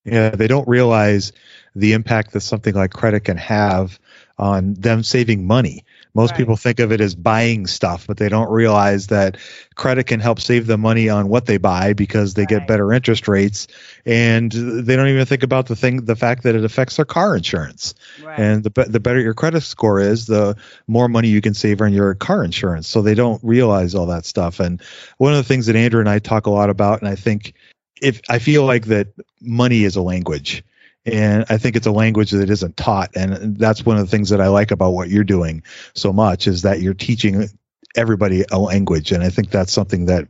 Yeah, 0.05 0.31
they 0.31 0.47
don't 0.47 0.69
realize 0.69 1.33
the 1.75 1.93
impact 1.93 2.33
that 2.33 2.41
something 2.41 2.75
like 2.75 2.93
credit 2.93 3.25
can 3.25 3.37
have 3.37 3.99
on 4.39 4.75
them 4.75 5.03
saving 5.03 5.47
money. 5.47 5.85
Most 6.15 6.33
right. 6.33 6.39
people 6.39 6.57
think 6.57 6.81
of 6.81 6.93
it 6.93 7.01
as 7.01 7.15
buying 7.15 7.67
stuff, 7.67 8.07
but 8.07 8.17
they 8.17 8.29
don't 8.29 8.51
realize 8.51 9.09
that 9.09 9.37
credit 9.75 10.05
can 10.05 10.21
help 10.21 10.41
save 10.41 10.67
them 10.67 10.81
money 10.81 11.09
on 11.09 11.29
what 11.29 11.47
they 11.47 11.57
buy 11.57 11.93
because 11.93 12.35
they 12.35 12.43
right. 12.43 12.49
get 12.49 12.67
better 12.67 12.93
interest 12.93 13.29
rates, 13.29 13.69
and 14.05 14.51
they 14.51 14.97
don't 14.97 15.09
even 15.09 15.27
think 15.27 15.43
about 15.43 15.67
the 15.67 15.77
thing, 15.77 16.05
the 16.05 16.17
fact 16.17 16.43
that 16.43 16.55
it 16.55 16.65
affects 16.65 16.97
their 16.97 17.05
car 17.05 17.37
insurance. 17.37 17.95
Right. 18.23 18.39
And 18.39 18.65
the 18.65 18.85
the 18.89 19.01
better 19.01 19.21
your 19.21 19.35
credit 19.35 19.63
score 19.63 20.01
is, 20.01 20.27
the 20.27 20.57
more 20.87 21.09
money 21.09 21.29
you 21.29 21.41
can 21.41 21.55
save 21.55 21.81
on 21.81 21.93
your 21.93 22.15
car 22.15 22.45
insurance. 22.45 22.89
So 22.89 23.03
they 23.03 23.15
don't 23.15 23.43
realize 23.45 23.95
all 23.95 24.07
that 24.07 24.27
stuff. 24.27 24.61
And 24.61 24.83
one 25.19 25.33
of 25.33 25.39
the 25.39 25.45
things 25.45 25.67
that 25.67 25.77
Andrew 25.77 26.01
and 26.01 26.09
I 26.09 26.19
talk 26.19 26.47
a 26.47 26.51
lot 26.51 26.71
about, 26.71 27.01
and 27.01 27.09
I 27.09 27.15
think 27.15 27.55
if 28.03 28.21
I 28.29 28.39
feel 28.39 28.65
like 28.65 28.87
that 28.87 29.09
money 29.41 29.85
is 29.85 29.97
a 29.97 30.03
language 30.03 30.65
and 31.07 31.47
I 31.49 31.59
think 31.59 31.77
it's 31.77 31.87
a 31.87 31.93
language 31.93 32.31
that 32.33 32.51
isn't 32.51 32.77
taught. 32.77 33.11
And 33.17 33.57
that's 33.57 33.85
one 33.85 33.97
of 33.97 34.05
the 34.05 34.11
things 34.11 34.29
that 34.31 34.41
I 34.41 34.49
like 34.49 34.71
about 34.71 34.91
what 34.91 35.09
you're 35.09 35.25
doing 35.25 35.63
so 35.95 36.13
much 36.13 36.47
is 36.47 36.63
that 36.63 36.81
you're 36.81 36.95
teaching 36.95 37.49
everybody 37.97 38.45
a 38.51 38.59
language. 38.59 39.13
And 39.13 39.23
I 39.23 39.31
think 39.31 39.51
that's 39.51 39.73
something 39.73 40.07
that 40.07 40.29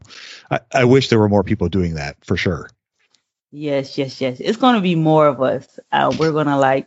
I, 0.51 0.61
I 0.73 0.85
wish 0.85 1.09
there 1.09 1.19
were 1.19 1.29
more 1.29 1.45
people 1.45 1.69
doing 1.69 1.95
that 1.95 2.17
for 2.25 2.37
sure. 2.37 2.71
Yes, 3.51 3.99
yes, 3.99 4.21
yes. 4.21 4.39
It's 4.39 4.59
going 4.59 4.77
to 4.77 4.81
be 4.81 4.95
more 4.95 5.27
of 5.27 5.43
us. 5.43 5.79
Uh, 5.91 6.15
we're 6.19 6.33
going 6.33 6.47
to 6.47 6.57
like 6.57 6.87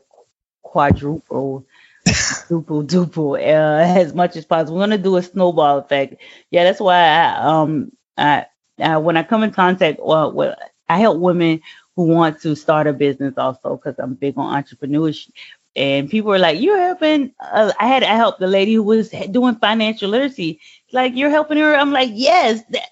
quadruple, 0.61 1.65
duple, 2.07 2.87
duple, 2.87 3.37
uh, 3.37 3.99
as 3.99 4.13
much 4.13 4.37
as 4.37 4.45
possible. 4.45 4.75
We're 4.75 4.87
going 4.87 4.97
to 4.97 5.03
do 5.03 5.17
a 5.17 5.23
snowball 5.23 5.79
effect. 5.79 6.15
Yeah, 6.51 6.63
that's 6.63 6.79
why 6.79 6.99
I, 6.99 7.35
um, 7.43 7.91
I, 8.17 8.45
uh, 8.79 8.99
when 8.99 9.17
I 9.17 9.23
come 9.23 9.43
in 9.43 9.51
contact 9.51 9.99
well, 10.01 10.31
with, 10.31 10.57
I 10.87 10.99
help 10.99 11.19
women 11.19 11.61
who 11.95 12.07
want 12.07 12.41
to 12.41 12.55
start 12.55 12.87
a 12.87 12.93
business 12.93 13.33
also 13.37 13.77
because 13.77 13.95
I'm 13.99 14.15
big 14.15 14.37
on 14.37 14.63
entrepreneurship. 14.63 15.31
And 15.75 16.07
people 16.07 16.31
are 16.31 16.39
like, 16.39 16.61
"You're 16.61 16.79
helping." 16.79 17.33
Uh, 17.39 17.73
I 17.79 17.87
had 17.87 18.01
to 18.01 18.05
help 18.07 18.37
the 18.37 18.45
lady 18.45 18.75
who 18.75 18.83
was 18.83 19.09
doing 19.31 19.55
financial 19.55 20.09
literacy. 20.11 20.59
Like, 20.91 21.15
you're 21.15 21.31
helping 21.31 21.57
her. 21.57 21.75
I'm 21.75 21.91
like, 21.91 22.11
yes. 22.13 22.61
That, 22.69 22.89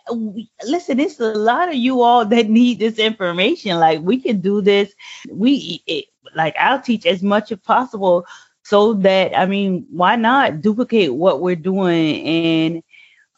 listen, 0.65 0.99
it's 0.99 1.19
a 1.19 1.33
lot 1.33 1.69
of 1.69 1.75
you 1.75 2.01
all 2.01 2.25
that 2.25 2.49
need 2.49 2.79
this 2.79 2.97
information. 2.97 3.79
Like, 3.79 4.01
we 4.01 4.19
can 4.19 4.41
do 4.41 4.61
this. 4.61 4.93
We 5.29 5.83
it, 5.85 6.05
like, 6.35 6.55
I'll 6.57 6.81
teach 6.81 7.05
as 7.05 7.21
much 7.21 7.51
as 7.51 7.59
possible 7.59 8.25
so 8.63 8.93
that 8.93 9.37
I 9.37 9.45
mean, 9.45 9.85
why 9.91 10.15
not 10.15 10.61
duplicate 10.61 11.13
what 11.13 11.41
we're 11.41 11.55
doing 11.55 12.25
and 12.25 12.83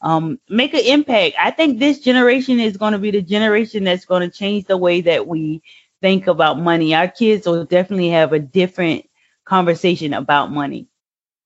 um, 0.04 0.38
make 0.50 0.74
an 0.74 0.82
impact. 0.82 1.38
I 1.40 1.52
think 1.52 1.80
this 1.80 2.00
generation 2.00 2.60
is 2.60 2.76
going 2.76 2.92
to 2.92 3.00
be 3.00 3.12
the 3.12 3.22
generation 3.22 3.86
that's 3.86 4.06
going 4.06 4.30
to 4.30 4.38
change 4.38 4.66
the 4.66 4.78
way 4.78 5.02
that 5.02 5.26
we 5.26 5.64
think 6.02 6.28
about 6.28 6.60
money. 6.60 6.94
Our 6.94 7.08
kids 7.08 7.48
will 7.48 7.64
definitely 7.64 8.10
have 8.10 8.34
a 8.34 8.40
different 8.40 9.10
conversation 9.46 10.14
about 10.14 10.52
money. 10.52 10.88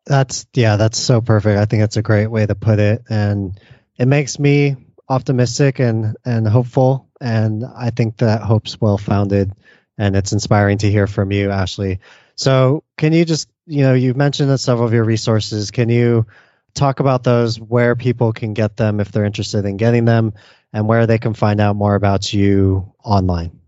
That's 0.08 0.48
yeah, 0.54 0.78
that's 0.78 0.98
so 0.98 1.22
perfect. 1.22 1.60
I 1.60 1.66
think 1.66 1.84
that's 1.84 1.98
a 1.98 2.02
great 2.02 2.28
way 2.28 2.46
to 2.46 2.56
put 2.56 2.80
it, 2.80 3.04
and 3.10 3.60
it 3.98 4.08
makes 4.08 4.40
me 4.40 4.76
optimistic 5.08 5.80
and 5.80 6.16
and 6.26 6.48
hopeful. 6.48 7.10
And 7.22 7.64
I 7.64 7.92
think 7.92 8.18
that 8.18 8.42
hope's 8.42 8.80
well 8.80 8.98
founded, 8.98 9.52
and 9.98 10.16
it's 10.16 10.32
inspiring 10.32 10.80
to 10.80 10.90
hear 10.90 11.08
from 11.08 11.32
you, 11.32 11.52
Ashley. 11.52 12.00
So, 12.36 12.84
can 12.98 13.14
you 13.14 13.26
just 13.26 13.50
you 13.66 13.82
know 13.84 13.94
you've 13.94 14.18
mentioned 14.18 14.58
several 14.60 14.88
of 14.88 14.94
your 14.94 15.04
resources. 15.04 15.72
Can 15.72 15.90
you 15.90 16.26
talk 16.78 17.00
about 17.00 17.24
those, 17.24 17.60
where 17.60 17.96
people 17.96 18.32
can 18.34 18.54
get 18.54 18.78
them 18.78 19.00
if 19.00 19.12
they're 19.12 19.26
interested 19.26 19.66
in 19.66 19.78
getting 19.78 20.06
them, 20.06 20.34
and 20.74 20.88
where 20.88 21.08
they 21.08 21.18
can 21.18 21.34
find 21.34 21.60
out 21.60 21.76
more 21.76 21.96
about 21.96 22.34
you 22.34 22.94
online. 23.04 23.60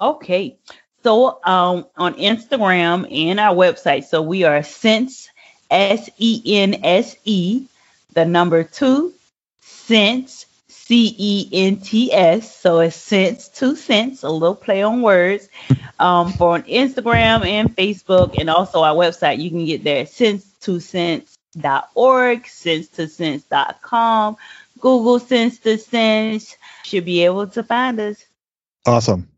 Okay. 0.00 0.58
So 1.02 1.38
um, 1.44 1.86
on 1.96 2.14
Instagram 2.14 3.06
and 3.12 3.38
our 3.38 3.54
website, 3.54 4.04
so 4.04 4.22
we 4.22 4.44
are 4.44 4.62
Sense 4.62 5.28
S 5.70 6.10
E 6.18 6.42
N 6.44 6.80
S 6.82 7.16
E, 7.24 7.66
the 8.14 8.24
number 8.24 8.64
two, 8.64 9.12
Cents 9.60 10.46
C 10.68 11.14
E 11.16 11.48
N 11.52 11.76
T 11.76 12.12
S. 12.12 12.56
So 12.56 12.80
it's 12.80 12.96
Sense 12.96 13.48
Two 13.48 13.76
Cents, 13.76 14.22
a 14.22 14.30
little 14.30 14.56
play 14.56 14.82
on 14.82 15.02
words. 15.02 15.48
Um, 15.98 16.32
for 16.32 16.54
on 16.54 16.64
Instagram 16.64 17.46
and 17.46 17.74
Facebook, 17.74 18.38
and 18.38 18.50
also 18.50 18.82
our 18.82 18.94
website, 18.94 19.38
you 19.38 19.50
can 19.50 19.64
get 19.64 19.84
there 19.84 20.06
Sense 20.06 20.44
Two 20.60 20.80
Cents 20.80 21.35
sense.org, 21.56 22.46
sense 22.46 22.88
to 22.88 23.08
sense.com, 23.08 24.36
Google 24.80 25.18
sense 25.18 25.58
to 25.60 25.78
sense. 25.78 26.56
Should 26.84 27.04
be 27.04 27.24
able 27.24 27.46
to 27.48 27.62
find 27.62 27.98
us. 28.00 28.24
Awesome. 28.86 29.28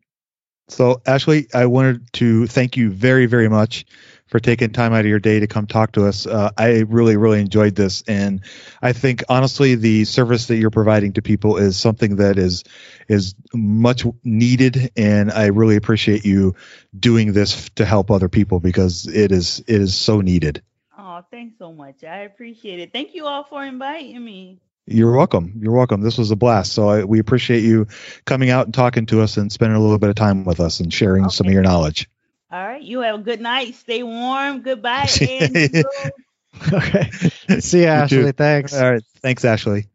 So, 0.68 1.00
Ashley, 1.06 1.46
I 1.54 1.66
wanted 1.66 2.12
to 2.14 2.46
thank 2.46 2.76
you 2.76 2.90
very, 2.90 3.24
very 3.24 3.48
much 3.48 3.86
for 4.26 4.38
taking 4.38 4.70
time 4.70 4.92
out 4.92 5.00
of 5.00 5.06
your 5.06 5.18
day 5.18 5.40
to 5.40 5.46
come 5.46 5.66
talk 5.66 5.92
to 5.92 6.06
us. 6.06 6.26
Uh, 6.26 6.50
I 6.58 6.80
really, 6.80 7.16
really 7.16 7.40
enjoyed 7.40 7.74
this, 7.74 8.02
and 8.06 8.42
I 8.82 8.92
think 8.92 9.24
honestly, 9.30 9.76
the 9.76 10.04
service 10.04 10.48
that 10.48 10.56
you're 10.56 10.68
providing 10.68 11.14
to 11.14 11.22
people 11.22 11.56
is 11.56 11.78
something 11.78 12.16
that 12.16 12.36
is 12.36 12.64
is 13.08 13.34
much 13.54 14.04
needed, 14.24 14.92
and 14.94 15.32
I 15.32 15.46
really 15.46 15.76
appreciate 15.76 16.26
you 16.26 16.54
doing 16.98 17.32
this 17.32 17.70
to 17.76 17.86
help 17.86 18.10
other 18.10 18.28
people 18.28 18.60
because 18.60 19.06
it 19.06 19.32
is 19.32 19.60
it 19.60 19.80
is 19.80 19.96
so 19.96 20.20
needed. 20.20 20.62
Oh, 21.18 21.24
thanks 21.32 21.58
so 21.58 21.72
much. 21.72 22.04
I 22.04 22.18
appreciate 22.18 22.78
it. 22.78 22.92
Thank 22.92 23.12
you 23.12 23.26
all 23.26 23.42
for 23.42 23.64
inviting 23.64 24.24
me. 24.24 24.60
You're 24.86 25.16
welcome. 25.16 25.54
You're 25.60 25.72
welcome. 25.72 26.00
This 26.00 26.16
was 26.16 26.30
a 26.30 26.36
blast. 26.36 26.72
So 26.72 26.88
I, 26.88 27.02
we 27.02 27.18
appreciate 27.18 27.64
you 27.64 27.88
coming 28.24 28.50
out 28.50 28.66
and 28.66 28.74
talking 28.74 29.06
to 29.06 29.20
us 29.22 29.36
and 29.36 29.50
spending 29.50 29.76
a 29.76 29.80
little 29.80 29.98
bit 29.98 30.10
of 30.10 30.14
time 30.14 30.44
with 30.44 30.60
us 30.60 30.78
and 30.78 30.94
sharing 30.94 31.24
okay. 31.24 31.34
some 31.34 31.48
of 31.48 31.52
your 31.52 31.62
knowledge. 31.62 32.08
All 32.52 32.64
right. 32.64 32.80
You 32.80 33.00
have 33.00 33.16
a 33.16 33.22
good 33.22 33.40
night. 33.40 33.74
Stay 33.74 34.04
warm. 34.04 34.60
Goodbye. 34.62 35.08
okay. 36.72 37.10
See 37.58 37.80
you, 37.80 37.86
Ashley. 37.86 38.18
You 38.18 38.32
Thanks. 38.32 38.72
All 38.72 38.92
right. 38.92 39.02
Thanks, 39.20 39.44
Ashley. 39.44 39.88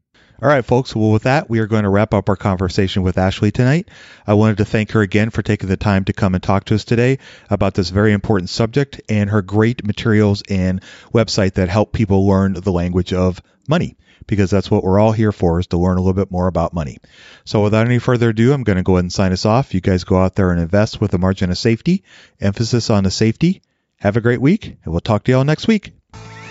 All 0.43 0.49
right, 0.49 0.65
folks. 0.65 0.93
Well, 0.93 1.11
with 1.11 1.23
that, 1.23 1.49
we 1.49 1.59
are 1.59 1.67
going 1.67 1.83
to 1.83 1.89
wrap 1.89 2.13
up 2.13 2.27
our 2.27 2.35
conversation 2.35 3.01
with 3.01 3.17
Ashley 3.17 3.53
tonight. 3.53 3.87
I 4.27 4.33
wanted 4.33 4.57
to 4.57 4.65
thank 4.65 4.91
her 4.91 4.99
again 4.99 5.29
for 5.29 5.41
taking 5.41 5.69
the 5.69 5.77
time 5.77 6.03
to 6.03 6.11
come 6.11 6.35
and 6.35 6.43
talk 6.43 6.65
to 6.65 6.75
us 6.75 6.83
today 6.83 7.19
about 7.49 7.75
this 7.75 7.91
very 7.91 8.11
important 8.11 8.49
subject 8.49 8.99
and 9.07 9.29
her 9.29 9.41
great 9.41 9.85
materials 9.85 10.43
and 10.49 10.81
website 11.13 11.53
that 11.53 11.69
help 11.69 11.93
people 11.93 12.27
learn 12.27 12.55
the 12.55 12.73
language 12.73 13.13
of 13.13 13.41
money 13.69 13.95
because 14.27 14.51
that's 14.51 14.69
what 14.69 14.83
we're 14.83 14.99
all 14.99 15.13
here 15.13 15.31
for 15.31 15.61
is 15.61 15.67
to 15.67 15.77
learn 15.77 15.97
a 15.97 16.01
little 16.01 16.13
bit 16.13 16.29
more 16.29 16.47
about 16.47 16.73
money. 16.73 16.97
So 17.45 17.63
without 17.63 17.85
any 17.85 17.99
further 17.99 18.31
ado, 18.31 18.51
I'm 18.51 18.63
going 18.63 18.75
to 18.75 18.83
go 18.83 18.95
ahead 18.95 19.05
and 19.05 19.13
sign 19.13 19.31
us 19.31 19.45
off. 19.45 19.73
You 19.73 19.79
guys 19.79 20.03
go 20.03 20.17
out 20.17 20.35
there 20.35 20.51
and 20.51 20.59
invest 20.59 20.99
with 20.99 21.13
a 21.13 21.17
margin 21.17 21.51
of 21.51 21.57
safety, 21.57 22.03
emphasis 22.41 22.89
on 22.89 23.05
the 23.05 23.11
safety. 23.11 23.61
Have 24.01 24.17
a 24.17 24.21
great 24.21 24.41
week, 24.41 24.65
and 24.65 24.91
we'll 24.91 24.99
talk 24.99 25.23
to 25.23 25.31
you 25.31 25.37
all 25.37 25.45
next 25.45 25.69
week. 25.69 25.93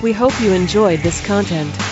We 0.02 0.12
hope 0.12 0.40
you 0.40 0.52
enjoyed 0.52 1.00
this 1.00 1.22
content. 1.26 1.91